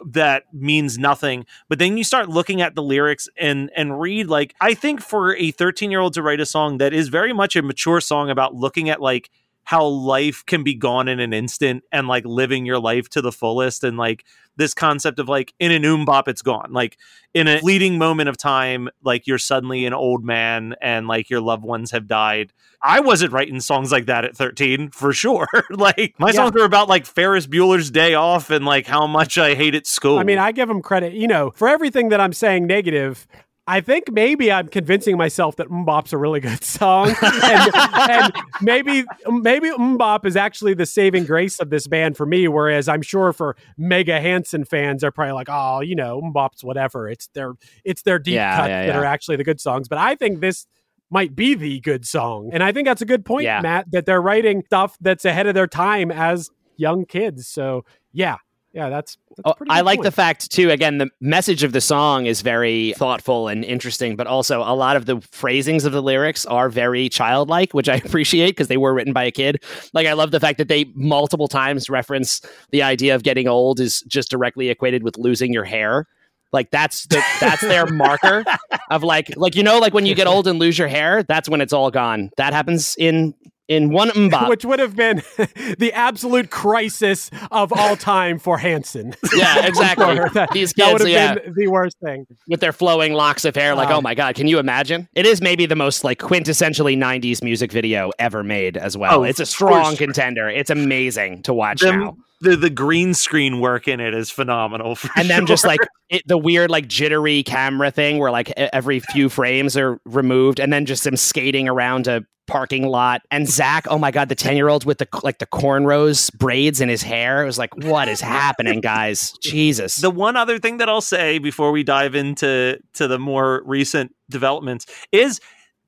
that 0.06 0.44
means 0.54 0.98
nothing 0.98 1.46
but 1.70 1.80
then 1.80 1.98
you 1.98 2.04
start 2.04 2.30
looking 2.30 2.62
at 2.62 2.76
the 2.76 2.84
lyrics 2.84 3.30
and 3.38 3.72
and 3.76 4.00
read 4.00 4.28
like 4.28 4.54
i 4.60 4.74
think 4.74 5.02
for 5.02 5.36
a 5.38 5.52
13 5.52 5.90
year 5.90 6.00
old 6.00 6.14
to 6.14 6.22
write 6.22 6.40
a 6.40 6.46
song 6.46 6.78
that 6.78 6.94
is 6.94 7.08
very 7.08 7.32
much 7.32 7.56
a 7.56 7.62
mature 7.62 8.02
song 8.02 8.30
about 8.30 8.54
looking 8.54 8.90
at 8.90 9.02
like 9.02 9.30
how 9.66 9.86
life 9.86 10.44
can 10.46 10.64
be 10.64 10.74
gone 10.74 11.08
in 11.10 11.20
an 11.20 11.34
instant 11.34 11.84
and 11.92 12.08
like 12.08 12.26
living 12.26 12.66
your 12.66 12.80
life 12.80 13.10
to 13.10 13.22
the 13.22 13.32
fullest 13.32 13.84
and 13.84 13.98
like 13.98 14.24
this 14.58 14.74
concept 14.74 15.20
of 15.20 15.28
like 15.28 15.54
in 15.60 15.72
an 15.72 15.84
MMMBop 15.84 16.30
it's 16.30 16.42
gone 16.42 16.72
like 16.72 16.98
in 17.34 17.50
a 17.50 17.60
fleeting 17.60 17.98
moment 17.98 18.30
of 18.30 18.38
time 18.38 18.88
like 19.04 19.28
you're 19.28 19.38
suddenly 19.38 19.86
an 19.86 19.94
old 19.94 20.24
man 20.24 20.76
and 20.82 21.08
like 21.08 21.30
your 21.30 21.42
loved 21.42 21.66
ones 21.66 21.92
have 21.92 22.08
died 22.08 22.54
i 22.82 23.02
wasn't 23.02 23.34
writing 23.34 23.60
songs 23.60 23.92
like 23.92 24.06
that 24.06 24.24
at 24.24 24.38
13 24.38 24.92
for 24.92 25.12
sure 25.12 25.48
like 25.70 26.16
my 26.18 26.28
Yeah. 26.28 26.36
songs 26.36 26.56
are 26.56 26.64
about 26.64 26.88
like 26.88 27.06
ferris 27.06 27.48
bueller's 27.48 27.92
day 27.92 28.14
off 28.14 28.50
and 28.50 28.64
like 28.64 28.88
how 28.88 29.08
much 29.08 29.38
i 29.38 29.50
hate 29.56 29.66
hated 29.66 29.88
school 29.88 30.20
I 30.20 30.24
mean, 30.24 30.38
I 30.38 30.52
give 30.52 30.68
them 30.68 30.82
credit, 30.82 31.14
you 31.14 31.28
know, 31.28 31.52
for 31.56 31.68
everything 31.68 32.10
that 32.10 32.22
I'm 32.22 32.34
saying 32.34 32.68
negative. 32.68 33.26
I 33.68 33.82
think 33.82 34.12
maybe 34.12 34.52
I'm 34.52 34.68
convincing 34.68 35.18
myself 35.18 35.56
that 35.56 35.70
MMMBop's 35.70 36.14
a 36.14 36.18
really 36.18 36.40
good 36.40 36.64
song, 36.64 37.16
and, 37.22 37.72
and 37.74 38.34
maybe 38.62 39.04
maybe 39.28 39.70
MMMBop 39.72 40.26
is 40.26 40.36
actually 40.36 40.76
the 40.76 40.86
saving 40.86 41.26
grace 41.26 41.60
of 41.60 41.72
this 41.72 41.88
band 41.88 42.16
for 42.16 42.28
me. 42.28 42.48
Whereas 42.48 42.88
I'm 42.88 43.02
sure 43.02 43.34
for 43.34 43.56
Mega 43.78 44.22
Hanson 44.22 44.66
fans, 44.66 45.02
they're 45.02 45.12
probably 45.12 45.34
like, 45.34 45.48
oh, 45.50 45.80
you 45.80 45.96
know, 45.96 46.22
MMMBop's 46.22 46.64
whatever. 46.64 47.10
It's 47.10 47.28
their 47.34 47.54
it's 47.84 48.04
their 48.04 48.20
deep 48.20 48.36
Yeah, 48.36 48.56
cuts 48.56 48.70
yeah, 48.70 48.86
that 48.86 48.94
yeah. 48.94 49.00
are 49.00 49.06
actually 49.06 49.38
the 49.38 49.44
good 49.44 49.60
songs. 49.60 49.88
But 49.88 49.98
I 49.98 50.16
think 50.16 50.42
this 50.42 50.68
might 51.10 51.36
be 51.36 51.56
the 51.56 51.80
good 51.80 52.06
song, 52.06 52.52
and 52.54 52.62
I 52.62 52.72
think 52.72 52.88
that's 52.88 53.02
a 53.02 53.06
good 53.06 53.26
point. 53.26 53.46
Matt, 53.46 53.90
that 53.92 54.06
they're 54.06 54.22
writing 54.22 54.62
stuff 54.68 54.96
that's 55.02 55.26
ahead 55.26 55.48
of 55.48 55.56
their 55.56 55.68
time 55.68 56.12
as 56.12 56.52
young 56.78 57.06
kids. 57.06 57.48
So 57.48 57.84
yeah, 58.14 58.38
yeah, 58.76 58.90
that's. 58.90 59.18
that's 59.38 59.58
Oh, 59.62 59.66
I 59.70 59.80
like 59.80 60.02
the 60.02 60.12
fact 60.12 60.52
too. 60.52 60.70
Again, 60.70 60.98
the 60.98 61.10
message 61.22 61.64
of 61.64 61.72
the 61.72 61.80
song 61.80 62.26
is 62.26 62.42
very 62.42 62.94
thoughtful 62.98 63.48
and 63.48 63.64
interesting, 63.64 64.18
but 64.18 64.28
also 64.28 64.60
a 64.60 64.76
lot 64.76 64.98
of 64.98 65.06
the 65.06 65.22
phrasings 65.32 65.86
of 65.86 65.94
the 65.94 66.02
lyrics 66.02 66.46
are 66.46 66.68
very 66.68 67.08
childlike, 67.08 67.74
which 67.74 67.88
I 67.88 67.96
appreciate 68.06 68.52
because 68.52 68.68
they 68.68 68.76
were 68.76 68.94
written 68.94 69.14
by 69.14 69.24
a 69.24 69.32
kid. 69.32 69.64
Like 69.94 70.08
I 70.08 70.14
love 70.14 70.32
the 70.32 70.42
fact 70.42 70.58
that 70.58 70.68
they 70.68 70.92
multiple 70.94 71.48
times 71.48 71.90
reference 71.90 72.42
the 72.72 72.84
idea 72.84 73.16
of 73.16 73.24
getting 73.24 73.48
old 73.48 73.80
is 73.80 74.02
just 74.02 74.30
directly 74.30 74.70
equated 74.70 75.04
with 75.04 75.18
losing 75.18 75.54
your 75.54 75.64
hair. 75.64 76.06
Like 76.52 76.70
that's 76.70 77.06
the 77.08 77.24
that's 77.40 77.62
their 77.62 77.86
marker 77.86 78.44
of 78.90 79.04
like 79.04 79.38
like 79.38 79.56
you 79.56 79.64
know 79.64 79.80
like 79.80 79.94
when 79.94 80.06
you 80.06 80.16
get 80.16 80.28
old 80.28 80.48
and 80.48 80.60
lose 80.60 80.78
your 80.78 80.90
hair, 80.90 81.24
that's 81.24 81.48
when 81.48 81.62
it's 81.62 81.72
all 81.72 81.92
gone. 81.92 82.30
That 82.36 82.52
happens 82.52 82.96
in 83.00 83.36
in 83.68 83.90
one 83.92 84.10
MMMBop. 84.16 84.50
which 84.50 84.66
would 84.66 84.80
have 84.80 84.96
been 84.96 85.18
the 85.80 85.92
absolute 85.94 86.50
crisis 86.52 87.32
of 87.52 87.74
all 87.74 87.96
time 87.96 88.40
for 88.40 88.58
Hanson. 88.58 89.16
yeah, 89.36 89.66
exactly. 89.66 90.16
that, 90.34 90.52
These 90.52 90.74
that 90.74 90.92
would 90.94 91.02
have 91.02 91.10
yeah. 91.10 91.36
been 91.36 91.54
the 91.56 91.68
worst 91.68 91.98
thing. 92.04 92.26
with 92.48 92.60
their 92.60 92.74
flowing 92.74 93.14
locks 93.14 93.46
of 93.46 93.56
hair. 93.56 93.76
Like, 93.76 93.90
Um, 93.90 93.98
oh 93.98 94.02
my 94.02 94.14
god, 94.16 94.36
can 94.36 94.48
you 94.48 94.60
imagine? 94.60 95.08
It 95.16 95.26
is 95.26 95.42
maybe 95.42 95.66
the 95.66 95.76
most 95.76 96.04
like 96.04 96.20
quintessentially 96.20 96.98
'90s 96.98 97.44
music 97.44 97.72
video 97.72 98.12
ever 98.20 98.44
made 98.44 98.78
as 98.78 98.96
well. 98.98 99.20
Oh, 99.20 99.24
it's 99.24 99.40
a 99.40 99.46
strong 99.46 99.96
sure. 99.96 100.06
contender. 100.08 100.50
It's 100.50 100.70
amazing 100.70 101.44
to 101.44 101.54
watch 101.54 101.82
Them- 101.82 102.00
now. 102.02 102.18
the 102.42 102.56
the 102.56 102.70
green 102.70 103.14
screen 103.14 103.60
work 103.60 103.88
in 103.88 104.00
it 104.00 104.14
is 104.14 104.30
phenomenal. 104.30 104.96
For 104.96 105.10
And 105.16 105.30
then 105.30 105.46
just 105.46 105.66
like 105.66 105.80
it, 106.10 106.22
the 106.28 106.38
weird 106.38 106.70
like 106.70 106.88
jittery 106.88 107.42
camera 107.44 107.90
thing 107.92 108.20
where 108.20 108.30
like 108.32 108.52
every 108.58 109.00
few 109.00 109.30
frames 109.30 109.76
are 109.76 110.00
removed, 110.06 110.60
and 110.60 110.72
then 110.72 110.86
just 110.86 111.04
them 111.04 111.18
skating 111.18 111.68
around 111.68 112.08
a 112.08 112.24
parking 112.48 112.88
lot. 112.88 113.22
And 113.32 113.48
Zach, 113.48 113.86
oh 113.90 113.98
my 113.98 114.12
god, 114.12 114.30
the 114.30 114.36
ten 114.36 114.56
year 114.56 114.70
old 114.70 114.86
with 114.86 115.00
the 115.00 115.08
like 115.24 115.40
the 115.40 115.46
cornrows 115.46 116.34
braids 116.34 116.82
in 116.82 116.90
his 116.90 117.04
hair. 117.04 117.44
It 117.44 117.46
was 117.46 117.58
like, 117.58 117.76
what 117.76 118.08
is 118.08 118.22
happening, 118.22 118.82
guys? 118.82 119.34
Jesus. 119.42 119.98
The 119.98 120.10
one 120.10 120.36
other 120.36 120.60
thing 120.60 120.78
that 120.78 120.90
I'll 120.90 121.02
say 121.02 121.40
before 121.40 121.72
we 121.72 121.84
dive 121.84 122.16
into 122.16 122.80
to 122.94 123.08
the 123.08 123.20
more 123.20 123.62
recent 123.66 124.16
developments 124.30 124.86
is 125.12 125.40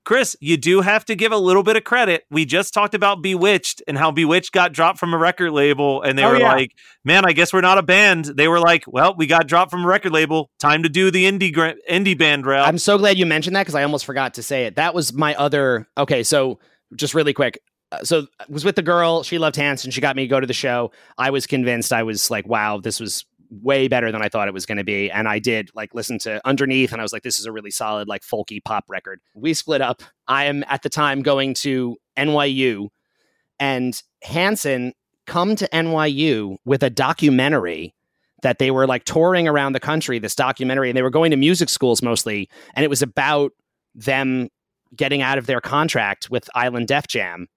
Chris, 0.07 0.37
you 0.39 0.55
do 0.55 0.79
have 0.79 1.03
to 1.03 1.15
give 1.15 1.33
a 1.33 1.37
little 1.37 1.63
bit 1.63 1.75
of 1.75 1.83
credit. 1.83 2.23
We 2.31 2.45
just 2.45 2.73
talked 2.73 2.93
about 2.95 3.21
B*Witched 3.21 3.83
and 3.89 3.97
how 3.97 4.09
B*Witched 4.09 4.53
got 4.53 4.71
dropped 4.71 4.99
from 4.99 5.13
a 5.13 5.17
record 5.17 5.51
label 5.51 6.01
and 6.01 6.17
they 6.17 6.23
Oh, 6.23 6.29
were 6.29 6.37
yeah. 6.39 6.53
like, 6.53 6.71
"Man, 7.03 7.25
I 7.25 7.33
guess 7.33 7.51
we're 7.51 7.59
not 7.59 7.77
a 7.77 7.83
band." 7.83 8.23
They 8.23 8.47
were 8.47 8.61
like, 8.61 8.85
"Well, 8.87 9.15
we 9.17 9.27
got 9.27 9.47
dropped 9.47 9.69
from 9.69 9.83
a 9.83 9.87
record 9.87 10.13
label. 10.13 10.49
Time 10.61 10.81
to 10.83 10.87
do 10.87 11.11
the 11.11 11.25
indie 11.25 11.53
gra- 11.53 11.75
indie 11.91 12.17
band 12.17 12.45
route." 12.45 12.65
I'm 12.65 12.77
so 12.77 12.97
glad 12.97 13.17
you 13.19 13.25
mentioned 13.25 13.57
that 13.57 13.63
because 13.63 13.75
I 13.75 13.83
almost 13.83 14.05
forgot 14.05 14.35
to 14.35 14.43
say 14.43 14.63
it. 14.63 14.77
That 14.77 14.95
was 14.95 15.11
my 15.11 15.35
other. 15.35 15.89
Okay, 15.97 16.23
so 16.23 16.57
just 16.95 17.13
really 17.13 17.33
quick. 17.33 17.59
Uh, 17.91 18.05
So 18.05 18.27
I 18.39 18.45
was 18.47 18.63
with 18.63 18.77
the 18.77 18.81
girl. 18.83 19.23
She 19.23 19.37
loved 19.37 19.57
Hanson. 19.57 19.91
She 19.91 19.99
got 19.99 20.15
me 20.15 20.23
to 20.23 20.27
go 20.29 20.39
to 20.39 20.47
the 20.47 20.53
show. 20.53 20.91
I 21.17 21.31
was 21.31 21.45
convinced. 21.45 21.91
I 21.91 22.03
was 22.03 22.31
like, 22.31 22.47
wow, 22.47 22.77
this 22.79 23.01
was 23.01 23.25
way 23.49 23.87
better 23.87 24.11
than 24.11 24.21
I 24.21 24.29
thought 24.29 24.47
it 24.47 24.53
was 24.53 24.65
going 24.65 24.77
to 24.77 24.83
be. 24.83 25.09
And 25.09 25.27
I 25.27 25.39
did 25.39 25.69
like 25.73 25.93
listen 25.93 26.19
to 26.19 26.41
Underneath, 26.45 26.91
and 26.91 27.01
I 27.01 27.03
was 27.03 27.13
like, 27.13 27.23
this 27.23 27.39
is 27.39 27.45
a 27.45 27.51
really 27.51 27.71
solid, 27.71 28.07
like 28.07 28.21
folky 28.23 28.63
pop 28.63 28.85
record. 28.87 29.19
We 29.35 29.53
split 29.53 29.81
up. 29.81 30.03
I 30.27 30.45
am 30.45 30.63
at 30.67 30.81
the 30.83 30.89
time 30.89 31.21
going 31.21 31.53
to 31.55 31.97
NYU, 32.17 32.89
and 33.59 34.01
Hanson 34.23 34.93
come 35.25 35.55
to 35.55 35.67
NYU 35.69 36.57
with 36.65 36.83
a 36.83 36.89
documentary 36.89 37.93
that 38.43 38.59
they 38.59 38.71
were 38.71 38.85
like 38.85 39.03
touring 39.03 39.47
around 39.47 39.73
the 39.73 39.79
country. 39.79 40.19
This 40.19 40.35
documentary, 40.35 40.89
and 40.89 40.97
they 40.97 41.01
were 41.01 41.09
going 41.09 41.31
to 41.31 41.37
music 41.37 41.69
schools 41.69 42.01
mostly, 42.01 42.49
and 42.75 42.83
it 42.83 42.89
was 42.89 43.01
about 43.01 43.51
them 43.95 44.49
getting 44.95 45.21
out 45.21 45.37
of 45.37 45.47
their 45.47 45.59
contract 45.59 46.29
with 46.29 46.49
Island 46.55 46.87
Def 46.87 47.07
Jam 47.07 47.47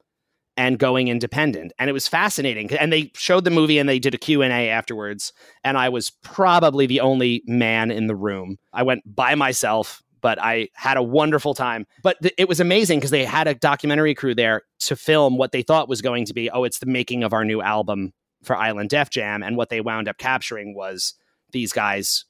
and 0.61 0.79
going 0.79 1.09
independent. 1.09 1.73
And 1.79 1.89
it 1.89 1.95
was 1.95 2.07
fascinating 2.07 2.71
and 2.77 2.93
they 2.93 3.11
showed 3.15 3.45
the 3.45 3.51
movie 3.51 3.79
and 3.79 3.89
they 3.89 3.99
did 3.99 4.15
a 4.15 4.19
q&a 4.19 4.69
afterwards 4.69 5.33
and 5.65 5.79
i 5.79 5.89
was 5.89 6.11
probably 6.23 6.87
the 6.87 7.01
only 7.01 7.43
man 7.47 7.91
in 7.91 8.09
the 8.09 8.15
room. 8.15 8.59
I 8.75 8.83
went 8.83 9.03
by 9.07 9.35
myself 9.35 10.03
but 10.21 10.39
i 10.39 10.69
had 10.75 10.99
a 10.99 11.03
wonderful 11.03 11.55
time. 11.55 11.87
But 12.03 12.21
th- 12.21 12.35
it 12.37 12.47
was 12.47 12.61
amazing 12.61 12.99
because 12.99 13.11
they 13.11 13.25
had 13.25 13.49
a 13.49 13.55
documentary 13.55 14.15
crew 14.15 14.35
there 14.35 14.63
to 14.81 14.97
film 14.97 15.39
what 15.39 15.53
they 15.53 15.63
thought 15.63 15.89
was 15.89 16.03
going 16.03 16.27
to 16.27 16.35
be 16.35 16.51
oh 16.51 16.65
it's 16.65 16.81
the 16.81 16.87
making 16.87 17.25
of 17.25 17.33
our 17.33 17.45
new 17.45 17.63
album 17.63 18.13
for 18.43 18.55
island 18.55 18.91
def 18.91 19.09
jam 19.09 19.43
and 19.43 19.57
what 19.57 19.71
they 19.71 19.81
wound 19.81 20.09
up 20.09 20.19
capturing 20.19 20.75
was 20.75 21.15
these 21.53 21.73
guys 21.73 22.27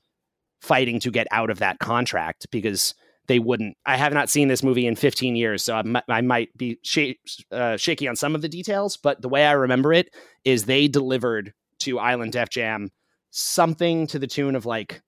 fighting 0.61 1.01
to 1.01 1.11
get 1.11 1.27
out 1.33 1.51
of 1.51 1.59
that 1.59 1.81
contract 1.81 2.47
because 2.53 2.95
they 3.31 3.39
wouldn't. 3.39 3.77
I 3.87 3.97
have 3.97 4.13
not 4.13 4.29
seen 4.29 4.49
this 4.49 4.65
movie 4.65 4.89
in 4.89 4.97
15 4.97 5.37
years, 5.37 5.63
so 5.63 5.81
I, 6.09 6.21
might 6.21 6.57
be 6.57 6.81
sh- 6.83 7.13
uh, 7.53 7.77
shaky 7.77 8.09
on 8.09 8.17
some 8.17 8.35
of 8.35 8.43
the 8.43 8.49
details. 8.49 8.97
But 8.97 9.23
the 9.23 9.29
way 9.29 9.47
I 9.47 9.53
remember 9.53 9.93
it 9.93 10.13
is 10.45 10.65
they 10.65 10.89
delivered 10.89 11.55
to 11.81 12.01
Island 12.01 12.33
Def 12.33 12.49
Jam 12.51 12.91
something 13.31 14.09
to 14.09 14.19
the 14.19 14.27
tune 14.27 14.57
of 14.57 14.67
like 14.67 15.01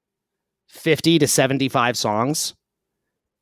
50 0.69 1.19
to 1.19 1.27
75 1.27 1.97
songs, 1.97 2.55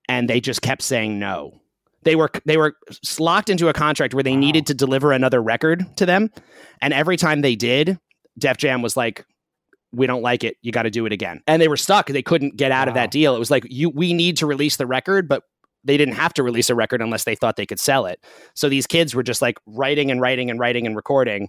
and 0.08 0.30
they 0.30 0.40
just 0.40 0.62
kept 0.62 0.80
saying 0.80 1.18
no. 1.18 1.60
They 2.04 2.16
were 2.16 2.30
they 2.46 2.56
were 2.56 2.74
locked 3.18 3.50
into 3.50 3.68
a 3.68 3.74
contract 3.74 4.14
where 4.14 4.22
they 4.22 4.34
needed 4.34 4.66
to 4.68 4.74
deliver 4.74 5.12
another 5.12 5.42
record 5.42 5.84
to 5.98 6.06
them, 6.06 6.30
and 6.80 6.94
every 6.94 7.18
time 7.18 7.42
they 7.42 7.54
did, 7.54 7.98
Def 8.38 8.56
Jam 8.56 8.80
was 8.80 8.96
like, 8.96 9.26
we 9.92 10.06
don't 10.06 10.22
like 10.22 10.44
it. 10.44 10.56
You 10.62 10.72
got 10.72 10.82
to 10.82 10.90
do 10.90 11.06
it 11.06 11.12
again. 11.12 11.42
And 11.46 11.60
they 11.60 11.68
were 11.68 11.76
stuck. 11.76 12.06
They 12.06 12.22
couldn't 12.22 12.56
get 12.56 12.72
out 12.72 12.88
of 12.88 12.94
that 12.94 13.10
deal. 13.10 13.34
It 13.34 13.38
was 13.38 13.50
like 13.50 13.64
you 13.68 13.90
we 13.90 14.12
need 14.12 14.36
to 14.38 14.46
release 14.46 14.76
the 14.76 14.86
record, 14.86 15.28
but 15.28 15.44
they 15.84 15.96
didn't 15.96 16.14
have 16.14 16.34
to 16.34 16.42
release 16.42 16.70
a 16.70 16.74
record 16.74 17.00
unless 17.00 17.24
they 17.24 17.34
thought 17.34 17.56
they 17.56 17.66
could 17.66 17.80
sell 17.80 18.06
it. 18.06 18.22
So 18.54 18.68
these 18.68 18.86
kids 18.86 19.14
were 19.14 19.22
just 19.22 19.42
like 19.42 19.58
writing 19.66 20.10
and 20.10 20.20
writing 20.20 20.50
and 20.50 20.60
writing 20.60 20.86
and 20.86 20.94
recording, 20.94 21.48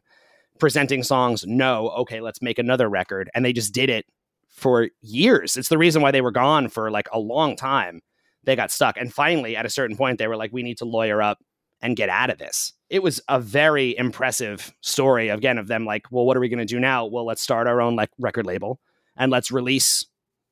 presenting 0.59 1.03
songs. 1.03 1.43
No, 1.45 1.89
okay, 1.89 2.21
let's 2.21 2.41
make 2.41 2.57
another 2.57 2.89
record. 2.89 3.29
And 3.35 3.43
they 3.43 3.53
just 3.53 3.73
did 3.73 3.89
it 3.89 4.05
for 4.49 4.89
years. 5.01 5.57
It's 5.57 5.69
the 5.69 5.77
reason 5.77 6.01
why 6.01 6.11
they 6.11 6.21
were 6.21 6.31
gone 6.31 6.69
for 6.69 6.89
like 6.91 7.09
a 7.11 7.19
long 7.19 7.55
time. 7.55 8.01
They 8.43 8.55
got 8.55 8.71
stuck. 8.71 8.97
And 8.97 9.13
finally, 9.13 9.55
at 9.55 9.65
a 9.65 9.69
certain 9.69 9.97
point, 9.97 10.17
they 10.17 10.27
were 10.27 10.37
like, 10.37 10.51
we 10.53 10.63
need 10.63 10.77
to 10.77 10.85
lawyer 10.85 11.21
up 11.21 11.39
and 11.81 11.95
get 11.95 12.09
out 12.09 12.29
of 12.29 12.37
this. 12.37 12.73
It 12.91 13.01
was 13.01 13.21
a 13.29 13.39
very 13.39 13.97
impressive 13.97 14.73
story 14.81 15.29
again 15.29 15.57
of 15.57 15.67
them 15.67 15.85
like, 15.85 16.11
well, 16.11 16.25
what 16.25 16.35
are 16.35 16.41
we 16.41 16.49
going 16.49 16.59
to 16.59 16.65
do 16.65 16.79
now? 16.79 17.05
Well, 17.05 17.25
let's 17.25 17.41
start 17.41 17.65
our 17.65 17.79
own 17.79 17.95
like 17.95 18.09
record 18.19 18.45
label 18.45 18.81
and 19.15 19.31
let's 19.31 19.49
release 19.49 20.05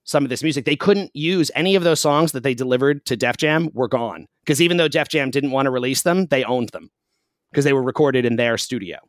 some 0.05 0.23
of 0.23 0.29
this 0.29 0.41
music. 0.41 0.63
They 0.63 0.77
couldn't 0.77 1.11
use 1.13 1.51
any 1.53 1.75
of 1.75 1.83
those 1.83 1.99
songs 1.99 2.31
that 2.31 2.43
they 2.43 2.53
delivered 2.53 3.05
to 3.07 3.17
Def 3.17 3.35
Jam 3.35 3.69
were 3.73 3.89
gone 3.89 4.25
because 4.45 4.61
even 4.61 4.77
though 4.77 4.87
Def 4.87 5.09
Jam 5.09 5.31
didn't 5.31 5.51
want 5.51 5.65
to 5.65 5.69
release 5.69 6.03
them, 6.03 6.27
they 6.27 6.45
owned 6.45 6.69
them 6.69 6.89
because 7.51 7.65
they 7.65 7.73
were 7.73 7.83
recorded 7.83 8.25
in 8.25 8.37
their 8.37 8.57
studio. 8.57 8.99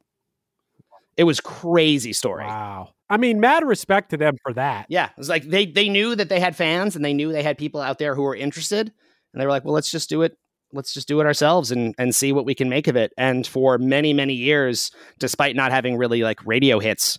It 1.16 1.24
was 1.24 1.38
crazy 1.38 2.12
story. 2.12 2.46
Wow. 2.46 2.90
I 3.08 3.16
mean, 3.16 3.38
mad 3.38 3.64
respect 3.64 4.10
to 4.10 4.16
them 4.16 4.36
for 4.42 4.52
that. 4.54 4.86
Yeah, 4.88 5.06
it 5.06 5.18
was 5.18 5.28
like 5.28 5.44
they 5.44 5.66
they 5.66 5.88
knew 5.88 6.14
that 6.14 6.28
they 6.28 6.40
had 6.40 6.56
fans 6.56 6.96
and 6.96 7.04
they 7.04 7.12
knew 7.12 7.32
they 7.32 7.42
had 7.42 7.58
people 7.58 7.80
out 7.80 7.98
there 7.98 8.14
who 8.14 8.22
were 8.22 8.36
interested, 8.36 8.92
and 9.32 9.40
they 9.40 9.44
were 9.44 9.50
like, 9.50 9.64
"Well, 9.64 9.74
let's 9.74 9.90
just 9.90 10.08
do 10.08 10.22
it. 10.22 10.36
Let's 10.72 10.94
just 10.94 11.08
do 11.08 11.20
it 11.20 11.26
ourselves 11.26 11.70
and 11.70 11.94
and 11.98 12.14
see 12.14 12.32
what 12.32 12.44
we 12.44 12.54
can 12.54 12.68
make 12.68 12.88
of 12.88 12.96
it." 12.96 13.12
And 13.16 13.46
for 13.46 13.78
many 13.78 14.12
many 14.12 14.34
years, 14.34 14.90
despite 15.18 15.56
not 15.56 15.72
having 15.72 15.96
really 15.96 16.22
like 16.22 16.44
radio 16.46 16.78
hits 16.78 17.18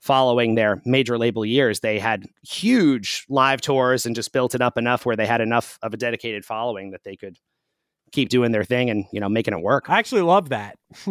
following 0.00 0.54
their 0.54 0.80
major 0.84 1.18
label 1.18 1.44
years, 1.44 1.80
they 1.80 1.98
had 1.98 2.26
huge 2.42 3.24
live 3.28 3.60
tours 3.60 4.06
and 4.06 4.14
just 4.14 4.32
built 4.32 4.54
it 4.54 4.60
up 4.62 4.78
enough 4.78 5.04
where 5.04 5.16
they 5.16 5.26
had 5.26 5.40
enough 5.40 5.78
of 5.82 5.92
a 5.94 5.96
dedicated 5.96 6.44
following 6.44 6.90
that 6.90 7.04
they 7.04 7.16
could 7.16 7.38
keep 8.12 8.28
doing 8.28 8.52
their 8.52 8.64
thing 8.64 8.88
and 8.90 9.04
you 9.12 9.20
know 9.20 9.28
making 9.28 9.54
it 9.54 9.60
work. 9.60 9.88
I 9.90 9.98
actually 9.98 10.22
love 10.22 10.50
that. 10.50 10.78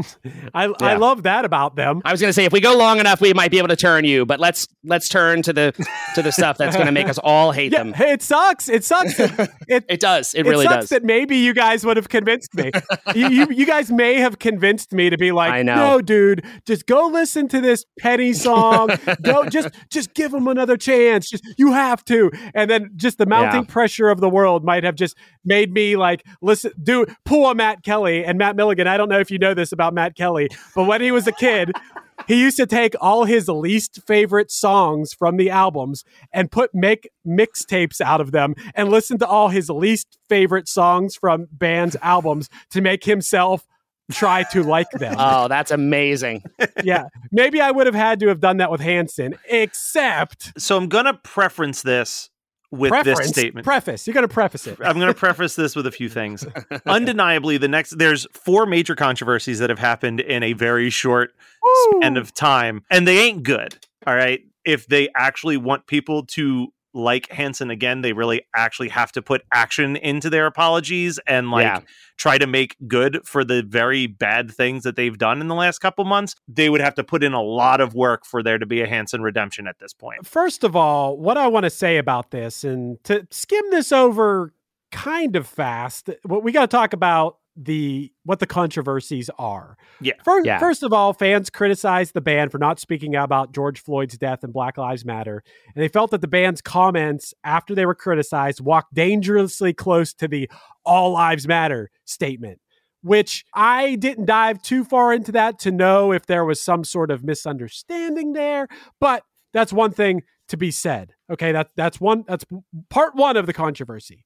I, 0.53 0.73
I 0.79 0.95
love 0.95 1.23
that 1.23 1.43
about 1.45 1.75
them. 1.75 2.01
I 2.05 2.11
was 2.11 2.21
going 2.21 2.29
to 2.29 2.33
say 2.33 2.45
if 2.45 2.53
we 2.53 2.61
go 2.61 2.77
long 2.77 2.99
enough, 2.99 3.19
we 3.21 3.33
might 3.33 3.51
be 3.51 3.57
able 3.57 3.67
to 3.67 3.75
turn 3.75 4.05
you, 4.05 4.25
but 4.25 4.39
let's 4.39 4.67
let's 4.83 5.09
turn 5.09 5.41
to 5.43 5.53
the 5.53 5.73
to 6.15 6.21
the 6.21 6.31
stuff 6.31 6.57
that's 6.57 6.75
going 6.75 6.85
to 6.87 6.91
make 6.93 7.09
us 7.09 7.17
all 7.17 7.51
hate 7.51 7.71
Yeah, 7.73 7.83
them. 7.83 7.93
it 7.97 8.21
sucks. 8.21 8.69
It 8.69 8.83
sucks. 8.83 9.19
It, 9.67 9.83
It 9.89 9.99
does. 9.99 10.33
It, 10.35 10.45
it 10.45 10.49
really 10.49 10.65
sucks 10.65 10.75
does. 10.83 10.89
that 10.89 11.03
maybe 11.03 11.37
you 11.37 11.53
guys 11.53 11.85
would 11.85 11.97
have 11.97 12.07
convinced 12.09 12.53
me. 12.55 12.71
you, 13.15 13.27
you, 13.29 13.47
you 13.51 13.65
guys 13.65 13.91
may 13.91 14.15
have 14.15 14.37
convinced 14.39 14.93
me 14.93 15.09
to 15.09 15.17
be 15.17 15.31
like, 15.31 15.51
I 15.51 15.63
know. 15.63 15.75
no, 15.75 16.01
dude, 16.01 16.45
just 16.65 16.85
go 16.85 17.07
listen 17.07 17.47
to 17.49 17.59
this 17.61 17.83
Penny 17.99 18.31
song. 18.33 18.89
go, 19.23 19.45
just, 19.49 19.69
just 19.89 20.13
give 20.13 20.31
them 20.31 20.47
another 20.47 20.77
chance. 20.77 21.29
Just, 21.29 21.43
you 21.57 21.73
have 21.73 22.05
to. 22.05 22.31
And 22.53 22.69
then 22.69 22.91
just 22.95 23.17
the 23.17 23.25
mounting 23.25 23.63
Yeah. 23.63 23.71
pressure 23.73 24.09
of 24.09 24.19
the 24.21 24.29
world 24.29 24.63
might 24.63 24.83
have 24.83 24.95
just 24.95 25.15
made 25.43 25.73
me 25.73 25.95
like 25.97 26.23
listen, 26.41 26.71
do 26.85 27.05
pull 27.25 27.49
a 27.49 27.55
Matt 27.55 27.83
Kelly 27.83 28.23
and 28.23 28.37
Matt 28.37 28.55
Milligan. 28.55 28.87
I 28.87 28.97
don't 28.97 29.09
know 29.09 29.19
if 29.19 29.29
you 29.29 29.37
know 29.37 29.53
this 29.53 29.71
about 29.71 29.93
Matt 29.93 30.15
Kelly, 30.15 30.49
but 30.73 30.85
when 30.85 31.01
he 31.01 31.11
was 31.11 31.27
a 31.27 31.33
kid. 31.33 31.71
He 32.27 32.41
used 32.41 32.57
to 32.57 32.65
take 32.65 32.95
all 33.01 33.25
his 33.25 33.47
least 33.47 33.99
favorite 34.07 34.49
songs 34.49 35.13
from 35.13 35.37
the 35.37 35.49
albums 35.49 36.03
and 36.33 36.49
put 36.49 36.73
make 36.73 37.09
mixtapes 37.27 38.01
out 38.01 38.21
of 38.21 38.31
them 38.31 38.55
and 38.73 38.89
listen 38.89 39.17
to 39.19 39.27
all 39.27 39.49
his 39.49 39.69
least 39.69 40.17
favorite 40.27 40.67
songs 40.67 41.15
from 41.15 41.47
bands' 41.51 41.95
albums 42.01 42.49
to 42.71 42.81
make 42.81 43.03
himself 43.03 43.67
try 44.11 44.43
to 44.43 44.63
like 44.63 44.89
them. 44.91 45.15
Oh, 45.17 45.47
that's 45.47 45.71
amazing. 45.71 46.43
yeah. 46.83 47.05
Maybe 47.31 47.61
I 47.61 47.71
would 47.71 47.85
have 47.85 47.95
had 47.95 48.19
to 48.21 48.27
have 48.27 48.39
done 48.39 48.57
that 48.57 48.71
with 48.71 48.81
Hanson, 48.81 49.35
except 49.49 50.59
so 50.59 50.77
I'm 50.77 50.87
gonna 50.87 51.19
preference 51.23 51.81
this 51.81 52.29
with 52.77 52.89
preference. 52.89 53.19
this 53.19 53.29
statement. 53.29 53.65
Preface. 53.65 54.05
You're 54.05 54.13
going 54.13 54.27
to 54.27 54.33
preface 54.33 54.67
it. 54.67 54.77
I'm 54.83 54.99
going 54.99 55.13
to 55.13 55.19
preface 55.19 55.55
this 55.55 55.75
with 55.75 55.87
a 55.87 55.91
few 55.91 56.09
things. 56.09 56.45
Undeniably, 56.85 57.57
the 57.57 57.67
next 57.67 57.97
there's 57.97 58.27
four 58.33 58.65
major 58.65 58.95
controversies 58.95 59.59
that 59.59 59.69
have 59.69 59.79
happened 59.79 60.19
in 60.19 60.43
a 60.43 60.53
very 60.53 60.89
short 60.89 61.33
Woo! 61.63 61.99
span 61.99 62.17
of 62.17 62.33
time, 62.33 62.83
and 62.89 63.07
they 63.07 63.19
ain't 63.19 63.43
good. 63.43 63.77
All 64.05 64.15
right. 64.15 64.41
If 64.65 64.87
they 64.87 65.09
actually 65.15 65.57
want 65.57 65.87
people 65.87 66.25
to 66.27 66.73
like 66.95 67.29
Hanson 67.29 67.69
again, 67.69 68.01
they 68.01 68.13
really 68.13 68.41
actually 68.55 68.87
have 68.89 69.11
to 69.11 69.21
put 69.21 69.41
action 69.53 69.95
into 69.97 70.29
their 70.29 70.45
apologies 70.45 71.19
and 71.27 71.51
like 71.51 71.65
Yeah. 71.65 71.81
try 72.17 72.37
to 72.37 72.47
make 72.47 72.77
good 72.87 73.19
for 73.25 73.43
the 73.43 73.61
very 73.61 74.07
bad 74.07 74.49
things 74.49 74.83
that 74.83 74.95
they've 74.95 75.17
done 75.17 75.41
in 75.41 75.49
the 75.49 75.55
last 75.55 75.79
couple 75.79 76.05
months. 76.05 76.35
They 76.47 76.69
would 76.69 76.79
have 76.81 76.95
to 76.95 77.03
put 77.03 77.23
in 77.23 77.33
a 77.33 77.41
lot 77.41 77.81
of 77.81 77.93
work 77.93 78.25
for 78.25 78.41
there 78.41 78.57
to 78.57 78.65
be 78.65 78.81
a 78.81 78.87
Hanson 78.87 79.21
redemption 79.21 79.67
at 79.67 79.77
this 79.79 79.93
point. 79.93 80.25
First 80.25 80.63
of 80.63 80.75
all, 80.75 81.17
what 81.17 81.37
I 81.37 81.47
want 81.47 81.65
to 81.65 81.69
say 81.69 81.97
about 81.97 82.31
this, 82.31 82.63
and 82.63 83.03
to 83.03 83.27
skim 83.29 83.63
this 83.71 83.91
over 83.91 84.53
kind 84.91 85.35
of 85.35 85.45
fast, 85.45 86.09
what 86.23 86.43
we 86.43 86.53
got 86.53 86.61
to 86.61 86.67
talk 86.67 86.93
about 86.93 87.37
the 87.55 88.11
what 88.23 88.39
the 88.39 88.45
controversies 88.47 89.29
are. 89.39 89.77
Yeah. 90.01 90.13
First, 90.23 90.45
Yeah. 90.45 90.59
first 90.59 90.83
of 90.83 90.91
all, 90.91 91.13
fans 91.13 91.49
criticized 91.49 92.13
the 92.13 92.21
band 92.21 92.51
for 92.51 92.57
not 92.57 92.79
speaking 92.79 93.15
out 93.15 93.25
about 93.25 93.53
George 93.53 93.79
Floyd's 93.81 94.17
death 94.17 94.43
and 94.43 94.51
Black 94.51 94.77
Lives 94.77 95.05
Matter, 95.05 95.43
and 95.73 95.81
they 95.81 95.87
felt 95.87 96.11
that 96.11 96.21
the 96.21 96.27
band's 96.27 96.61
comments 96.61 97.33
after 97.43 97.73
they 97.73 97.85
were 97.85 97.95
criticized 97.95 98.59
walked 98.61 98.93
dangerously 98.93 99.73
close 99.73 100.13
to 100.15 100.27
the 100.27 100.49
"All 100.85 101.11
Lives 101.11 101.47
Matter" 101.47 101.89
statement. 102.03 102.59
Which 103.01 103.45
I 103.53 103.95
didn't 103.95 104.25
dive 104.25 104.61
too 104.63 104.83
far 104.83 105.13
into 105.13 105.31
that 105.33 105.59
to 105.59 105.71
know 105.71 106.11
if 106.11 106.25
there 106.25 106.43
was 106.43 106.59
some 106.59 106.83
sort 106.83 107.11
of 107.11 107.23
misunderstanding 107.23 108.33
there, 108.33 108.67
but 108.99 109.23
that's 109.53 109.71
one 109.71 109.91
thing 109.91 110.23
to 110.47 110.57
be 110.57 110.71
said. 110.71 111.13
Okay, 111.31 111.51
that 111.51 111.69
that's 111.75 112.01
one 112.01 112.23
that's 112.27 112.45
part 112.89 113.15
one 113.15 113.37
of 113.37 113.45
the 113.45 113.53
controversy. 113.53 114.25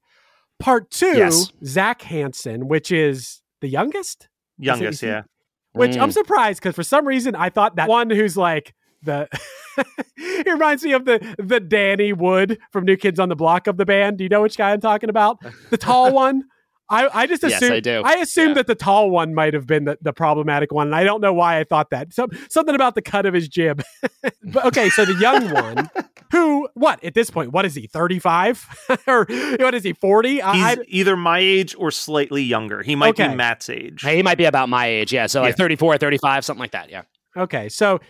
Part 0.60 0.90
two, 0.90 1.16
Yes. 1.16 1.50
Zach 1.64 2.02
Hanson, 2.02 2.68
which 2.68 2.92
is 2.92 3.40
the 3.60 3.68
youngest, 3.68 4.28
Youngest, 4.58 5.02
yeah. 5.02 5.22
which 5.72 5.96
I'm 5.96 6.10
Mm. 6.10 6.12
surprised 6.12 6.60
because 6.62 6.74
for 6.76 6.82
some 6.82 7.06
reason 7.06 7.34
I 7.34 7.48
thought 7.50 7.76
that 7.76 7.88
one 7.88 8.10
who's 8.10 8.36
like 8.36 8.74
the 9.02 9.26
he 10.16 10.42
reminds 10.50 10.82
me 10.84 10.92
of 10.92 11.04
the 11.06 11.34
the 11.38 11.60
Danny 11.60 12.12
Wood 12.12 12.58
from 12.72 12.84
New 12.84 12.96
Kids 12.96 13.18
on 13.18 13.28
the 13.30 13.36
Block 13.36 13.66
of 13.66 13.76
the 13.78 13.86
band. 13.86 14.18
Do 14.18 14.24
you 14.24 14.28
know 14.28 14.42
which 14.42 14.56
guy 14.58 14.72
I'm 14.72 14.80
talking 14.80 15.08
about? 15.10 15.38
The 15.70 15.78
tall 15.78 16.12
one. 16.24 16.44
I, 16.90 17.22
I 17.22 17.26
just 17.26 17.42
Yes, 17.44 17.62
I 17.62 17.80
do. 17.80 18.02
I 18.04 18.14
assumed 18.16 18.48
Yeah. 18.50 18.54
that 18.54 18.66
the 18.66 18.74
tall 18.74 19.10
one 19.10 19.32
might 19.32 19.54
have 19.54 19.66
been 19.66 19.84
the, 19.84 19.96
the 20.02 20.12
problematic 20.12 20.72
one, 20.72 20.88
and 20.88 20.96
I 20.96 21.04
don't 21.04 21.20
know 21.20 21.32
why 21.32 21.58
I 21.60 21.64
thought 21.64 21.90
that. 21.90 22.12
Some 22.12 22.30
something 22.50 22.74
about 22.74 22.94
the 22.96 23.02
cut 23.02 23.26
of 23.26 23.32
his 23.34 23.48
jib. 23.48 23.82
but 24.44 24.64
okay, 24.66 24.90
so 24.90 25.04
the 25.04 25.14
young 25.14 25.50
one, 25.50 25.88
who 26.32 26.68
what 26.74 27.02
at 27.04 27.14
this 27.14 27.30
point? 27.30 27.52
What 27.52 27.64
is 27.64 27.74
he? 27.74 27.86
Thirty 27.86 28.18
five 28.18 28.66
or 29.06 29.24
what 29.60 29.74
is 29.74 29.84
he? 29.84 29.92
Forty? 29.92 30.34
He's 30.34 30.42
I, 30.42 30.72
I, 30.72 30.76
either 30.88 31.16
my 31.16 31.38
age 31.38 31.74
or 31.78 31.90
slightly 31.90 32.42
younger. 32.42 32.82
He 32.82 32.96
might 32.96 33.10
Okay. 33.10 33.28
be 33.28 33.34
Matt's 33.36 33.70
age. 33.70 34.02
He 34.02 34.22
might 34.22 34.38
be 34.38 34.44
about 34.46 34.68
my 34.68 34.86
age. 34.86 35.12
Yeah. 35.12 35.26
So 35.26 35.42
like 35.42 35.52
Yeah. 35.52 35.56
34, 35.64 35.98
35, 35.98 36.44
something 36.44 36.60
like 36.60 36.72
that. 36.72 36.90
Yeah. 36.90 37.02
Okay, 37.36 37.68
so 37.68 38.00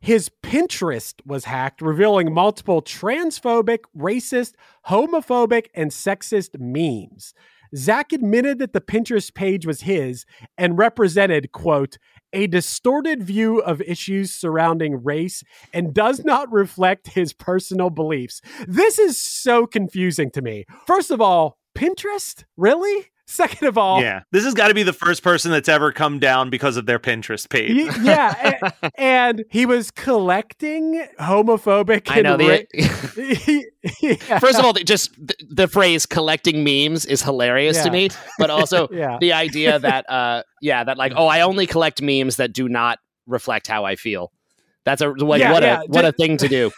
his 0.00 0.30
Pinterest 0.42 1.14
was 1.26 1.44
hacked, 1.44 1.82
revealing 1.82 2.32
multiple 2.32 2.80
transphobic, 2.80 3.80
racist, 3.98 4.54
homophobic, 4.86 5.66
and 5.74 5.90
sexist 5.90 6.58
memes. 6.58 7.34
Zach 7.74 8.12
admitted 8.12 8.58
that 8.58 8.72
the 8.72 8.80
Pinterest 8.80 9.32
page 9.32 9.66
was 9.66 9.82
his 9.82 10.24
and 10.58 10.78
represented, 10.78 11.52
quote, 11.52 11.98
a 12.32 12.46
distorted 12.46 13.22
view 13.22 13.58
of 13.58 13.80
issues 13.82 14.32
surrounding 14.32 15.02
race 15.02 15.42
and 15.72 15.92
does 15.94 16.24
not 16.24 16.50
reflect 16.52 17.08
his 17.08 17.32
personal 17.32 17.90
beliefs. 17.90 18.40
This 18.66 18.98
is 18.98 19.18
so 19.18 19.66
confusing 19.66 20.30
to 20.32 20.42
me. 20.42 20.64
First 20.86 21.10
of 21.10 21.20
all, 21.20 21.58
Pinterest? 21.76 22.44
Really? 22.56 23.09
Second 23.30 23.68
of 23.68 23.78
all, 23.78 24.00
Yeah. 24.02 24.22
This 24.32 24.44
has 24.44 24.54
got 24.54 24.68
to 24.68 24.74
be 24.74 24.82
the 24.82 24.92
first 24.92 25.22
person 25.22 25.50
that's 25.52 25.68
ever 25.68 25.92
come 25.92 26.18
down 26.18 26.50
because 26.50 26.76
of 26.76 26.86
their 26.86 26.98
Pinterest 26.98 27.48
page. 27.48 27.70
Y- 27.88 27.98
yeah, 28.02 28.58
a- 28.82 28.90
and 29.00 29.44
he 29.50 29.66
was 29.66 29.90
collecting 29.92 31.06
homophobic. 31.20 32.10
I 32.10 32.22
know 32.22 32.34
and 32.34 32.40
the. 32.40 32.48
ra- 32.48 33.60
Yeah. 34.02 34.38
First 34.40 34.58
of 34.58 34.64
all, 34.64 34.72
just 34.74 35.14
the, 35.14 35.34
the 35.48 35.68
phrase 35.68 36.04
"collecting 36.06 36.64
memes" 36.64 37.06
is 37.06 37.22
hilarious 37.22 37.76
Yeah. 37.78 37.82
to 37.84 37.90
me, 37.90 38.10
but 38.38 38.50
also 38.50 38.88
Yeah. 38.92 39.16
the 39.20 39.32
idea 39.32 39.78
that, 39.78 40.10
uh, 40.10 40.42
yeah, 40.60 40.84
that 40.84 40.98
like, 40.98 41.12
oh, 41.16 41.26
I 41.26 41.40
only 41.42 41.66
collect 41.66 42.02
memes 42.02 42.36
that 42.36 42.52
do 42.52 42.68
not 42.68 42.98
reflect 43.26 43.66
how 43.68 43.84
I 43.84 43.96
feel. 43.96 44.32
That's 44.84 45.00
a 45.02 45.08
like 45.08 45.40
Yeah, 45.40 45.52
what 45.52 45.62
yeah, 45.62 45.82
a 45.82 45.86
what 45.86 46.04
a 46.04 46.12
thing 46.12 46.36
to 46.38 46.48
do. 46.48 46.70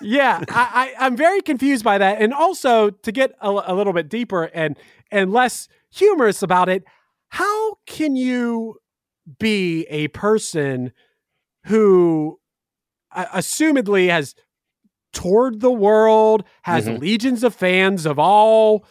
yeah, 0.00 0.42
I, 0.48 0.94
I, 0.98 1.06
I'm 1.06 1.16
very 1.16 1.40
confused 1.40 1.84
by 1.84 1.98
that, 1.98 2.20
and 2.20 2.32
also 2.32 2.90
to 2.90 3.12
get 3.12 3.32
a, 3.40 3.50
a 3.50 3.74
little 3.74 3.92
bit 3.92 4.08
deeper 4.08 4.44
and 4.44 4.76
and 5.10 5.32
less 5.32 5.68
humorous 5.90 6.42
about 6.42 6.68
it. 6.68 6.84
How 7.28 7.76
can 7.86 8.16
you 8.16 8.76
be 9.38 9.84
a 9.90 10.08
person 10.08 10.92
who, 11.66 12.38
uh, 13.14 13.26
assumedly, 13.34 14.08
has 14.08 14.34
toured 15.12 15.60
the 15.60 15.72
world, 15.72 16.44
has 16.62 16.86
Mhm. 16.86 17.00
legions 17.00 17.42
of 17.42 17.54
fans 17.54 18.06
of 18.06 18.18
all 18.18 18.84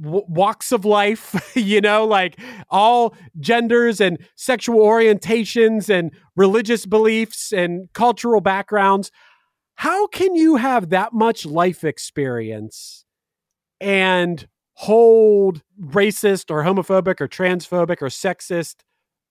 w- 0.00 0.24
walks 0.28 0.72
of 0.72 0.84
life, 0.84 1.34
you 1.56 1.80
know, 1.80 2.04
like 2.06 2.38
all 2.70 3.14
genders 3.40 4.00
and 4.00 4.18
sexual 4.36 4.80
orientations 4.80 5.90
and 5.90 6.12
religious 6.36 6.86
beliefs 6.86 7.52
and 7.52 7.92
cultural 7.92 8.40
backgrounds. 8.40 9.10
How 9.76 10.06
can 10.06 10.34
you 10.34 10.56
have 10.56 10.90
that 10.90 11.12
much 11.12 11.44
life 11.44 11.84
experience 11.84 13.04
and 13.80 14.46
hold 14.74 15.62
racist 15.80 16.50
or 16.50 16.62
homophobic 16.64 17.20
or 17.20 17.28
transphobic 17.28 18.02
or 18.02 18.08
sexist 18.08 18.76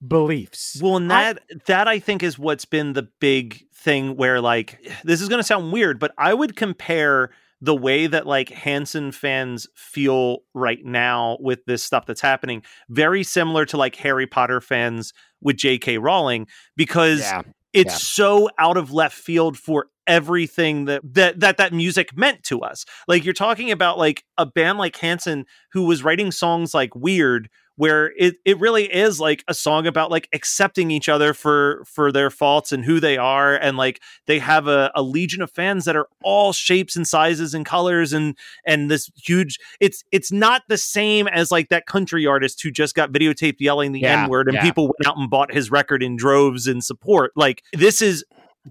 beliefs? 0.06 0.80
Well, 0.82 0.98
and 0.98 1.12
I- 1.12 1.34
that 1.34 1.44
that 1.68 1.88
I 1.88 2.00
think 2.00 2.24
is 2.24 2.38
what's 2.39 2.66
been 2.66 2.94
the 2.94 3.08
big 3.20 3.64
thing 3.74 4.16
where 4.16 4.42
like 4.42 4.80
this 5.04 5.22
is 5.22 5.30
going 5.30 5.39
to 5.39 5.44
sound 5.44 5.72
weird, 5.72 6.00
but 6.00 6.14
I 6.18 6.34
would 6.34 6.56
compare 6.56 7.32
the 7.64 7.76
way 7.76 8.08
that 8.08 8.26
like 8.26 8.50
Hanson 8.50 9.12
fans 9.12 9.68
feel 9.76 10.39
right 10.56 10.84
now 10.84 11.38
with 11.39 11.64
this 11.66 11.84
stuff 11.84 12.08
that's 12.08 12.22
happening 12.22 12.64
very 12.89 13.24
similar 13.24 13.66
to 13.68 13.78
like 13.78 13.96
Harry 13.98 14.26
Potter 14.26 14.60
fans 14.62 15.14
with 15.42 15.58
J.K. 15.58 16.00
Rowling 16.00 16.48
because 16.76 17.20
Yeah. 17.20 17.44
it's 17.74 17.94
Yeah. 17.94 17.98
so 17.98 18.50
out 18.58 18.78
of 18.78 18.92
left 18.92 19.16
field 19.16 19.58
for 19.60 19.88
everything 20.12 20.86
that, 20.86 21.01
that 21.14 21.39
that 21.39 21.55
that 21.55 21.74
music 21.74 22.16
meant 22.18 22.43
to 22.43 22.59
us. 22.59 22.86
Like 23.07 23.24
you're 23.24 23.34
talking 23.34 23.72
about 23.72 23.97
like 23.97 24.26
a 24.38 24.45
band 24.45 24.78
like 24.78 24.97
Hanson 24.97 25.45
who 25.72 25.84
was 25.86 26.03
writing 26.03 26.32
songs 26.32 26.74
like 26.74 26.93
Weird 26.93 27.49
where 27.78 28.12
it, 28.18 28.36
it 28.45 28.59
really 28.59 28.84
is 28.84 29.22
like 29.22 29.43
a 29.47 29.53
song 29.53 29.88
about 29.88 30.12
like 30.12 30.28
accepting 30.34 30.91
each 30.91 31.07
other 31.07 31.34
for 31.34 31.84
for 31.86 32.12
their 32.12 32.30
faults 32.30 32.74
and 32.74 32.84
who 32.84 32.99
they 32.99 33.18
are 33.18 33.55
and 33.55 33.78
like 33.78 34.01
they 34.28 34.39
have 34.39 34.68
a, 34.68 34.91
a 34.93 35.01
legion 35.01 35.41
of 35.41 35.49
fans 35.49 35.86
that 35.86 35.95
are 35.95 36.07
all 36.22 36.51
shapes 36.51 36.97
and 36.97 37.07
sizes 37.07 37.53
and 37.53 37.66
colors 37.66 38.12
and 38.12 38.38
and 38.66 38.91
this 38.91 39.09
huge 39.16 39.57
it's 39.80 40.03
it's 40.12 40.32
not 40.32 40.64
the 40.68 40.78
same 40.78 41.28
as 41.30 41.51
like 41.51 41.70
that 41.70 41.86
country 41.86 42.28
artist 42.28 42.62
who 42.62 42.70
just 42.70 42.93
got 42.93 43.14
videotaped 43.14 43.62
yelling 43.62 43.93
the 43.93 44.01
Yeah, 44.01 44.24
n-word 44.24 44.49
and 44.49 44.55
yeah. 44.55 44.64
people 44.64 44.88
went 44.88 45.07
out 45.07 45.18
and 45.18 45.30
bought 45.30 45.53
his 45.53 45.72
record 45.72 46.03
in 46.03 46.18
droves 46.18 46.68
in 46.68 46.82
support 46.82 47.32
like 47.38 47.64
this 47.74 48.01
is 48.01 48.26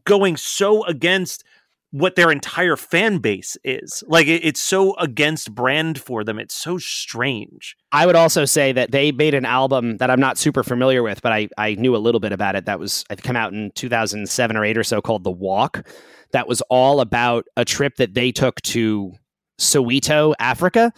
going 0.05 0.37
so 0.37 0.85
against 0.85 1.45
what 1.93 2.15
their 2.15 2.31
entire 2.31 2.77
fan 2.77 3.19
base 3.19 3.57
is 3.65 4.05
like 4.07 4.29
it, 4.29 4.45
it's 4.45 4.63
so 4.63 4.95
against 4.97 5.53
brand 5.55 6.01
for 6.01 6.23
them 6.23 6.39
it's 6.39 6.55
so 6.55 6.79
strange 6.79 7.77
I 7.93 8.07
would 8.07 8.15
also 8.15 8.45
say 8.45 8.73
that 8.73 8.93
they 8.93 9.11
made 9.11 9.35
an 9.35 9.45
album 9.45 9.97
that 9.97 10.11
I'm 10.11 10.21
not 10.21 10.39
super 10.39 10.63
familiar 10.63 11.03
with, 11.03 11.23
but 11.23 11.33
I, 11.33 11.49
I 11.59 11.75
knew 11.75 11.97
a 11.97 11.99
little 11.99 12.21
bit 12.21 12.33
about 12.33 12.55
it. 12.55 12.67
That 12.67 12.79
was 12.79 13.05
I 13.11 13.17
come 13.17 13.37
out 13.37 13.53
in 13.53 13.73
2007 13.75 14.57
or 14.57 14.65
eight 14.65 14.79
or 14.79 14.85
so, 14.85 15.01
called 15.01 15.25
The 15.25 15.31
Walk. 15.31 15.87
That 16.33 16.47
was 16.47 16.61
all 16.71 17.01
about 17.01 17.47
a 17.57 17.65
trip 17.65 17.97
that 17.97 18.15
they 18.15 18.31
took 18.31 18.61
to 18.63 19.15
Soweto, 19.61 20.35
Africa, 20.41 20.93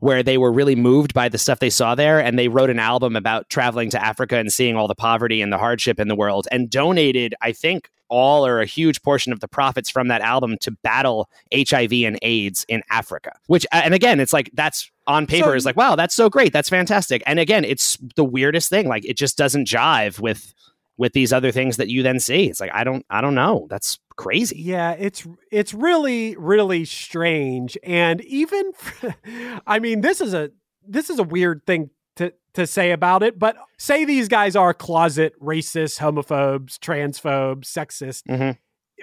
where 0.00 0.22
they 0.22 0.38
were 0.38 0.52
really 0.52 0.76
moved 0.76 1.14
by 1.14 1.28
the 1.28 1.38
stuff 1.38 1.58
they 1.60 1.70
saw 1.70 1.94
there, 1.94 2.20
and 2.20 2.38
they 2.38 2.48
wrote 2.48 2.70
an 2.70 2.78
album 2.78 3.16
about 3.16 3.48
traveling 3.50 3.90
to 3.90 4.02
Africa 4.02 4.36
and 4.36 4.52
seeing 4.52 4.76
all 4.76 4.88
the 4.88 4.94
poverty 4.94 5.40
and 5.42 5.52
the 5.52 5.58
hardship 5.58 5.98
in 6.00 6.08
the 6.08 6.16
world, 6.16 6.46
and 6.50 6.70
donated, 6.70 7.34
I 7.40 7.52
think, 7.52 7.90
all 8.10 8.46
or 8.46 8.60
a 8.60 8.66
huge 8.66 9.00
portion 9.02 9.32
of 9.32 9.40
the 9.40 9.48
profits 9.48 9.88
from 9.90 10.08
that 10.08 10.20
album 10.20 10.56
to 10.60 10.70
battle 10.82 11.28
HIV 11.54 11.92
and 12.04 12.18
AIDS 12.22 12.64
in 12.68 12.82
Africa. 12.90 13.32
Which, 13.46 13.66
and 13.72 13.94
again, 13.94 14.20
it's 14.20 14.32
like 14.32 14.50
that's 14.52 14.90
on 15.06 15.26
paper 15.26 15.48
So- 15.48 15.54
is 15.54 15.64
like, 15.66 15.76
wow, 15.76 15.96
that's 15.96 16.14
so 16.14 16.28
great, 16.28 16.52
that's 16.52 16.68
fantastic. 16.68 17.22
And 17.26 17.38
again, 17.40 17.64
it's 17.64 17.98
the 18.14 18.24
weirdest 18.24 18.68
thing. 18.68 18.88
Like, 18.88 19.04
it 19.06 19.16
just 19.16 19.36
doesn't 19.38 19.66
jive 19.66 20.20
with 20.20 20.54
with 20.96 21.12
these 21.12 21.32
other 21.32 21.50
things 21.50 21.76
that 21.78 21.88
you 21.88 22.04
then 22.04 22.20
see. 22.20 22.44
It's 22.46 22.60
like 22.60 22.70
I 22.72 22.84
don't, 22.84 23.04
I 23.10 23.20
don't 23.20 23.34
know. 23.34 23.66
That's 23.68 23.98
crazy. 24.16 24.56
Yeah, 24.60 24.92
it's 24.92 25.26
it's 25.50 25.74
really 25.74 26.36
really 26.36 26.84
strange, 26.84 27.76
and 27.82 28.20
even 28.22 28.72
I 29.66 29.78
mean 29.78 30.00
this 30.00 30.20
is 30.20 30.34
a 30.34 30.50
this 30.86 31.10
is 31.10 31.18
a 31.18 31.24
weird 31.24 31.62
thing 31.66 31.90
to 32.16 32.32
to 32.54 32.66
say 32.66 32.92
about 32.92 33.22
it, 33.22 33.38
but 33.38 33.56
say 33.78 34.04
these 34.04 34.28
guys 34.28 34.54
are 34.56 34.72
closet 34.74 35.32
racists, 35.40 35.98
homophobes, 35.98 36.78
transphobes, 36.78 37.64
sexist. 37.66 38.22
Mhm. 38.28 38.58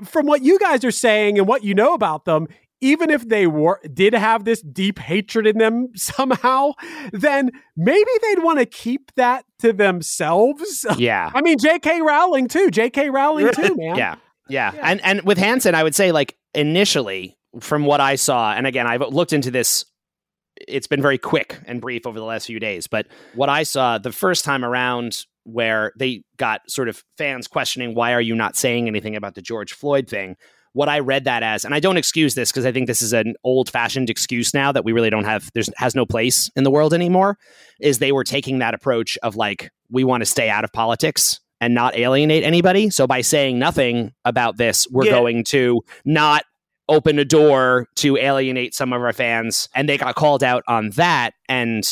From 0.05 0.26
what 0.26 0.41
you 0.41 0.57
guys 0.57 0.86
are 0.86 0.91
saying 0.91 1.38
and 1.38 1.47
what 1.47 1.64
you 1.66 1.74
know 1.74 1.93
about 1.93 2.24
them, 2.24 2.47
even 2.80 3.09
if 3.09 3.28
they 3.28 3.45
were 3.45 3.80
did 3.93 4.14
have 4.14 4.45
this 4.45 4.62
deep 4.62 4.99
hatred 4.99 5.45
in 5.45 5.57
them 5.57 5.89
somehow, 5.95 6.72
then 7.12 7.51
maybe 7.76 8.09
they'd 8.24 8.41
want 8.43 8.59
to 8.59 8.66
keep 8.66 9.12
that 9.16 9.43
to 9.59 9.74
themselves. 9.74 10.86
Yeah. 10.97 11.32
I 11.36 11.41
mean, 11.41 11.57
J.K. 11.57 12.01
Rowling 12.01 12.47
too. 12.47 12.70
J.K. 12.72 13.09
Rowling 13.09 13.51
too, 13.53 13.76
man. 13.76 13.95
Yeah. 13.97 14.16
Yeah. 14.49 14.71
And 14.81 15.01
and 15.03 15.21
with 15.23 15.37
Hanson, 15.37 15.75
I 15.75 15.83
would 15.83 15.95
say 15.95 16.11
like 16.11 16.37
initially 16.53 17.37
from 17.59 17.85
what 17.85 18.01
I 18.01 18.15
saw, 18.15 18.53
and 18.53 18.65
again, 18.67 18.87
I've 18.87 19.01
looked 19.01 19.33
into 19.33 19.51
this. 19.51 19.85
It's 20.67 20.87
been 20.87 21.01
very 21.01 21.17
quick 21.17 21.59
and 21.65 21.81
brief 21.81 22.05
over 22.05 22.19
the 22.19 22.25
last 22.25 22.45
few 22.45 22.59
days, 22.59 22.87
but 22.87 23.07
what 23.33 23.49
I 23.49 23.63
saw 23.63 23.97
the 23.97 24.11
first 24.11 24.45
time 24.45 24.63
around, 24.63 25.25
where 25.43 25.91
they 25.97 26.23
got 26.37 26.61
sort 26.69 26.87
of 26.87 27.03
fans 27.17 27.47
questioning 27.47 27.95
why 27.95 28.13
are 28.13 28.21
you 28.21 28.35
not 28.35 28.55
saying 28.55 28.87
anything 28.87 29.15
about 29.15 29.35
the 29.35 29.41
George 29.41 29.73
Floyd 29.73 30.07
thing. 30.07 30.35
What 30.73 30.87
I 30.87 30.99
read 30.99 31.25
that 31.25 31.43
as, 31.43 31.65
and 31.65 31.75
I 31.75 31.81
don't 31.81 31.97
excuse 31.97 32.33
this 32.33 32.49
because 32.49 32.65
I 32.65 32.71
think 32.71 32.87
this 32.87 33.01
is 33.01 33.11
an 33.11 33.35
old-fashioned 33.43 34.09
excuse 34.09 34.53
now 34.53 34.71
that 34.71 34.85
we 34.85 34.93
really 34.93 35.09
don't 35.09 35.25
have. 35.25 35.49
There's 35.53 35.69
has 35.75 35.95
no 35.95 36.05
place 36.05 36.49
in 36.55 36.63
the 36.63 36.71
world 36.71 36.93
anymore. 36.93 37.37
Is 37.81 37.99
they 37.99 38.13
were 38.13 38.23
taking 38.23 38.59
that 38.59 38.73
approach 38.73 39.17
of 39.21 39.35
like 39.35 39.69
we 39.89 40.05
want 40.05 40.21
to 40.21 40.25
stay 40.25 40.49
out 40.49 40.63
of 40.63 40.71
politics 40.71 41.40
and 41.62 41.74
not 41.74 41.95
alienate 41.95 42.43
anybody. 42.43 42.89
So 42.89 43.07
by 43.07 43.22
saying 43.22 43.57
nothing 43.59 44.12
about 44.26 44.57
this, 44.57 44.88
we're 44.91 45.05
Yeah. 45.05 45.12
going 45.12 45.43
to 45.45 45.82
not 46.03 46.43
open 46.89 47.20
a 47.20 47.24
door 47.24 47.88
to 47.95 48.18
alienate 48.18 48.74
some 48.74 48.91
of 48.91 49.01
our 49.01 49.14
fans. 49.14 49.70
And 49.74 49.88
they 49.88 49.97
got 49.97 50.16
called 50.16 50.43
out 50.43 50.64
on 50.68 50.89
that. 50.91 51.34
And 51.47 51.88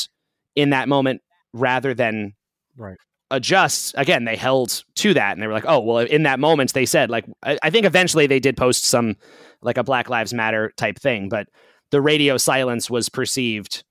in 0.56 0.72
that 0.72 0.90
moment, 0.90 1.22
rather 1.54 1.94
than 1.94 2.34
Right. 2.76 2.98
adjust, 3.32 3.94
again, 3.98 4.26
they 4.26 4.36
held 4.36 4.84
to 4.96 5.14
that 5.14 5.34
and 5.34 5.42
they 5.42 5.48
were 5.48 5.54
like, 5.54 5.66
oh, 5.68 5.80
well, 5.80 6.00
in 6.00 6.24
that 6.24 6.40
moment, 6.40 6.74
they 6.74 6.86
said, 6.86 7.10
like, 7.10 7.26
I, 7.44 7.58
I 7.64 7.70
think 7.70 7.86
eventually 7.86 8.26
they 8.28 8.40
did 8.40 8.58
post 8.58 8.84
some, 8.84 9.16
like 9.62 9.78
a 9.78 9.84
Black 9.84 10.10
Lives 10.10 10.34
Matter 10.34 10.74
type 10.76 10.98
thing, 11.00 11.30
but 11.30 11.48
the 11.92 12.02
radio 12.02 12.38
silence 12.38 12.90
was 12.90 13.08
perceived 13.08 13.84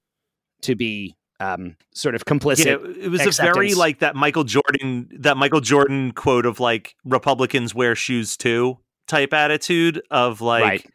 to 0.62 0.74
be 0.74 1.14
um, 1.41 1.76
sort 1.95 2.14
of 2.14 2.24
complicit. 2.24 2.66
Yeah, 2.66 3.05
it 3.05 3.11
was 3.11 3.39
a 3.39 3.43
very 3.43 3.74
like 3.74 4.01
that 4.01 4.16
Michael 4.16 4.45
Jordan 4.45 5.09
that 5.20 5.36
Michael 5.36 5.61
Jordan 5.61 6.12
quote 6.12 6.47
of 6.47 6.59
like 6.61 6.97
Republicans 7.05 7.74
wear 7.74 7.95
shoes 7.95 8.36
too 8.36 8.78
type 9.07 9.32
attitude 9.32 10.03
of 10.11 10.41
like 10.41 10.62
Right. 10.64 10.86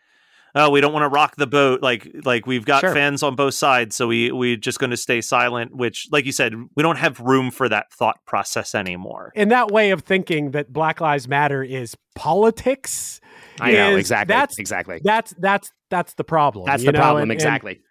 oh 0.54 0.70
we 0.70 0.82
don't 0.82 0.94
want 0.94 1.04
to 1.04 1.08
rock 1.10 1.36
the 1.38 1.48
boat 1.48 1.82
like 1.82 2.08
like 2.26 2.46
we've 2.46 2.66
got 2.66 2.82
Sure. 2.82 2.94
fans 2.94 3.24
on 3.24 3.36
both 3.36 3.56
sides 3.56 3.96
so 3.96 4.06
we 4.08 4.32
we're 4.32 4.56
just 4.56 4.78
going 4.80 4.92
to 4.92 4.98
stay 4.98 5.20
silent 5.22 5.76
which 5.76 6.08
like 6.12 6.26
you 6.26 6.32
said 6.32 6.54
we 6.76 6.84
don't 6.84 6.98
have 6.98 7.20
room 7.20 7.50
for 7.50 7.68
that 7.70 7.92
thought 7.92 8.18
process 8.28 8.76
anymore. 8.76 9.32
And 9.36 9.50
that 9.52 9.72
way 9.72 9.90
of 9.92 10.02
thinking 10.02 10.52
that 10.52 10.72
Black 10.72 11.02
Lives 11.02 11.28
Matter 11.28 11.64
is 11.64 11.96
politics. 12.16 13.20
I 13.60 13.72
know 13.72 13.96
exactly. 13.96 14.34
That's 14.34 14.60
exactly. 14.60 15.00
that's 15.04 15.34
that's 15.40 15.72
that's 15.90 16.14
the 16.16 16.24
problem. 16.24 16.66
That's 16.66 16.84
the 16.84 16.92
know? 16.92 17.00
problem. 17.00 17.24
And- 17.24 17.32
and- 17.32 17.40
exactly. 17.40 17.74
and 17.74 17.82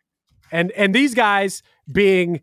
and 0.52 0.70
and 0.72 0.94
these 0.94 1.14
guys 1.14 1.62
being 1.92 2.42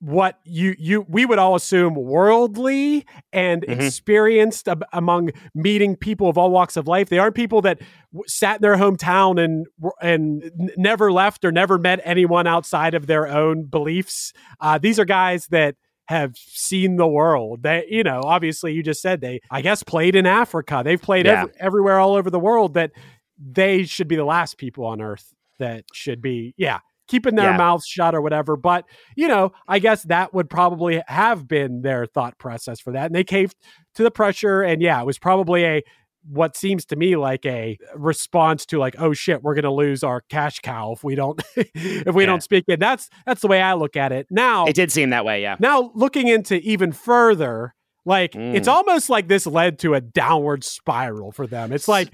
what 0.00 0.38
you 0.44 0.76
you 0.78 1.04
we 1.08 1.26
would 1.26 1.40
all 1.40 1.56
assume 1.56 1.94
worldly 1.96 3.04
and 3.32 3.62
Mhm. 3.62 3.80
experienced 3.80 4.68
ab- 4.68 4.84
among 4.92 5.30
meeting 5.56 5.96
people 5.96 6.28
of 6.28 6.38
all 6.38 6.50
walks 6.52 6.76
of 6.76 6.86
life. 6.86 7.08
They 7.08 7.18
aren't 7.18 7.34
people 7.34 7.60
that 7.62 7.80
w- 8.12 8.22
sat 8.28 8.56
in 8.56 8.62
their 8.62 8.76
hometown 8.76 9.42
and 9.44 9.66
and 10.00 10.52
never 10.76 11.10
left 11.10 11.44
or 11.44 11.50
never 11.50 11.78
met 11.78 12.00
anyone 12.04 12.46
outside 12.46 12.94
of 12.94 13.06
their 13.08 13.26
own 13.26 13.64
beliefs. 13.64 14.32
Uh, 14.60 14.78
these 14.78 15.00
are 15.00 15.04
guys 15.04 15.48
that 15.48 15.74
have 16.06 16.36
seen 16.36 16.94
the 16.96 17.08
world. 17.08 17.64
They 17.64 17.84
you 17.90 18.04
know 18.04 18.20
obviously 18.22 18.72
you 18.74 18.84
just 18.84 19.02
said 19.02 19.20
they 19.20 19.40
i 19.50 19.60
guess 19.62 19.82
played 19.82 20.14
in 20.14 20.26
africa. 20.26 20.82
They've 20.84 21.02
played 21.02 21.26
Yeah. 21.26 21.42
ev- 21.42 21.52
everywhere 21.58 21.98
all 21.98 22.14
over 22.14 22.30
the 22.30 22.38
world 22.38 22.74
that 22.74 22.92
they 23.36 23.82
should 23.82 24.06
be 24.06 24.14
the 24.16 24.24
last 24.24 24.58
people 24.58 24.84
on 24.86 25.00
earth 25.00 25.34
that 25.58 25.84
should 25.92 26.22
be 26.22 26.54
yeah 26.56 26.78
keeping 27.08 27.34
their 27.34 27.50
Yeah. 27.52 27.56
mouths 27.56 27.86
shut 27.86 28.14
or 28.14 28.20
whatever 28.20 28.56
but 28.56 28.84
you 29.16 29.26
know 29.26 29.52
i 29.66 29.78
guess 29.78 30.02
that 30.04 30.32
would 30.34 30.48
probably 30.48 31.02
have 31.08 31.48
been 31.48 31.82
their 31.82 32.06
thought 32.06 32.38
process 32.38 32.80
for 32.80 32.92
that 32.92 33.06
and 33.06 33.14
they 33.14 33.24
caved 33.24 33.56
to 33.94 34.02
the 34.02 34.10
pressure 34.10 34.62
and 34.62 34.80
yeah 34.82 35.00
it 35.00 35.06
was 35.06 35.18
probably 35.18 35.64
a 35.64 35.82
what 36.30 36.56
seems 36.56 36.84
to 36.84 36.96
me 36.96 37.16
like 37.16 37.46
a 37.46 37.78
response 37.94 38.66
to 38.66 38.78
like 38.78 38.94
oh 38.98 39.12
shit 39.14 39.42
we're 39.42 39.54
gonna 39.54 39.72
lose 39.72 40.02
our 40.04 40.20
cash 40.28 40.58
cow 40.60 40.92
if 40.92 41.02
we 41.02 41.14
don't 41.14 41.40
if 41.56 42.14
we 42.14 42.22
Yeah. 42.24 42.26
don't 42.26 42.42
speak 42.42 42.64
it 42.68 42.78
that's 42.78 43.08
that's 43.24 43.40
the 43.40 43.48
way 43.48 43.62
i 43.62 43.72
look 43.72 43.96
at 43.96 44.12
it 44.12 44.26
now 44.30 44.66
It 44.66 44.74
did 44.74 44.92
seem 44.92 45.10
that 45.10 45.24
way. 45.24 45.40
Yeah. 45.40 45.56
now 45.58 45.90
looking 45.94 46.28
into 46.28 46.56
even 46.56 46.92
further 46.92 47.74
like 48.08 48.32
Mm. 48.32 48.54
it's 48.56 48.66
almost 48.66 49.08
like 49.10 49.28
this 49.28 49.46
led 49.46 49.78
to 49.80 49.94
a 49.94 50.00
downward 50.00 50.64
spiral 50.64 51.30
for 51.30 51.46
them 51.46 51.72
it's 51.72 51.86
like 51.88 52.08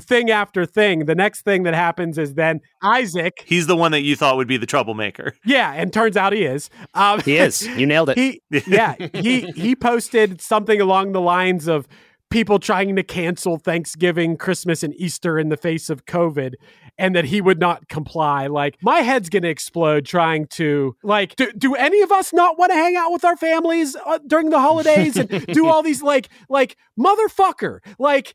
thing 0.00 0.30
after 0.30 0.64
thing 0.64 1.06
the 1.06 1.14
next 1.14 1.42
thing 1.42 1.64
that 1.64 1.74
happens 1.74 2.16
is 2.18 2.34
then 2.34 2.60
isaac 2.82 3.42
He's 3.46 3.66
the 3.66 3.76
one 3.76 3.92
that 3.92 4.02
you 4.02 4.14
thought 4.16 4.36
would 4.36 4.48
be 4.48 4.56
the 4.56 4.66
troublemaker. 4.66 5.34
yeah 5.44 5.72
and 5.74 5.92
turns 5.92 6.16
out 6.16 6.32
he 6.32 6.44
is 6.44 6.70
um 6.94 7.20
He 7.20 7.36
is. 7.36 7.66
You 7.66 7.86
nailed 7.86 8.10
it. 8.10 8.16
he 8.18 8.40
yeah 8.66 8.94
he 9.12 9.50
he 9.52 9.74
posted 9.76 10.40
something 10.40 10.80
along 10.80 11.12
the 11.12 11.20
lines 11.20 11.66
of 11.68 11.86
people 12.30 12.58
trying 12.58 12.94
to 12.96 13.02
cancel 13.02 13.58
thanksgiving 13.58 14.36
christmas 14.36 14.82
and 14.82 14.94
easter 14.96 15.38
in 15.38 15.48
the 15.48 15.56
face 15.56 15.90
of 15.90 16.06
covid 16.06 16.54
and 16.98 17.14
that 17.14 17.24
he 17.26 17.40
would 17.40 17.58
not 17.58 17.88
comply 17.88 18.46
like 18.46 18.76
my 18.82 19.00
head's 19.00 19.28
gonna 19.28 19.48
explode 19.48 20.04
trying 20.06 20.46
to 20.46 20.94
like 21.02 21.34
do, 21.36 21.50
do 21.52 21.74
any 21.74 22.00
of 22.02 22.12
us 22.12 22.32
not 22.32 22.58
want 22.58 22.70
to 22.70 22.76
hang 22.76 22.96
out 22.96 23.10
with 23.12 23.24
our 23.24 23.36
families 23.36 23.96
uh, 24.06 24.18
during 24.26 24.50
the 24.50 24.60
holidays 24.60 25.16
and 25.16 25.28
do 25.52 25.66
all 25.66 25.82
these 25.82 26.02
like 26.02 26.28
like 26.48 26.76
motherfucker 26.98 27.80
like 27.98 28.34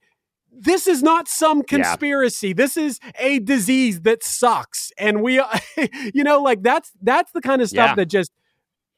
this 0.58 0.88
is 0.88 1.04
not 1.04 1.28
some 1.28 1.64
conspiracy. 1.64 2.54
This 2.54 2.78
is 2.78 3.02
a 3.20 3.40
disease 3.40 4.00
that 4.04 4.24
sucks, 4.24 4.90
and 4.98 5.22
we, 5.22 5.34
you 6.14 6.24
know, 6.24 6.42
like 6.42 6.64
that's 6.64 6.94
that's 7.02 7.30
the 7.34 7.42
kind 7.42 7.62
of 7.62 7.68
stuff 7.68 7.90
Yeah. 7.90 7.96
that 7.96 8.06
just 8.06 8.32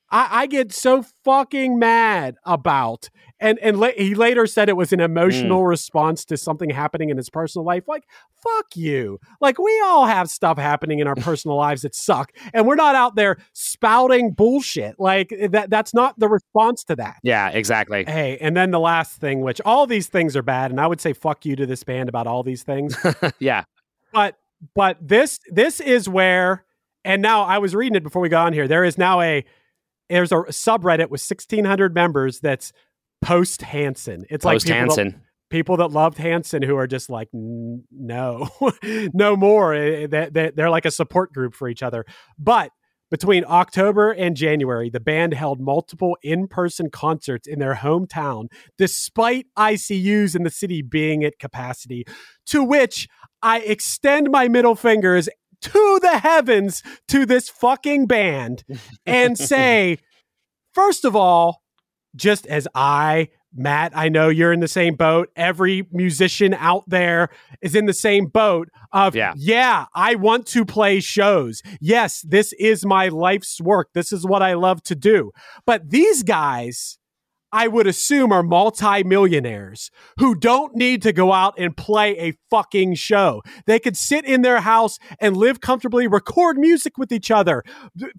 I, 0.10 0.28
I 0.44 0.48
get 0.48 0.72
so 0.74 1.04
fucking 1.24 1.78
mad 1.80 2.36
about. 2.46 3.10
And 3.40 3.60
and 3.60 3.80
la- 3.80 3.92
he 3.96 4.16
later 4.16 4.48
said 4.48 4.68
it 4.68 4.78
was 4.78 4.92
an 4.92 5.00
emotional 5.00 5.62
mm. 5.62 5.68
response 5.68 6.26
to 6.26 6.38
something 6.38 6.72
happening 6.72 7.10
in 7.10 7.18
his 7.18 7.30
personal 7.30 7.66
life. 7.66 7.88
Like 7.88 8.04
fuck 8.42 8.76
you. 8.76 9.20
Like 9.42 9.60
we 9.60 9.82
all 9.86 10.06
have 10.06 10.30
stuff 10.30 10.58
happening 10.58 11.00
in 11.00 11.08
our 11.08 11.16
personal 11.18 11.58
lives 11.58 11.84
that 11.84 11.94
suck, 11.94 12.32
and 12.54 12.66
we're 12.66 12.76
not 12.76 12.96
out 12.96 13.16
there 13.16 13.38
spouting 13.54 14.32
bullshit. 14.32 14.96
Like 15.00 15.32
eh, 15.32 15.48
that. 15.50 15.70
That's 15.70 15.94
not 15.94 16.18
the 16.18 16.28
response 16.28 16.84
to 16.86 16.96
that. 16.96 17.18
yeah. 17.24 17.50
Exactly. 17.50 18.06
Hey, 18.06 18.38
and 18.40 18.56
then 18.58 18.72
the 18.72 18.80
last 18.80 19.20
thing, 19.20 19.42
which 19.42 19.62
all 19.66 19.86
these 19.86 20.08
things 20.08 20.36
are 20.36 20.42
bad, 20.42 20.72
and 20.72 20.80
I 20.80 20.88
would 20.88 21.02
say 21.02 21.14
fuck 21.14 21.46
you 21.46 21.56
to 21.58 21.66
this 21.66 21.84
band 21.84 22.10
about 22.10 22.28
all 22.28 22.44
these 22.44 22.64
things. 22.64 22.98
yeah. 23.40 23.66
but 24.14 24.36
but 24.76 24.98
this 25.00 25.40
this 25.52 25.80
is 25.80 26.10
where, 26.10 26.66
and 27.06 27.22
now 27.22 27.44
I 27.44 27.60
was 27.60 27.76
reading 27.76 27.96
it 27.96 28.04
before 28.04 28.22
we 28.22 28.30
got 28.30 28.48
on 28.48 28.54
here. 28.54 28.68
There 28.68 28.84
is 28.84 28.98
now 28.98 29.22
a 29.22 29.46
there's 30.10 30.32
a 30.32 30.36
subreddit 30.36 31.10
with 31.10 31.22
1,600 31.22 31.94
members 31.94 32.40
that's 32.40 32.72
post 33.22 33.62
Hanson. 33.62 34.26
It's 34.30 34.46
like 34.46 34.56
Post 34.56 34.68
people 34.68 34.80
that- 34.96 35.02
Hanson. 35.04 35.22
people 35.50 35.78
that 35.78 35.92
loved 35.92 36.18
Hanson 36.18 36.62
who 36.62 36.76
are 36.78 36.88
just 36.88 37.10
like, 37.10 37.30
"N- 37.34 37.84
no, 37.92 38.50
no 39.14 39.36
more. 39.36 39.74
Eh, 39.74 40.08
They- 40.08 40.30
they- 40.32 40.52
They're 40.56 40.70
like 40.70 40.86
a 40.86 40.92
support 40.92 41.34
group 41.34 41.54
for 41.56 41.68
each 41.68 41.82
other. 41.84 42.06
But 42.38 42.72
between 43.10 43.46
October 43.48 44.12
and 44.12 44.36
January, 44.36 44.90
the 44.90 45.00
band 45.00 45.34
held 45.34 45.62
multiple 45.62 46.18
in 46.22 46.46
person 46.48 46.90
concerts 46.90 47.48
in 47.48 47.58
their 47.60 47.76
hometown, 47.76 48.48
despite 48.78 49.46
ICUs 49.58 50.36
in 50.36 50.44
the 50.44 50.50
city 50.50 50.82
being 50.82 51.24
at 51.24 51.40
capacity, 51.40 52.06
to 52.48 52.64
which 52.64 53.08
I 53.42 53.60
extend 53.60 54.30
my 54.30 54.50
middle 54.50 54.76
fingers 54.76 55.30
to 55.62 56.00
the 56.02 56.20
heavens 56.20 56.84
to 57.08 57.26
this 57.26 57.50
fucking 57.50 58.06
band 58.08 58.64
and 59.06 59.38
say, 59.38 59.98
first 60.74 61.06
of 61.06 61.16
all, 61.16 61.62
just 62.16 62.46
as 62.48 62.68
I, 62.74 63.30
Matt, 63.56 63.92
I 63.96 64.10
know 64.10 64.30
you're 64.30 64.54
in 64.54 64.60
the 64.60 64.68
same 64.68 64.96
boat. 64.96 65.30
Every 65.36 65.88
musician 65.92 66.54
out 66.54 66.84
there 66.88 67.30
is 67.62 67.76
in 67.76 67.86
the 67.86 67.94
same 67.94 68.26
boat 68.28 68.70
of, 68.92 69.16
Yeah. 69.16 69.34
yeah, 69.36 69.86
I 69.96 70.16
want 70.16 70.46
to 70.48 70.66
play 70.66 71.00
shows. 71.00 71.62
Yes, 71.80 72.22
this 72.28 72.54
is 72.54 72.86
my 72.86 73.08
life's 73.10 73.60
work. 73.62 73.90
This 73.94 74.12
is 74.12 74.26
what 74.26 74.42
I 74.42 74.54
love 74.54 74.84
to 74.84 74.96
do. 74.96 75.32
But 75.66 75.90
these 75.90 76.24
guys, 76.24 76.98
I 77.52 77.68
would 77.68 77.88
assume 77.88 78.32
are 78.32 78.44
multi-millionaires 78.44 79.90
who 80.20 80.36
don't 80.36 80.76
need 80.76 81.02
to 81.04 81.14
go 81.14 81.32
out 81.32 81.56
and 81.58 81.76
play 81.76 82.18
a 82.18 82.34
fucking 82.50 82.96
show. 82.96 83.42
They 83.66 83.80
could 83.80 83.96
sit 83.96 84.26
in 84.26 84.42
their 84.42 84.62
house 84.62 85.00
and 85.20 85.38
live 85.38 85.62
comfortably, 85.62 86.08
record 86.08 86.58
music 86.58 86.98
with 86.98 87.12
each 87.12 87.32
other, 87.32 87.64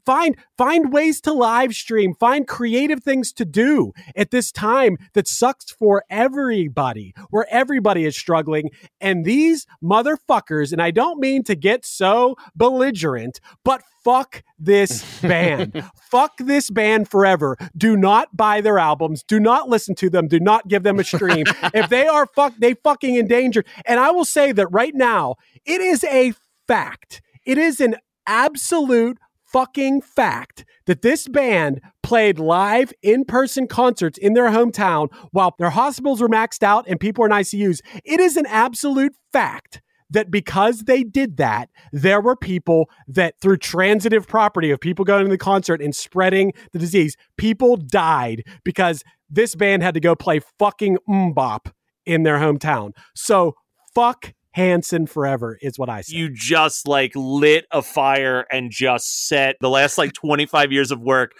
find 0.06 0.36
find 0.56 0.92
ways 0.92 1.20
to 1.22 1.32
live 1.32 1.74
stream, 1.74 2.14
find 2.18 2.48
creative 2.48 3.02
things 3.02 3.32
to 3.34 3.44
do 3.44 3.92
at 4.16 4.30
this 4.30 4.50
time 4.50 4.96
that 5.14 5.28
sucks 5.28 5.70
for 5.70 6.04
everybody, 6.08 7.14
where 7.30 7.46
everybody 7.50 8.04
is 8.04 8.16
struggling. 8.16 8.70
And 9.00 9.24
these 9.24 9.66
motherfuckers, 9.82 10.72
and 10.72 10.80
I 10.80 10.90
don't 10.90 11.20
mean 11.20 11.44
to 11.44 11.54
get 11.54 11.84
so 11.84 12.36
belligerent, 12.56 13.40
but 13.64 13.82
fuck 14.02 14.42
this 14.58 15.20
band. 15.20 15.84
fuck 16.10 16.36
this 16.38 16.70
band 16.70 17.08
forever. 17.08 17.56
Do 17.76 17.96
not 17.96 18.36
buy 18.36 18.60
their 18.60 18.78
albums. 18.78 19.22
Do 19.22 19.40
not 19.40 19.68
listen 19.68 19.94
to 19.96 20.10
them. 20.10 20.28
Do 20.28 20.40
not 20.40 20.68
give 20.68 20.82
them 20.82 20.98
a 20.98 21.04
stream. 21.04 21.44
if 21.74 21.88
they 21.88 22.06
are 22.06 22.26
fuck, 22.26 22.54
they 22.58 22.74
fucking 22.74 23.14
endangered. 23.14 23.66
And 23.84 24.00
I 24.00 24.10
will 24.10 24.24
say 24.24 24.52
that 24.52 24.68
right 24.68 24.94
now, 24.94 25.36
it 25.64 25.80
is 25.80 26.04
a 26.04 26.32
fact. 26.66 27.22
It 27.44 27.58
is 27.58 27.80
an 27.80 27.96
absolute 28.26 29.18
fucking 29.44 30.02
fact 30.02 30.64
that 30.86 31.02
this 31.02 31.26
band 31.26 31.80
played 32.02 32.38
live 32.38 32.92
in 33.02 33.24
person 33.24 33.66
concerts 33.66 34.18
in 34.18 34.34
their 34.34 34.50
hometown 34.50 35.08
while 35.32 35.54
their 35.58 35.70
hospitals 35.70 36.20
were 36.20 36.28
maxed 36.28 36.62
out 36.62 36.84
and 36.86 37.00
people 37.00 37.22
were 37.22 37.28
in 37.28 37.32
ICUs. 37.32 37.80
It 38.04 38.20
is 38.20 38.36
an 38.36 38.46
absolute 38.46 39.14
fact 39.32 39.80
that 40.10 40.30
because 40.30 40.84
they 40.84 41.02
did 41.02 41.36
that, 41.36 41.68
there 41.92 42.20
were 42.20 42.36
people 42.36 42.88
that 43.06 43.34
through 43.40 43.58
transitive 43.58 44.26
property 44.26 44.70
of 44.70 44.80
people 44.80 45.04
going 45.04 45.24
to 45.24 45.30
the 45.30 45.38
concert 45.38 45.82
and 45.82 45.94
spreading 45.94 46.52
the 46.72 46.78
disease, 46.78 47.16
people 47.36 47.76
died 47.76 48.44
because 48.64 49.02
this 49.28 49.54
band 49.54 49.82
had 49.82 49.94
to 49.94 50.00
go 50.00 50.14
play 50.14 50.40
fucking 50.58 50.98
MMMBop 51.08 51.72
in 52.06 52.22
their 52.22 52.38
hometown. 52.38 52.92
So 53.14 53.54
fuck 53.94 54.32
Hanson 54.52 55.06
forever 55.06 55.58
is 55.60 55.78
what 55.78 55.88
I 55.88 56.00
say. 56.00 56.16
You 56.16 56.30
just 56.32 56.88
like 56.88 57.12
lit 57.14 57.66
a 57.70 57.82
fire 57.82 58.46
and 58.50 58.70
just 58.70 59.28
set 59.28 59.56
the 59.60 59.68
last 59.68 59.98
like 59.98 60.14
25 60.14 60.72
years 60.72 60.90
of 60.90 61.00
work 61.00 61.32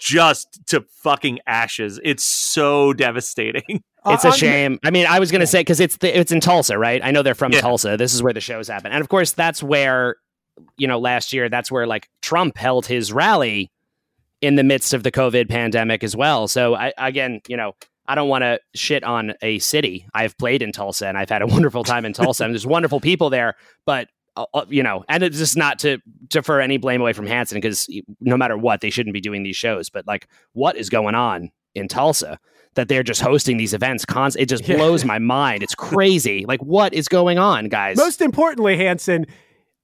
just 0.00 0.60
to 0.66 0.84
fucking 1.02 1.38
ashes. 1.46 2.00
It's 2.04 2.24
so 2.24 2.92
devastating. 2.92 3.82
It's 4.08 4.24
Uh, 4.24 4.28
a 4.28 4.30
uh, 4.30 4.34
shame. 4.34 4.78
I 4.84 4.90
mean, 4.90 5.06
I 5.06 5.18
was 5.18 5.30
going 5.30 5.40
to 5.40 5.46
say 5.46 5.60
because 5.60 5.80
it's 5.80 5.96
the, 5.98 6.18
it's 6.18 6.32
in 6.32 6.40
Tulsa, 6.40 6.78
right? 6.78 7.00
I 7.04 7.10
know 7.10 7.22
they're 7.22 7.34
from 7.34 7.52
Yeah. 7.52 7.60
Tulsa. 7.60 7.96
This 7.96 8.14
is 8.14 8.22
where 8.22 8.32
the 8.32 8.40
shows 8.40 8.68
happen, 8.68 8.92
and 8.92 9.00
of 9.00 9.08
course, 9.08 9.32
that's 9.32 9.62
where 9.62 10.16
you 10.78 10.86
know 10.86 10.98
last 10.98 11.32
year 11.32 11.48
that's 11.48 11.70
where 11.70 11.86
like 11.86 12.08
Trump 12.22 12.56
held 12.56 12.86
his 12.86 13.12
rally 13.12 13.70
in 14.40 14.54
the 14.56 14.64
midst 14.64 14.92
of 14.94 15.02
the 15.02 15.10
COVID 15.12 15.48
pandemic 15.48 16.04
as 16.04 16.14
well. 16.16 16.48
So 16.48 16.74
I 16.74 16.92
again, 16.98 17.40
you 17.48 17.56
know, 17.56 17.72
I 18.06 18.14
don't 18.14 18.28
want 18.28 18.42
to 18.42 18.60
shit 18.74 19.02
on 19.04 19.34
a 19.42 19.58
city. 19.58 20.06
I've 20.14 20.36
played 20.38 20.62
in 20.62 20.72
Tulsa 20.72 21.08
and 21.08 21.18
I've 21.18 21.28
had 21.30 21.42
a 21.42 21.46
wonderful 21.56 21.84
time 21.84 22.04
in 22.04 22.12
Tulsa, 22.12 22.44
and 22.44 22.52
there's 22.54 22.66
wonderful 22.66 23.00
people 23.00 23.30
there, 23.30 23.54
but. 23.84 24.08
uh, 24.36 24.44
uh, 24.52 24.66
You 24.68 24.82
know, 24.82 25.02
and 25.08 25.22
it's 25.22 25.38
just 25.38 25.56
not 25.56 25.78
to 25.80 25.98
defer 26.28 26.60
any 26.60 26.76
blame 26.76 27.00
away 27.00 27.14
from 27.14 27.26
Hanson 27.26 27.56
because 27.56 27.88
no 28.20 28.36
matter 28.36 28.56
what, 28.58 28.82
they 28.82 28.90
shouldn't 28.90 29.14
be 29.14 29.20
doing 29.20 29.42
these 29.44 29.56
shows. 29.56 29.88
But 29.88 30.06
like, 30.06 30.28
what 30.52 30.76
is 30.76 30.90
going 30.90 31.14
on 31.14 31.50
in 31.74 31.88
Tulsa? 31.88 32.38
That 32.76 32.88
they're 32.88 33.02
just 33.02 33.20
hosting 33.20 33.56
these 33.56 33.74
events 33.74 34.04
const- 34.04 34.36
it 34.38 34.48
just 34.48 34.64
blows 34.64 35.04
my 35.04 35.18
mind 35.18 35.62
it's 35.62 35.74
crazy 35.74 36.44
like 36.46 36.62
what 36.62 36.94
is 36.94 37.08
going 37.08 37.38
on 37.38 37.68
guys 37.68 37.96
Most 37.96 38.20
importantly, 38.20 38.76
Hanson, 38.76 39.26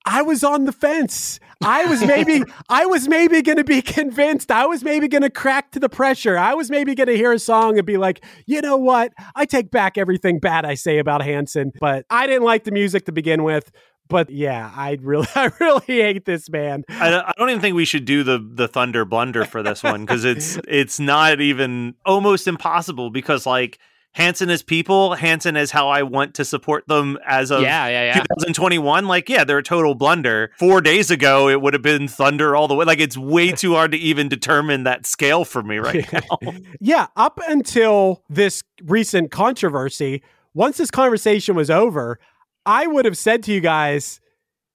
I 0.05 0.23
was 0.23 0.43
on 0.43 0.65
the 0.65 0.73
fence. 0.73 1.39
I 1.63 1.85
was 1.87 2.05
maybe 2.05 2.43
I 2.69 2.87
was 2.87 3.09
maybe 3.09 3.41
going 3.43 3.59
to 3.59 3.65
be 3.65 3.83
convinced. 3.83 4.51
I 4.51 4.67
was 4.67 4.83
maybe 4.83 5.09
going 5.09 5.23
to 5.23 5.31
crack 5.31 5.71
to 5.73 5.81
the 5.81 5.89
pressure. 5.89 6.37
I 6.37 6.55
was 6.55 6.71
maybe 6.71 6.95
going 6.95 7.07
to 7.07 7.17
hear 7.17 7.33
a 7.33 7.39
song 7.39 7.79
and 7.79 7.87
be 7.87 7.97
like, 7.97 8.25
"You 8.47 8.61
know 8.61 8.77
what? 8.77 9.13
I 9.35 9.45
take 9.45 9.71
back 9.71 9.97
everything 9.97 10.41
bad 10.41 10.65
I 10.65 10.75
say 10.75 10.99
about 10.99 11.23
Hanson." 11.23 11.73
But 11.81 12.05
I 12.11 12.27
didn't 12.27 12.45
like 12.45 12.65
the 12.65 12.73
music 12.73 13.07
to 13.07 13.13
begin 13.13 13.45
with. 13.45 13.71
But 14.13 14.31
yeah, 14.31 14.71
I 14.77 14.99
really 15.01 15.27
I 15.35 15.51
really 15.59 15.85
hate 15.87 16.25
this 16.25 16.49
band. 16.49 16.85
I, 16.89 17.11
don't- 17.11 17.25
I 17.27 17.33
don't 17.37 17.51
even 17.51 17.61
think 17.63 17.75
we 17.75 17.85
should 17.87 18.05
do 18.05 18.23
the 18.23 18.39
the 18.39 18.69
thunder 18.69 19.05
blunder 19.05 19.45
for 19.45 19.63
this 19.63 19.83
one 19.83 20.03
because 20.05 20.25
it's 20.25 20.59
it's 20.69 21.01
not 21.01 21.41
even 21.41 21.95
almost 22.07 22.47
impossible 22.47 23.11
because 23.11 23.47
like 23.47 23.79
Hanson 24.15 24.51
is 24.51 24.63
people, 24.63 25.15
Hanson 25.15 25.57
is 25.57 25.71
how 25.71 25.89
I 25.89 26.03
want 26.03 26.35
to 26.35 26.45
support 26.45 26.87
them 26.87 27.17
as 27.27 27.51
of 27.51 27.63
yeah 27.63 27.89
yeah 27.89 28.05
yeah 28.05 28.15
2021. 28.19 29.07
Like, 29.09 29.31
yeah, 29.31 29.43
they're 29.45 29.57
a 29.57 29.63
total 29.63 29.95
blunder. 29.95 30.53
Four 30.59 30.83
days 30.83 31.11
ago, 31.11 31.49
it 31.49 31.63
would 31.63 31.73
have 31.73 31.83
been 31.83 32.09
thunder 32.09 32.55
all 32.55 32.69
the 32.69 32.75
way. 32.75 32.85
Like, 32.85 33.01
it's 33.01 33.17
way 33.17 33.53
too 33.63 33.73
hard 33.73 33.93
to 33.93 33.97
even 33.97 34.29
determine 34.29 34.85
that 34.85 35.07
scale 35.07 35.47
for 35.47 35.63
me 35.63 35.79
right 35.79 36.13
now. 36.13 36.53
Yeah, 36.79 37.07
up 37.17 37.41
until 37.49 38.23
this 38.29 38.63
recent 38.85 39.31
controversy, 39.31 40.23
once 40.53 40.77
this 40.77 40.91
conversation 40.91 41.55
was 41.57 41.71
over, 41.71 42.19
I 42.67 42.87
would 42.87 43.05
have 43.05 43.19
said 43.19 43.43
to 43.45 43.53
you 43.53 43.61
guys, 43.61 44.21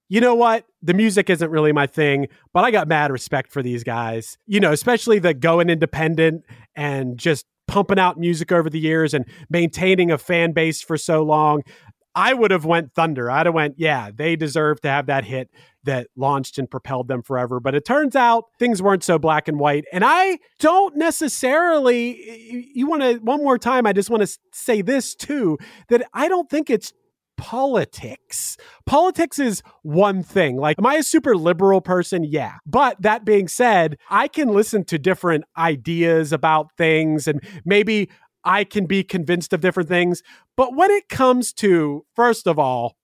you 0.09 0.21
know 0.21 0.35
what? 0.35 0.65
The 0.81 0.93
music 0.93 1.29
isn't 1.29 1.49
really 1.49 1.73
my 1.73 1.87
thing, 1.87 2.27
but 2.53 2.63
I 2.63 2.71
got 2.71 2.87
mad 2.87 3.11
respect 3.11 3.51
for 3.51 3.61
these 3.61 3.83
guys. 3.83 4.37
You 4.45 4.59
know, 4.59 4.71
especially 4.71 5.19
the 5.19 5.33
going 5.33 5.69
independent 5.69 6.43
and 6.75 7.17
just 7.17 7.45
pumping 7.67 7.99
out 7.99 8.17
music 8.17 8.51
over 8.51 8.69
the 8.69 8.79
years 8.79 9.13
and 9.13 9.25
maintaining 9.49 10.11
a 10.11 10.17
fan 10.17 10.53
base 10.53 10.81
for 10.81 10.97
so 10.97 11.23
long. 11.23 11.63
I 12.15 12.33
would 12.33 12.49
have 12.49 12.65
went 12.65 12.93
Thunder. 12.95 13.29
I'd 13.29 13.45
have 13.45 13.53
went, 13.53 13.75
yeah, 13.77 14.09
they 14.13 14.35
deserve 14.35 14.81
to 14.81 14.89
have 14.89 15.05
that 15.05 15.23
hit 15.25 15.49
that 15.83 16.07
launched 16.15 16.57
and 16.57 16.69
propelled 16.69 17.07
them 17.07 17.21
forever. 17.21 17.59
But 17.59 17.75
it 17.75 17.85
turns 17.85 18.15
out 18.15 18.45
things 18.57 18.81
weren't 18.81 19.03
so 19.03 19.19
black 19.19 19.47
and 19.47 19.59
white. 19.59 19.85
And 19.93 20.03
I 20.03 20.39
don't 20.59 20.95
necessarily, 20.95 22.71
you 22.73 22.87
want 22.87 23.03
to, 23.03 23.17
one 23.17 23.43
more 23.43 23.59
time, 23.59 23.85
I 23.85 23.93
just 23.93 24.09
want 24.09 24.25
to 24.25 24.39
say 24.51 24.81
this 24.81 25.13
too 25.13 25.59
that 25.89 26.07
I 26.13 26.27
don't 26.27 26.49
think 26.49 26.69
it's 26.69 26.91
politics. 27.37 28.57
Politics 28.85 29.39
is 29.39 29.63
one 29.83 30.23
thing. 30.23 30.57
Like, 30.57 30.77
am 30.79 30.85
I 30.85 30.95
a 30.95 31.03
super 31.03 31.35
liberal 31.35 31.81
person? 31.81 32.23
Yeah. 32.23 32.55
But 32.65 33.01
that 33.01 33.23
being 33.23 33.47
said, 33.47 33.97
I 34.09 34.27
can 34.27 34.49
listen 34.49 34.83
to 34.85 34.99
different 34.99 35.45
ideas 35.57 36.33
about 36.33 36.71
things 36.77 37.27
and 37.27 37.41
maybe 37.63 38.09
I 38.43 38.63
can 38.63 38.85
be 38.85 39.03
convinced 39.03 39.53
of 39.53 39.61
different 39.61 39.89
things. 39.89 40.23
But 40.55 40.75
when 40.75 40.89
it 40.91 41.09
comes 41.09 41.53
to, 41.53 42.05
first 42.15 42.47
of 42.47 42.57
all, 42.57 42.95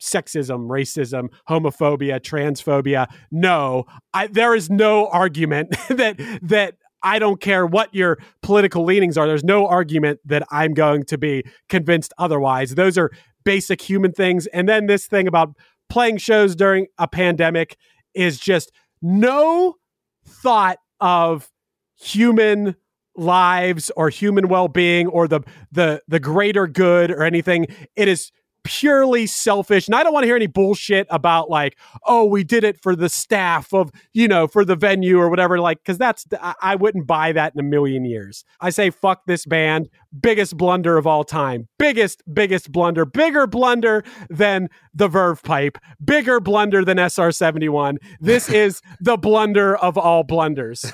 sexism, 0.00 0.68
racism, 0.68 1.28
homophobia, 1.48 2.20
transphobia, 2.20 3.06
no, 3.30 3.84
I, 4.14 4.26
there 4.28 4.54
is 4.54 4.70
no 4.70 5.08
argument 5.08 5.70
that 5.88 6.20
that 6.42 6.74
I 7.02 7.18
don't 7.18 7.40
care 7.40 7.66
what 7.66 7.94
your 7.94 8.18
political 8.42 8.84
leanings 8.84 9.16
are. 9.16 9.26
There's 9.26 9.44
no 9.44 9.66
argument 9.66 10.20
that 10.26 10.46
I'm 10.50 10.74
going 10.74 11.04
to 11.04 11.18
be 11.18 11.44
convinced 11.68 12.12
otherwise. 12.18 12.74
Those 12.74 12.98
are 12.98 13.10
basic 13.44 13.80
human 13.80 14.12
things. 14.12 14.46
And 14.48 14.68
then 14.68 14.86
this 14.86 15.06
thing 15.06 15.26
about 15.26 15.56
playing 15.88 16.18
shows 16.18 16.54
during 16.54 16.86
a 16.98 17.08
pandemic 17.08 17.76
is 18.14 18.38
just 18.38 18.72
no 19.02 19.76
thought 20.24 20.78
of 21.00 21.50
human 21.98 22.76
lives 23.16 23.90
or 23.96 24.08
human 24.08 24.48
well-being 24.48 25.06
or 25.08 25.26
the 25.28 25.40
the 25.72 26.00
the 26.08 26.20
greater 26.20 26.66
good 26.66 27.10
or 27.10 27.22
anything 27.22 27.66
it 27.96 28.08
is 28.08 28.30
purely 28.64 29.26
selfish 29.26 29.86
and 29.86 29.94
i 29.94 30.02
don't 30.02 30.12
want 30.12 30.22
to 30.22 30.26
hear 30.26 30.36
any 30.36 30.46
bullshit 30.46 31.06
about 31.10 31.50
like 31.50 31.76
oh 32.06 32.24
we 32.24 32.44
did 32.44 32.64
it 32.64 32.80
for 32.82 32.94
the 32.94 33.08
staff 33.08 33.72
of 33.72 33.90
you 34.12 34.28
know 34.28 34.46
for 34.46 34.64
the 34.64 34.76
venue 34.76 35.18
or 35.18 35.28
whatever 35.28 35.60
like 35.60 35.78
because 35.78 35.98
that's 35.98 36.26
I, 36.40 36.54
I 36.60 36.76
wouldn't 36.76 37.06
buy 37.06 37.32
that 37.32 37.52
in 37.54 37.60
a 37.60 37.64
million 37.64 38.04
years. 38.04 38.44
I 38.60 38.70
say 38.70 38.90
fuck 38.90 39.26
this 39.26 39.44
band 39.46 39.88
biggest 40.18 40.56
blunder 40.56 40.96
of 40.96 41.06
all 41.06 41.24
time. 41.24 41.68
Biggest 41.78 42.22
biggest 42.32 42.72
blunder. 42.72 43.04
Bigger 43.04 43.46
blunder 43.46 44.04
than 44.28 44.68
the 44.94 45.08
verve 45.08 45.42
pipe. 45.42 45.78
Bigger 46.04 46.40
blunder 46.40 46.84
than 46.84 46.96
sr71 46.96 47.96
this 48.20 48.48
is 48.52 48.80
the 49.00 49.16
blunder 49.16 49.76
of 49.76 49.96
all 49.96 50.22
blunders. 50.22 50.84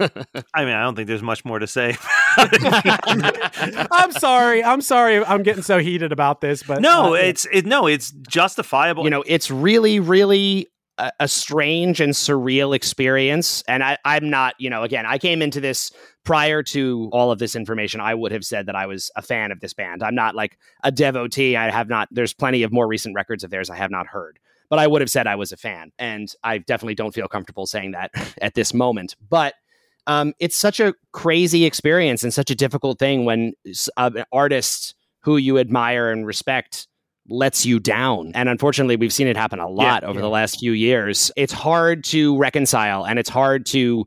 I 0.00 0.64
mean, 0.64 0.74
I 0.74 0.82
don't 0.82 0.94
think 0.94 1.08
there's 1.08 1.22
much 1.22 1.44
more 1.44 1.58
to 1.58 1.66
say. 1.66 1.96
i'm 2.36 4.12
sorry. 4.12 4.62
I'm 4.62 4.80
sorry. 4.80 5.24
I'm 5.24 5.42
getting 5.42 5.62
so 5.62 5.78
heated 5.78 6.12
about 6.12 6.40
this 6.40 6.62
but 6.62 6.80
no, 6.80 7.14
uh, 7.14 7.15
it's 7.16 7.46
it. 7.52 7.66
No, 7.66 7.86
it's 7.86 8.10
justifiable. 8.28 9.04
you 9.04 9.10
know 9.10 9.24
it's 9.26 9.50
really 9.50 10.00
really 10.00 10.68
a, 10.98 11.10
a 11.20 11.28
strange 11.28 12.00
and 12.00 12.12
surreal 12.14 12.74
experience. 12.74 13.62
And 13.68 13.82
I, 13.84 13.98
i'm 14.04 14.30
not 14.30 14.54
you 14.58 14.70
know 14.70 14.82
again 14.82 15.04
i 15.06 15.18
came 15.18 15.42
into 15.42 15.60
this 15.60 15.92
prior 16.24 16.62
to 16.62 17.08
all 17.12 17.30
of 17.30 17.38
this 17.38 17.54
information 17.54 18.00
i 18.00 18.14
would 18.14 18.32
have 18.32 18.44
said 18.44 18.66
that 18.66 18.74
i 18.74 18.86
was 18.86 19.10
a 19.16 19.22
fan 19.22 19.52
of 19.52 19.60
this 19.60 19.74
band. 19.74 20.02
I'm 20.02 20.14
not 20.14 20.34
like 20.34 20.58
a 20.82 20.90
devotee. 20.90 21.56
I 21.56 21.70
have 21.70 21.88
not 21.88 22.08
there's 22.10 22.32
plenty 22.32 22.62
of 22.62 22.72
more 22.72 22.86
recent 22.88 23.14
records 23.14 23.44
of 23.44 23.50
theirs 23.50 23.70
i 23.70 23.76
have 23.76 23.90
not 23.90 24.06
heard. 24.06 24.38
But 24.70 24.78
i 24.78 24.86
would 24.86 25.00
have 25.02 25.10
said 25.10 25.26
i 25.26 25.36
was 25.36 25.52
a 25.52 25.56
fan. 25.56 25.92
And 25.98 26.32
i 26.42 26.58
definitely 26.58 26.94
don't 26.94 27.12
feel 27.14 27.28
comfortable 27.28 27.66
saying 27.66 27.92
that 27.92 28.10
at 28.40 28.54
this 28.54 28.72
moment. 28.72 29.16
But 29.28 29.54
um, 30.08 30.34
it's 30.38 30.56
such 30.56 30.78
a 30.78 30.94
crazy 31.12 31.64
experience 31.64 32.22
and 32.22 32.32
such 32.32 32.48
a 32.50 32.54
difficult 32.54 32.98
thing 33.00 33.24
when 33.24 33.54
s- 33.68 33.88
uh, 33.96 34.10
an 34.14 34.24
artist 34.32 34.94
who 35.22 35.36
you 35.36 35.58
admire 35.58 36.10
and 36.12 36.24
respect 36.24 36.86
lets 37.28 37.66
you 37.66 37.80
down. 37.80 38.32
And 38.34 38.48
unfortunately, 38.48 38.96
we've 38.96 39.12
seen 39.12 39.26
it 39.26 39.36
happen 39.36 39.58
a 39.58 39.68
lot 39.68 40.04
over 40.04 40.20
the 40.20 40.28
last 40.28 40.60
few 40.60 40.72
years. 40.72 41.30
It's 41.36 41.52
hard 41.52 42.04
to 42.04 42.36
reconcile 42.36 43.04
and 43.04 43.18
it's 43.18 43.28
hard 43.28 43.66
to 43.66 44.06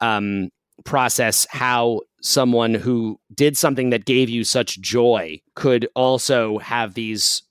um, 0.00 0.50
process 0.84 1.46
how 1.50 2.00
someone 2.20 2.74
who 2.74 3.18
did 3.34 3.56
something 3.56 3.90
that 3.90 4.04
gave 4.04 4.28
you 4.28 4.44
such 4.44 4.80
joy 4.80 5.40
could 5.54 5.88
also 5.94 6.58
have 6.58 6.94
these 6.94 7.42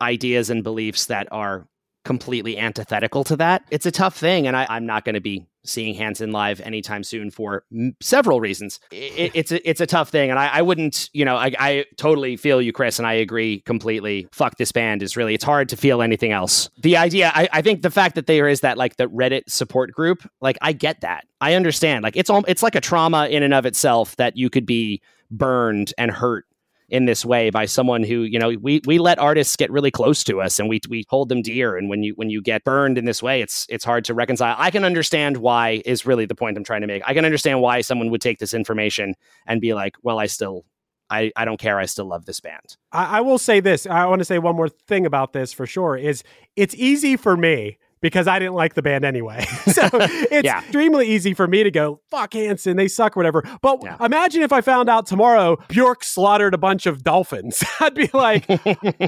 ideas 0.00 0.50
and 0.50 0.64
beliefs 0.64 1.06
that 1.06 1.28
are 1.30 1.66
completely 2.04 2.58
antithetical 2.58 3.24
to 3.24 3.36
that. 3.36 3.64
It's 3.70 3.86
a 3.86 3.90
tough 3.90 4.16
thing. 4.16 4.46
And 4.46 4.56
I, 4.56 4.66
I'm 4.68 4.86
not 4.86 5.04
going 5.04 5.14
to 5.14 5.20
be 5.20 5.46
seeing 5.66 5.94
Hanson 5.94 6.32
live 6.32 6.60
anytime 6.60 7.04
soon 7.04 7.30
for 7.30 7.64
m- 7.72 7.96
several 8.00 8.40
reasons. 8.40 8.80
It, 8.90 9.32
it's 9.34 9.52
a, 9.52 9.68
it's 9.68 9.80
a 9.80 9.86
tough 9.86 10.10
thing, 10.10 10.30
and 10.30 10.38
I, 10.38 10.48
I 10.48 10.62
wouldn't, 10.62 11.10
you 11.12 11.24
know, 11.24 11.36
I, 11.36 11.52
I 11.58 11.84
totally 11.96 12.36
feel 12.36 12.60
you, 12.62 12.72
Chris, 12.72 12.98
and 12.98 13.06
I 13.06 13.14
agree 13.14 13.60
completely. 13.60 14.28
Fuck 14.32 14.56
this 14.56 14.72
band 14.72 15.02
is 15.02 15.16
really 15.16 15.34
it's 15.34 15.44
hard 15.44 15.68
to 15.70 15.76
feel 15.76 16.02
anything 16.02 16.32
else. 16.32 16.70
The 16.78 16.96
idea, 16.96 17.32
I, 17.34 17.48
I 17.52 17.62
think, 17.62 17.82
the 17.82 17.90
fact 17.90 18.14
that 18.14 18.26
there 18.26 18.48
is 18.48 18.60
that 18.60 18.78
like 18.78 18.96
the 18.96 19.06
Reddit 19.06 19.42
support 19.48 19.92
group, 19.92 20.28
like 20.40 20.56
I 20.62 20.72
get 20.72 21.00
that, 21.02 21.26
I 21.40 21.54
understand. 21.54 22.02
Like 22.02 22.16
it's 22.16 22.30
all 22.30 22.44
it's 22.48 22.62
like 22.62 22.74
a 22.74 22.80
trauma 22.80 23.26
in 23.26 23.42
and 23.42 23.54
of 23.54 23.66
itself 23.66 24.16
that 24.16 24.36
you 24.36 24.50
could 24.50 24.66
be 24.66 25.02
burned 25.30 25.92
and 25.98 26.10
hurt 26.10 26.44
in 26.88 27.04
this 27.04 27.24
way 27.24 27.50
by 27.50 27.64
someone 27.64 28.02
who 28.02 28.22
you 28.22 28.38
know 28.38 28.50
we 28.60 28.80
we 28.86 28.98
let 28.98 29.18
artists 29.18 29.56
get 29.56 29.70
really 29.70 29.90
close 29.90 30.22
to 30.22 30.40
us 30.40 30.58
and 30.58 30.68
we 30.68 30.80
we 30.88 31.04
hold 31.08 31.28
them 31.28 31.42
dear 31.42 31.76
and 31.76 31.88
when 31.88 32.02
you 32.02 32.12
when 32.14 32.30
you 32.30 32.40
get 32.40 32.62
burned 32.64 32.96
in 32.96 33.04
this 33.04 33.22
way 33.22 33.40
it's 33.40 33.66
it's 33.68 33.84
hard 33.84 34.04
to 34.04 34.14
reconcile 34.14 34.54
i 34.58 34.70
can 34.70 34.84
understand 34.84 35.36
why 35.38 35.82
is 35.84 36.06
really 36.06 36.26
the 36.26 36.34
point 36.34 36.56
i'm 36.56 36.64
trying 36.64 36.82
to 36.82 36.86
make 36.86 37.02
i 37.06 37.12
can 37.12 37.24
understand 37.24 37.60
why 37.60 37.80
someone 37.80 38.10
would 38.10 38.20
take 38.20 38.38
this 38.38 38.54
information 38.54 39.14
and 39.46 39.60
be 39.60 39.74
like 39.74 39.96
well 40.02 40.18
i 40.18 40.26
still 40.26 40.64
I, 41.08 41.30
I 41.36 41.44
don't 41.44 41.60
care. 41.60 41.78
I 41.78 41.86
still 41.86 42.06
love 42.06 42.24
this 42.24 42.40
band. 42.40 42.76
I, 42.90 43.18
I 43.18 43.20
will 43.20 43.38
say 43.38 43.60
this. 43.60 43.86
I 43.86 44.06
want 44.06 44.18
to 44.18 44.24
say 44.24 44.38
one 44.38 44.56
more 44.56 44.68
thing 44.68 45.06
about 45.06 45.32
this 45.32 45.52
for 45.52 45.64
sure 45.64 45.96
is 45.96 46.24
it's 46.56 46.74
easy 46.74 47.16
for 47.16 47.36
me 47.36 47.78
because 48.00 48.28
I 48.28 48.38
didn't 48.38 48.54
like 48.54 48.74
the 48.74 48.82
band 48.82 49.04
anyway. 49.04 49.44
so 49.66 49.88
it's 49.92 50.44
Yeah. 50.44 50.60
extremely 50.60 51.06
easy 51.08 51.34
for 51.34 51.46
me 51.46 51.62
to 51.64 51.70
go, 51.70 52.00
fuck 52.10 52.34
Hanson, 52.34 52.76
they 52.76 52.88
suck, 52.88 53.16
whatever. 53.16 53.42
But 53.62 53.80
Yeah. 53.82 53.96
imagine 54.04 54.42
if 54.42 54.52
I 54.52 54.60
found 54.60 54.88
out 54.88 55.06
tomorrow 55.06 55.56
Bjork 55.68 56.04
slaughtered 56.04 56.54
a 56.54 56.58
bunch 56.58 56.86
of 56.86 57.02
dolphins. 57.02 57.62
I'd 57.80 57.94
be 57.94 58.08
like, 58.12 58.44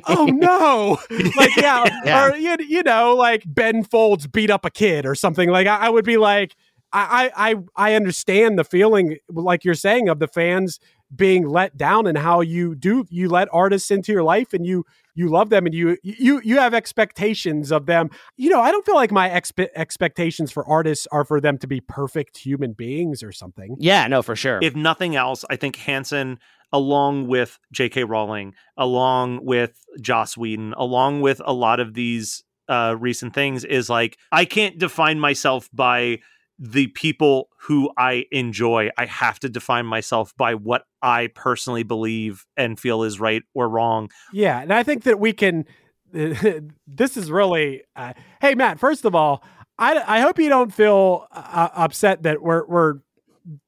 oh 0.09 0.27
no. 0.27 0.99
Like, 1.37 1.57
yeah. 1.57 1.85
Yeah. 2.05 2.27
Or, 2.31 2.37
you, 2.37 2.57
you 2.67 2.83
know, 2.83 3.15
like 3.15 3.43
Ben 3.47 3.85
Folds 3.85 4.27
beat 4.27 4.51
up 4.51 4.65
a 4.65 4.71
kid 4.71 5.05
or 5.07 5.15
something. 5.15 5.51
Like, 5.51 5.67
I, 5.67 5.87
I 5.87 5.89
would 5.91 6.05
be 6.05 6.17
like, 6.17 6.55
I, 6.91 7.31
I, 7.37 7.51
I 7.51 7.57
I 7.91 7.95
understand 7.97 8.59
the 8.59 8.65
feeling, 8.65 9.19
like 9.29 9.63
you're 9.63 9.75
saying, 9.75 10.09
of 10.09 10.21
the 10.21 10.27
fans 10.29 10.81
being 11.15 11.49
let 11.49 11.77
down 11.77 12.07
and 12.07 12.19
how 12.19 12.41
you 12.41 12.75
do 12.75 13.05
you 13.09 13.29
let 13.29 13.49
artists 13.53 13.91
into 13.91 14.13
your 14.13 14.23
life 14.23 14.53
and 14.53 14.67
you 14.67 14.85
you 15.15 15.29
love 15.29 15.49
them 15.49 15.65
and 15.65 15.75
you 15.75 15.97
you 16.03 16.41
you 16.45 16.59
have 16.59 16.75
expectations 16.75 17.73
of 17.73 17.87
them 17.87 18.11
you 18.37 18.51
know 18.51 18.61
i 18.61 18.71
don't 18.71 18.85
feel 18.85 18.95
like 18.95 19.11
my 19.11 19.29
expe- 19.29 19.71
expectations 19.75 20.53
for 20.53 20.69
artists 20.69 21.07
are 21.11 21.25
for 21.25 21.41
them 21.41 21.57
to 21.57 21.67
be 21.67 21.81
perfect 21.81 22.37
human 22.39 22.73
beings 22.73 23.23
or 23.23 23.33
something 23.33 23.75
Yeah, 23.79 24.07
no, 24.07 24.21
for 24.23 24.37
sure. 24.37 24.59
if 24.63 24.77
nothing 24.77 25.17
else, 25.17 25.45
I 25.49 25.57
think 25.57 25.77
Hanson, 25.77 26.39
along 26.73 27.27
with 27.29 27.59
J.K. 27.73 28.05
Rowling, 28.05 28.55
along 28.77 29.45
with 29.45 29.83
Joss 30.01 30.37
Whedon, 30.37 30.75
along 30.77 31.23
with 31.23 31.41
a 31.45 31.53
lot 31.53 31.81
of 31.81 31.95
these 31.95 32.45
uh, 32.69 32.95
recent 32.99 33.33
things, 33.35 33.65
is 33.65 33.89
like 33.89 34.19
I 34.31 34.45
can't 34.45 34.79
define 34.79 35.19
myself 35.19 35.71
by 35.73 36.19
the 36.59 36.89
people 36.89 37.49
who 37.61 37.91
I 37.97 38.27
enjoy. 38.33 38.91
I 38.99 39.07
have 39.07 39.39
to 39.41 39.49
define 39.49 39.87
myself 39.87 40.35
by 40.37 40.55
what 40.55 40.83
I 41.03 41.29
personally 41.35 41.85
believe 41.85 42.45
and 42.57 42.79
feel 42.79 43.05
is 43.05 43.21
right 43.21 43.43
or 43.55 43.69
wrong. 43.69 44.11
yeah 44.33 44.61
and 44.61 44.73
i 44.73 44.83
think 44.83 45.05
that 45.05 45.21
we 45.21 45.33
can 45.33 45.65
this 46.13 47.17
is 47.17 47.31
really 47.31 47.83
uh, 47.97 48.13
hey 48.41 48.55
matt 48.55 48.79
first 48.81 49.05
of 49.05 49.15
all 49.15 49.43
i 49.79 50.03
i 50.07 50.21
hope 50.21 50.39
you 50.39 50.49
don't 50.49 50.73
feel 50.73 51.27
uh, 51.31 51.69
upset 51.75 52.23
that 52.23 52.43
we're 52.43 52.67
we're 52.67 52.95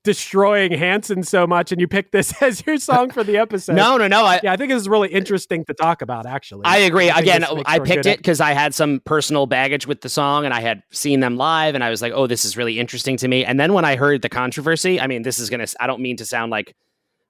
destroying 0.05 0.73
Hanson 0.73 1.23
so 1.23 1.47
much 1.47 1.73
and 1.73 1.81
you 1.81 1.89
picked 1.89 2.13
this 2.13 2.33
as 2.43 2.65
your 2.67 2.77
song 2.77 3.11
for 3.11 3.25
the 3.25 3.37
episode 3.37 3.75
no, 3.75 3.97
no, 3.97 4.09
no. 4.09 4.25
I, 4.25 4.41
yeah 4.43 4.53
i 4.53 4.57
think 4.57 4.71
this 4.71 4.81
is 4.81 4.89
really 4.89 5.09
interesting 5.09 5.65
to 5.67 5.75
talk 5.75 6.03
about 6.03 6.27
actually 6.27 6.63
I 6.65 6.79
agree. 6.79 7.07
think 7.07 7.19
Again, 7.19 7.45
I 7.67 7.79
picked 7.79 8.07
it 8.07 8.19
because 8.19 8.41
I 8.41 8.53
had 8.53 8.75
some 8.75 9.01
personal 9.05 9.47
baggage 9.47 9.87
with 9.87 10.01
the 10.01 10.09
song 10.09 10.45
and 10.45 10.55
I 10.55 10.61
had 10.61 10.83
seen 10.91 11.21
them 11.21 11.37
live 11.37 11.75
and 11.75 11.83
I 11.83 11.91
was 11.91 12.03
like, 12.03 12.13
oh, 12.15 12.27
this 12.27 12.45
is 12.45 12.57
really 12.57 12.79
interesting 12.79 13.17
to 13.19 13.29
me. 13.29 13.45
And 13.45 13.59
then 13.59 13.73
when 13.73 13.85
I 13.85 13.97
heard 13.97 14.23
the 14.23 14.29
controversy, 14.29 15.01
I 15.01 15.07
mean, 15.07 15.23
this 15.23 15.39
is 15.39 15.51
going 15.51 15.65
to, 15.65 15.77
I 15.81 15.87
don't 15.87 16.01
mean 16.01 16.17
to 16.19 16.25
sound 16.25 16.51
like 16.51 16.77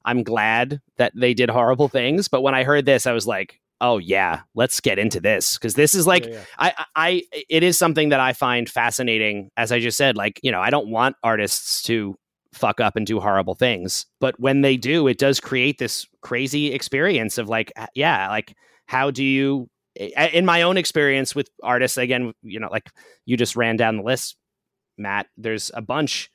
I'm 0.04 0.22
glad 0.22 0.80
that 0.96 1.12
they 1.14 1.34
did 1.34 1.50
horrible 1.50 1.88
things, 1.88 2.28
but 2.28 2.42
when 2.42 2.54
I 2.54 2.64
heard 2.64 2.86
this, 2.86 3.06
I 3.06 3.12
was 3.12 3.26
like, 3.26 3.60
oh, 3.80 3.98
yeah, 3.98 4.40
let's 4.54 4.80
get 4.80 4.98
into 4.98 5.20
this 5.20 5.56
because 5.56 5.74
this 5.74 5.94
is 5.94 6.06
like, 6.06 6.26
Yeah, 6.26 6.32
yeah. 6.32 6.44
I, 6.58 6.84
I, 6.94 7.22
it 7.48 7.62
is 7.62 7.78
something 7.78 8.10
that 8.10 8.20
I 8.20 8.34
find 8.34 8.68
fascinating. 8.68 9.50
As 9.56 9.72
I 9.72 9.80
just 9.80 9.96
said, 9.96 10.16
like, 10.16 10.38
you 10.42 10.52
know, 10.52 10.60
I 10.60 10.70
don't 10.70 10.88
want 10.88 11.16
artists 11.22 11.82
to 11.84 12.18
fuck 12.52 12.80
up 12.80 12.96
and 12.96 13.06
do 13.06 13.20
horrible 13.20 13.54
things, 13.54 14.06
but 14.20 14.38
when 14.40 14.60
they 14.60 14.76
do, 14.76 15.06
it 15.06 15.18
does 15.18 15.40
create 15.40 15.78
this 15.78 16.06
crazy 16.20 16.72
experience 16.72 17.38
of 17.38 17.48
like, 17.48 17.72
yeah, 17.94 18.28
like, 18.28 18.54
how 18.86 19.10
do 19.10 19.22
you, 19.22 19.68
in 19.94 20.44
my 20.44 20.62
own 20.62 20.76
experience 20.76 21.34
with 21.34 21.48
artists, 21.62 21.96
again, 21.96 22.32
you 22.42 22.58
know, 22.58 22.68
like 22.70 22.90
you 23.24 23.36
just 23.36 23.56
ran 23.56 23.76
down 23.76 23.98
the 23.98 24.02
list, 24.02 24.36
Matt, 24.98 25.26
there's 25.36 25.70
a 25.74 25.82
bunch. 25.82 26.30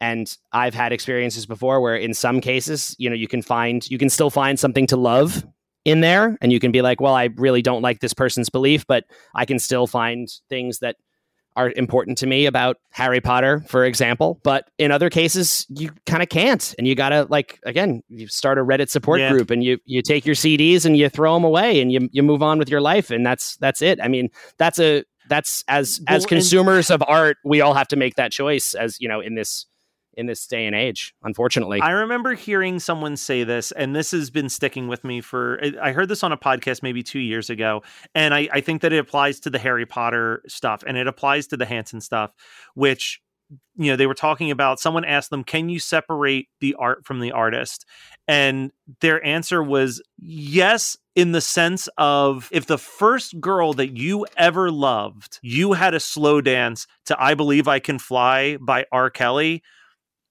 And 0.00 0.36
I've 0.52 0.74
had 0.74 0.92
experiences 0.92 1.46
before 1.46 1.80
where 1.80 1.94
in 1.94 2.12
some 2.12 2.40
cases, 2.40 2.96
you 2.98 3.08
know, 3.08 3.14
you 3.14 3.28
can 3.28 3.40
find, 3.40 3.88
you 3.88 3.98
can 3.98 4.08
still 4.08 4.30
find 4.30 4.58
something 4.58 4.88
to 4.88 4.96
love 4.96 5.44
in 5.84 6.00
there 6.00 6.36
and 6.40 6.52
you 6.52 6.58
can 6.58 6.72
be 6.72 6.82
like, 6.82 7.00
well, 7.00 7.14
I 7.14 7.28
really 7.36 7.62
don't 7.62 7.82
like 7.82 8.00
this 8.00 8.14
person's 8.14 8.50
belief, 8.50 8.84
but 8.86 9.04
I 9.34 9.44
can 9.44 9.60
still 9.60 9.86
find 9.86 10.28
things 10.48 10.80
that 10.80 10.96
are 11.56 11.72
important 11.76 12.18
to 12.18 12.26
me 12.26 12.46
about 12.46 12.78
Harry 12.90 13.20
Potter, 13.20 13.62
for 13.68 13.84
example. 13.84 14.40
But 14.42 14.70
in 14.78 14.90
other 14.90 15.10
cases, 15.10 15.66
you 15.68 15.90
kind 16.06 16.22
of 16.22 16.28
can't, 16.28 16.74
and 16.78 16.86
you 16.86 16.94
gotta 16.94 17.26
like 17.28 17.60
again, 17.64 18.02
you 18.08 18.26
start 18.28 18.58
a 18.58 18.64
Reddit 18.64 18.88
support 18.88 19.20
Yeah. 19.20 19.30
group, 19.32 19.50
and 19.50 19.62
you 19.62 19.78
you 19.84 20.02
take 20.02 20.24
your 20.24 20.34
CDs 20.34 20.84
and 20.86 20.96
you 20.96 21.08
throw 21.08 21.34
them 21.34 21.44
away, 21.44 21.80
and 21.80 21.92
you 21.92 22.08
you 22.12 22.22
move 22.22 22.42
on 22.42 22.58
with 22.58 22.68
your 22.68 22.80
life, 22.80 23.10
and 23.10 23.24
that's 23.24 23.56
that's 23.58 23.82
it. 23.82 23.98
I 24.02 24.08
mean, 24.08 24.28
that's 24.58 24.78
a 24.78 25.04
that's 25.28 25.62
as 25.68 26.00
Well, 26.08 26.16
as 26.16 26.22
and- 26.24 26.28
consumers 26.28 26.90
of 26.90 27.02
art, 27.06 27.36
we 27.44 27.60
all 27.60 27.74
have 27.74 27.88
to 27.88 27.96
make 27.96 28.16
that 28.16 28.32
choice, 28.32 28.74
as 28.74 28.98
you 29.00 29.08
know, 29.08 29.20
in 29.20 29.34
this 29.34 29.66
in 30.14 30.26
this 30.26 30.46
day 30.46 30.66
and 30.66 30.74
age. 30.74 31.14
Unfortunately, 31.22 31.80
I 31.80 31.90
remember 31.90 32.34
hearing 32.34 32.78
someone 32.78 33.16
say 33.16 33.44
this, 33.44 33.72
and 33.72 33.94
this 33.94 34.10
has 34.10 34.30
been 34.30 34.48
sticking 34.48 34.88
with 34.88 35.04
me 35.04 35.20
for. 35.20 35.60
I 35.80 35.92
heard 35.92 36.08
this 36.08 36.22
on 36.22 36.32
a 36.32 36.36
podcast 36.36 36.82
maybe 36.82 37.02
two 37.02 37.20
years 37.20 37.50
ago, 37.50 37.82
and 38.14 38.34
I, 38.34 38.48
I 38.52 38.60
think 38.60 38.82
that 38.82 38.92
it 38.92 38.98
applies 38.98 39.40
to 39.40 39.50
the 39.50 39.58
Harry 39.58 39.86
Potter 39.86 40.42
stuff, 40.46 40.82
and 40.86 40.96
it 40.96 41.06
applies 41.06 41.46
to 41.48 41.56
the 41.56 41.66
Hanson 41.66 42.00
stuff, 42.00 42.32
which 42.74 43.20
you 43.76 43.90
know 43.90 43.96
they 43.96 44.06
were 44.06 44.14
talking 44.14 44.50
about. 44.50 44.80
Someone 44.80 45.04
asked 45.04 45.30
them, 45.30 45.44
"Can 45.44 45.68
you 45.68 45.78
separate 45.78 46.48
the 46.60 46.74
art 46.78 47.04
from 47.06 47.20
the 47.20 47.32
artist?" 47.32 47.86
And 48.28 48.70
their 49.00 49.24
answer 49.24 49.62
was 49.62 50.02
yes, 50.18 50.96
in 51.14 51.32
the 51.32 51.40
sense 51.40 51.88
of 51.98 52.48
if 52.52 52.66
the 52.66 52.78
first 52.78 53.40
girl 53.40 53.72
that 53.74 53.96
you 53.96 54.26
ever 54.36 54.70
loved, 54.70 55.38
you 55.42 55.72
had 55.72 55.94
a 55.94 56.00
slow 56.00 56.40
dance 56.40 56.86
to 57.06 57.22
"I 57.22 57.34
Believe 57.34 57.68
I 57.68 57.78
Can 57.78 57.98
Fly" 57.98 58.56
by 58.58 58.86
R. 58.92 59.10
Kelly 59.10 59.62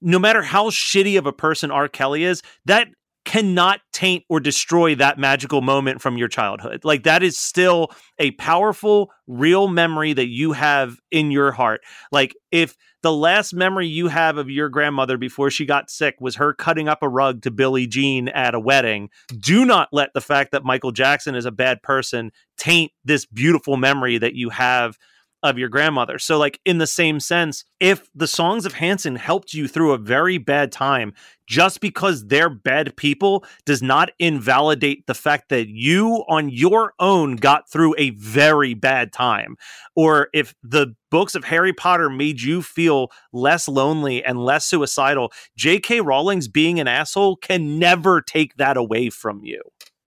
no 0.02 0.20
matter 0.20 0.42
how 0.42 0.70
shitty 0.70 1.18
of 1.18 1.26
a 1.26 1.34
person 1.34 1.72
R. 1.72 1.88
Kelly 1.88 2.24
is, 2.24 2.42
that 2.66 2.88
cannot 3.24 3.82
taint 3.94 4.24
or 4.30 4.40
destroy 4.40 4.96
that 4.96 5.20
magical 5.20 5.62
moment 5.62 6.02
from 6.02 6.18
your 6.18 6.28
childhood. 6.28 6.84
Like 6.84 7.04
that 7.04 7.22
is 7.22 7.38
still 7.38 7.92
a 8.18 8.32
powerful, 8.32 9.12
real 9.28 9.68
memory 9.68 10.14
that 10.14 10.28
you 10.28 10.54
have 10.54 10.98
in 11.12 11.30
your 11.30 11.52
heart. 11.52 11.82
Like 12.12 12.36
if 12.52 12.76
the 13.04 13.12
last 13.14 13.54
memory 13.54 13.88
you 13.88 14.08
have 14.08 14.38
of 14.38 14.50
your 14.50 14.70
grandmother 14.70 15.18
before 15.18 15.52
she 15.52 15.66
got 15.66 15.90
sick 15.92 16.16
was 16.20 16.36
her 16.36 16.54
cutting 16.54 16.88
up 16.88 17.04
a 17.04 17.10
rug 17.10 17.44
to 17.44 17.52
Billie 17.52 17.88
Jean 17.88 18.28
at 18.30 18.56
a 18.56 18.60
wedding, 18.60 19.10
do 19.40 19.66
not 19.66 19.90
let 19.92 20.14
the 20.14 20.22
fact 20.22 20.52
that 20.52 20.64
Michael 20.64 20.92
Jackson 20.92 21.36
is 21.36 21.46
a 21.46 21.52
bad 21.52 21.84
person 21.84 22.32
taint 22.58 22.92
this 23.06 23.26
beautiful 23.26 23.78
memory 23.78 24.18
that 24.18 24.36
you 24.36 24.50
have 24.50 24.98
of 25.44 25.58
your 25.58 25.70
grandmother. 25.70 26.20
So, 26.20 26.38
like, 26.38 26.60
in 26.66 26.78
the 26.78 26.88
same 26.88 27.20
sense, 27.20 27.64
if 27.80 28.10
the 28.14 28.28
songs 28.28 28.66
of 28.66 28.74
Hanson 28.74 29.16
helped 29.16 29.54
you 29.54 29.68
through 29.68 29.94
a 29.94 29.98
very 29.98 30.38
bad 30.38 30.72
time, 30.72 31.14
just 31.48 31.82
because 31.82 32.28
they're 32.28 32.50
bad 32.50 32.96
people 32.96 33.44
does 33.66 33.82
not 33.82 34.12
invalidate 34.20 35.06
the 35.08 35.14
fact 35.14 35.50
that 35.50 35.68
you 35.68 36.24
on 36.30 36.50
your 36.50 36.94
own 37.00 37.36
got 37.36 37.70
through 37.70 37.96
a 37.98 38.12
very 38.12 38.74
bad 38.74 39.12
time. 39.12 39.58
Or 39.96 40.30
if 40.34 40.54
the 40.64 40.96
books 41.10 41.36
of 41.36 41.44
Harry 41.44 41.74
Potter 41.74 42.10
made 42.10 42.42
you 42.42 42.62
feel 42.62 43.12
less 43.34 43.68
lonely 43.68 44.24
and 44.24 44.40
less 44.40 44.66
suicidal, 44.66 45.32
J.K. 45.58 46.02
Rowling's 46.02 46.48
being 46.48 46.80
an 46.80 46.88
asshole 46.88 47.36
can 47.38 47.80
never 47.80 48.22
take 48.22 48.56
that 48.58 48.78
away 48.78 49.10
from 49.10 49.44
you. 49.44 49.62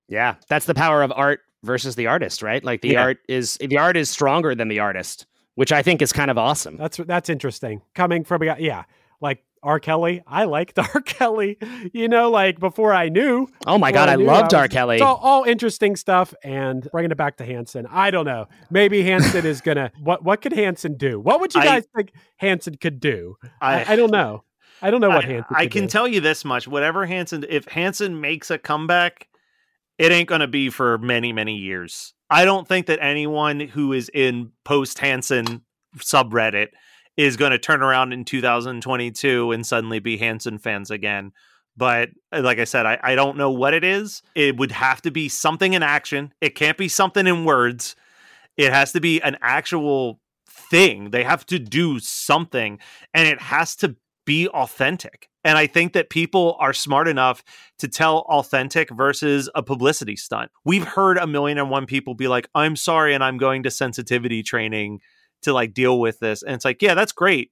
yeah, 0.09 0.37
that's 0.49 0.67
the 0.67 0.75
power 0.75 1.03
of 1.03 1.13
art 1.13 1.41
versus 1.65 1.95
the 1.97 2.07
artist, 2.07 2.43
right? 2.43 2.63
Like 2.65 2.83
the 2.83 2.91
Yeah. 2.91 3.03
art 3.03 3.19
is 3.29 3.57
the 3.59 3.79
art 3.79 3.97
is 3.97 4.09
stronger 4.11 4.55
than 4.55 4.69
the 4.69 4.79
artist, 4.81 5.27
which 5.55 5.73
I 5.73 5.83
think 5.83 6.03
is 6.03 6.13
kind 6.13 6.31
of 6.31 6.39
awesome. 6.39 6.77
That's 6.77 6.99
that's 6.99 7.29
interesting. 7.29 7.83
Coming 7.95 8.25
from 8.25 8.43
a 8.43 8.47
guy, 8.47 8.57
yeah, 8.59 8.85
like 9.21 9.43
R. 9.63 9.81
Kelly. 9.81 10.23
I 10.27 10.45
liked 10.45 10.79
R. 10.95 11.01
Kelly. 11.01 11.57
You 11.95 12.07
know, 12.09 12.31
like 12.31 12.61
before 12.61 12.93
I 12.93 13.09
knew. 13.09 13.49
Oh 13.67 13.79
my 13.79 13.93
god, 13.93 14.09
I 14.11 14.17
knew, 14.17 14.25
loved 14.27 14.53
was- 14.53 14.55
R. 14.55 14.69
Kelly. 14.69 14.97
It's 14.97 15.03
all, 15.03 15.17
all 15.23 15.45
interesting 15.45 15.97
stuff. 15.97 16.35
And 16.45 16.87
bringing 16.93 17.11
it 17.11 17.17
back 17.17 17.39
to 17.39 17.47
Hanson, 17.47 17.87
I 17.91 18.11
don't 18.11 18.27
know. 18.27 18.47
Maybe 18.71 19.03
Hanson 19.11 19.47
is 19.47 19.61
gonna. 19.63 19.91
What 20.01 20.23
what 20.23 20.43
could 20.43 20.53
Hanson 20.53 20.97
do? 20.99 21.19
What 21.19 21.41
would 21.41 21.55
you 21.55 21.61
I- 21.63 21.65
guys 21.65 21.87
think 21.97 22.13
Hanson 22.37 22.77
could 22.77 23.01
do? 23.01 23.37
I, 23.61 23.95
I 23.95 23.97
don't 23.97 24.11
know. 24.13 24.45
I 24.83 24.91
don't 24.91 25.01
know 25.01 25.09
what 25.09 25.25
I, 25.25 25.29
Hanson. 25.29 25.57
I 25.57 25.67
can 25.67 25.83
do. 25.85 25.89
tell 25.89 26.07
you 26.07 26.21
this 26.21 26.45
much: 26.45 26.69
whatever 26.69 27.07
Hanson, 27.07 27.47
if 27.49 27.65
Hanson 27.69 28.21
makes 28.21 28.51
a 28.51 28.59
comeback, 28.59 29.29
it 29.99 30.13
ain't 30.13 30.29
going 30.29 30.41
to 30.41 30.49
be 30.49 30.71
for 30.71 30.99
many, 30.99 31.33
many 31.33 31.57
years. 31.57 32.15
I 32.31 32.45
don't 32.45 32.67
think 32.67 32.87
that 32.87 32.99
anyone 33.03 33.61
who 33.61 33.93
is 33.93 34.11
in 34.13 34.53
post 34.65 34.99
Hanson 34.99 35.63
subreddit 35.99 36.69
is 37.17 37.37
going 37.37 37.53
to 37.53 37.59
turn 37.59 37.83
around 37.83 38.13
in 38.13 38.25
2022 38.25 39.53
and 39.53 39.65
suddenly 39.65 40.01
be 40.01 40.17
Hanson 40.17 40.59
fans 40.59 40.91
again. 40.91 41.33
But 41.77 42.11
uh, 42.33 42.43
like 42.43 42.59
I 42.59 42.65
said, 42.65 42.87
I, 42.87 42.99
I 43.03 43.15
don't 43.15 43.37
know 43.37 43.51
what 43.51 43.75
it 43.75 43.85
is. 43.85 44.23
It 44.35 44.57
would 44.57 44.73
have 44.73 45.03
to 45.03 45.11
be 45.11 45.29
something 45.29 45.75
in 45.75 45.83
action. 45.83 46.33
It 46.41 46.55
can't 46.55 46.79
be 46.79 46.89
something 46.89 47.27
in 47.27 47.45
words. 47.45 47.97
It 48.57 48.73
has 48.73 48.93
to 48.93 49.01
be 49.01 49.21
an 49.23 49.37
actual 49.43 50.21
thing. 50.49 51.11
They 51.11 51.25
have 51.25 51.45
to 51.47 51.59
do 51.59 51.99
something, 51.99 52.79
and 53.13 53.29
it 53.29 53.41
has 53.41 53.75
to 53.77 53.97
be 54.25 54.49
authentic. 54.49 55.29
And 55.45 55.59
I 55.59 55.67
think 55.67 55.93
that 55.93 56.09
people 56.09 56.57
are 56.59 56.73
smart 56.73 57.07
enough 57.07 57.45
to 57.79 57.89
tell 57.89 58.21
authentic 58.29 58.91
versus 58.91 59.51
a 59.55 59.63
publicity 59.63 60.17
stunt. 60.17 60.51
We've 60.65 60.85
heard 60.85 61.19
a 61.19 61.27
million 61.27 61.59
and 61.59 61.71
one 61.71 61.87
people 61.87 62.15
be 62.15 62.29
like, 62.29 62.49
I'm 62.55 62.77
sorry, 62.77 63.15
and 63.15 63.23
I'm 63.23 63.37
going 63.37 63.63
to 63.65 63.71
sensitivity 63.71 64.43
training 64.43 65.01
to 65.43 65.53
like 65.53 65.75
deal 65.75 66.01
with 66.01 66.19
this. 66.19 66.43
And 66.43 66.55
it's 66.55 66.65
like, 66.65 66.81
yeah, 66.81 66.95
that's 66.95 67.13
great. 67.13 67.51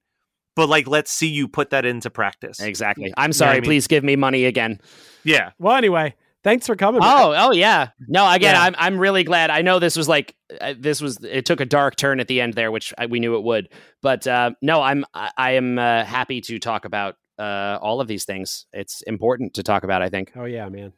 But 0.56 0.68
like, 0.68 0.86
let's 0.86 1.10
see 1.10 1.28
you 1.28 1.48
put 1.48 1.70
that 1.70 1.84
into 1.84 2.10
practice. 2.10 2.60
Exactly. 2.60 3.12
I'm 3.16 3.32
sorry. 3.32 3.52
I 3.52 3.54
mean? 3.56 3.64
Please 3.64 3.86
give 3.86 4.04
me 4.04 4.16
money 4.16 4.44
again. 4.44 4.80
Yeah. 5.24 5.50
Well, 5.58 5.76
anyway, 5.76 6.14
thanks 6.44 6.66
for 6.66 6.76
coming. 6.76 7.00
Oh, 7.02 7.34
oh 7.36 7.52
yeah. 7.52 7.88
No, 8.06 8.30
again, 8.30 8.54
Yeah. 8.54 8.62
I'm 8.62 8.74
I'm 8.76 8.98
really 8.98 9.24
glad. 9.24 9.50
I 9.50 9.62
know 9.62 9.78
this 9.78 9.96
was 9.96 10.08
like 10.08 10.34
uh, 10.60 10.74
this 10.78 11.00
was 11.00 11.18
it 11.24 11.46
took 11.46 11.60
a 11.60 11.64
dark 11.64 11.96
turn 11.96 12.20
at 12.20 12.28
the 12.28 12.40
end 12.40 12.54
there, 12.54 12.70
which 12.70 12.92
I, 12.98 13.06
we 13.06 13.18
knew 13.18 13.36
it 13.36 13.42
would. 13.42 13.70
But 14.02 14.26
uh, 14.26 14.50
no, 14.60 14.82
I'm 14.82 15.06
I, 15.14 15.30
I 15.36 15.50
am 15.52 15.78
uh, 15.78 16.04
happy 16.04 16.42
to 16.42 16.58
talk 16.58 16.84
about 16.84 17.16
uh, 17.38 17.78
all 17.80 18.00
of 18.00 18.08
these 18.08 18.24
things. 18.24 18.66
It's 18.72 19.02
important 19.02 19.54
to 19.54 19.62
talk 19.62 19.84
about. 19.84 20.02
I 20.02 20.08
think. 20.08 20.32
Oh 20.36 20.44
yeah, 20.44 20.68
man. 20.68 20.92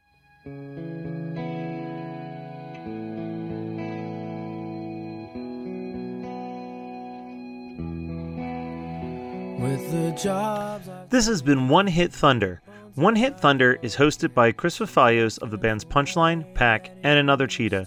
With 9.60 9.90
the 9.90 10.10
jobs 10.20 10.90
This 11.08 11.26
has 11.26 11.40
been 11.40 11.68
One 11.68 11.86
Hit 11.86 12.12
Thunder. 12.12 12.60
One 12.96 13.16
Hit 13.16 13.40
Thunder 13.40 13.78
is 13.80 13.96
hosted 13.96 14.34
by 14.34 14.52
Chris 14.52 14.78
Fafalios 14.78 15.38
of 15.38 15.50
the 15.50 15.56
bands 15.56 15.84
Punchline, 15.84 16.52
Pack, 16.54 16.90
and 17.02 17.18
Another 17.18 17.46
Cheetah, 17.46 17.86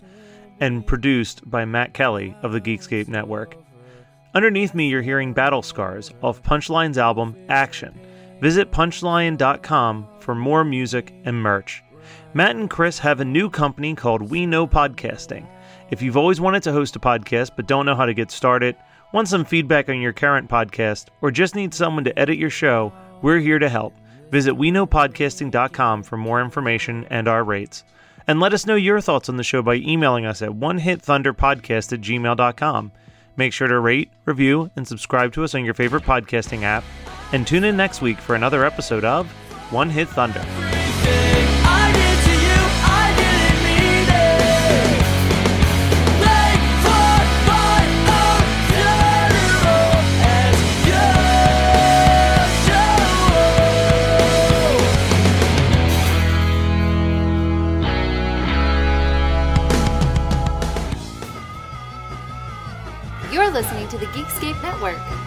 and 0.60 0.86
produced 0.86 1.50
by 1.50 1.64
Matt 1.66 1.94
Kelly 1.94 2.36
of 2.42 2.52
the 2.52 2.60
Geekscape 2.60 3.08
Network. 3.08 3.56
Underneath 4.34 4.74
me, 4.74 4.90
you're 4.90 5.02
hearing 5.02 5.34
Battle 5.34 5.62
Scars 5.62 6.12
off 6.22 6.42
Punchline's 6.42 6.98
album 6.98 7.36
Action. 7.48 7.98
Visit 8.42 8.72
punchline.com 8.72 10.08
for 10.20 10.36
more 10.36 10.64
music 10.64 11.14
and 11.26 11.42
merch. 11.42 11.84
Matt 12.34 12.56
and 12.56 12.70
Chris 12.70 13.00
have 13.00 13.20
a 13.20 13.26
new 13.26 13.50
company 13.50 13.96
called 13.96 14.22
We 14.22 14.46
Know 14.46 14.68
Podcasting. 14.68 15.48
If 15.90 16.02
you've 16.02 16.18
always 16.18 16.42
wanted 16.42 16.64
to 16.64 16.72
host 16.72 16.96
a 16.96 17.00
podcast 17.00 17.52
but 17.56 17.68
don't 17.68 17.86
know 17.86 17.96
how 17.96 18.06
to 18.06 18.14
get 18.14 18.30
started, 18.30 18.76
want 19.14 19.28
some 19.28 19.46
feedback 19.46 19.90
on 19.90 20.02
your 20.02 20.14
current 20.14 20.50
podcast, 20.50 21.08
or 21.22 21.32
just 21.32 21.56
need 21.56 21.74
someone 21.74 22.04
to 22.04 22.20
edit 22.20 22.38
your 22.38 22.50
show, 22.50 22.92
we're 23.22 23.40
here 23.40 23.60
to 23.60 23.70
help. 23.70 23.94
Visit 24.30 24.54
WeKnowPodcasting.com 24.56 26.04
for 26.04 26.18
more 26.18 26.42
information 26.42 27.06
and 27.10 27.28
our 27.28 27.44
rates. 27.44 27.84
And 28.28 28.42
let 28.42 28.54
us 28.54 28.66
know 28.66 28.76
your 28.76 29.00
thoughts 29.00 29.30
on 29.30 29.38
the 29.38 29.44
show 29.44 29.62
by 29.62 29.76
emailing 29.76 30.26
us 30.26 30.42
at 30.42 30.50
onehitthunderpodcast 30.50 31.94
at 31.94 32.02
gmail.com. 32.02 32.92
Make 33.38 33.54
sure 33.54 33.68
to 33.68 33.80
rate, 33.80 34.10
review, 34.26 34.70
and 34.76 34.86
subscribe 34.86 35.32
to 35.34 35.44
us 35.44 35.56
on 35.56 35.64
your 35.64 35.74
favorite 35.74 36.04
podcasting 36.04 36.64
app. 36.64 36.84
And 37.34 37.46
tune 37.46 37.64
in 37.66 37.76
next 37.76 38.02
week 38.02 38.20
for 38.20 38.36
another 38.36 38.66
episode 38.66 39.04
of 39.04 39.30
One 39.72 39.90
Hit 39.90 40.08
Thunder. 40.10 40.46
Listening 63.54 63.88
to 63.88 63.98
the 63.98 64.06
Geekscape 64.08 64.62
Network. 64.62 65.27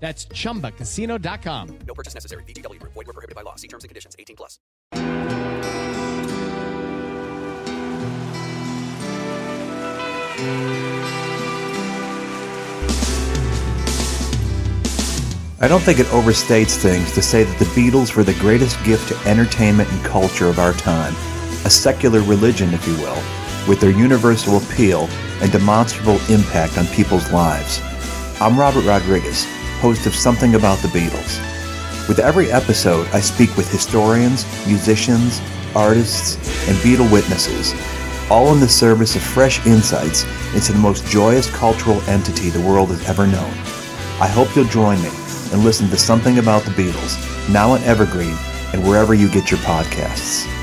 That's 0.00 0.26
chumbacasino.com. 0.26 1.78
No 1.86 1.94
purchase 1.94 2.14
necessary. 2.14 2.42
VGW 2.44 2.80
Group. 2.80 2.94
Void 2.94 3.08
were 3.08 3.12
prohibited 3.12 3.34
by 3.34 3.42
law. 3.42 3.56
See 3.56 3.68
terms 3.68 3.84
and 3.84 3.88
conditions. 3.88 4.16
18 4.18 4.36
plus. 4.36 4.58
I 15.60 15.66
don't 15.66 15.82
think 15.82 15.98
it 15.98 16.06
overstates 16.06 16.76
things 16.76 17.10
to 17.14 17.20
say 17.20 17.42
that 17.42 17.58
the 17.58 17.64
Beatles 17.64 18.14
were 18.14 18.22
the 18.22 18.34
greatest 18.34 18.82
gift 18.84 19.08
to 19.08 19.28
entertainment 19.28 19.90
and 19.90 20.04
culture 20.04 20.46
of 20.46 20.60
our 20.60 20.72
time, 20.74 21.14
a 21.64 21.70
secular 21.70 22.20
religion, 22.22 22.72
if 22.72 22.86
you 22.86 22.94
will, 22.98 23.20
with 23.66 23.80
their 23.80 23.90
universal 23.90 24.58
appeal 24.58 25.08
and 25.42 25.50
demonstrable 25.50 26.20
impact 26.30 26.78
on 26.78 26.86
people's 26.86 27.32
lives. 27.32 27.80
I'm 28.40 28.56
Robert 28.56 28.84
Rodriguez, 28.84 29.48
host 29.78 30.06
of 30.06 30.14
Something 30.14 30.54
About 30.54 30.78
the 30.78 30.88
Beatles. 30.88 31.38
With 32.08 32.18
every 32.18 32.50
episode, 32.50 33.06
I 33.12 33.20
speak 33.20 33.56
with 33.56 33.70
historians, 33.70 34.44
musicians, 34.66 35.40
artists, 35.74 36.36
and 36.68 36.76
Beatle 36.78 37.10
witnesses, 37.12 37.74
all 38.30 38.52
in 38.52 38.60
the 38.60 38.68
service 38.68 39.16
of 39.16 39.22
fresh 39.22 39.64
insights 39.66 40.24
into 40.54 40.72
the 40.72 40.78
most 40.78 41.06
joyous 41.06 41.50
cultural 41.50 42.00
entity 42.02 42.50
the 42.50 42.66
world 42.66 42.88
has 42.88 43.08
ever 43.08 43.26
known. 43.26 43.52
I 44.20 44.26
hope 44.26 44.54
you'll 44.56 44.64
join 44.66 45.00
me 45.02 45.10
and 45.52 45.64
listen 45.64 45.88
to 45.90 45.96
Something 45.96 46.38
About 46.38 46.64
the 46.64 46.70
Beatles, 46.70 47.16
now 47.52 47.70
on 47.70 47.82
Evergreen 47.82 48.36
and 48.72 48.86
wherever 48.86 49.14
you 49.14 49.28
get 49.30 49.50
your 49.50 49.60
podcasts. 49.60 50.57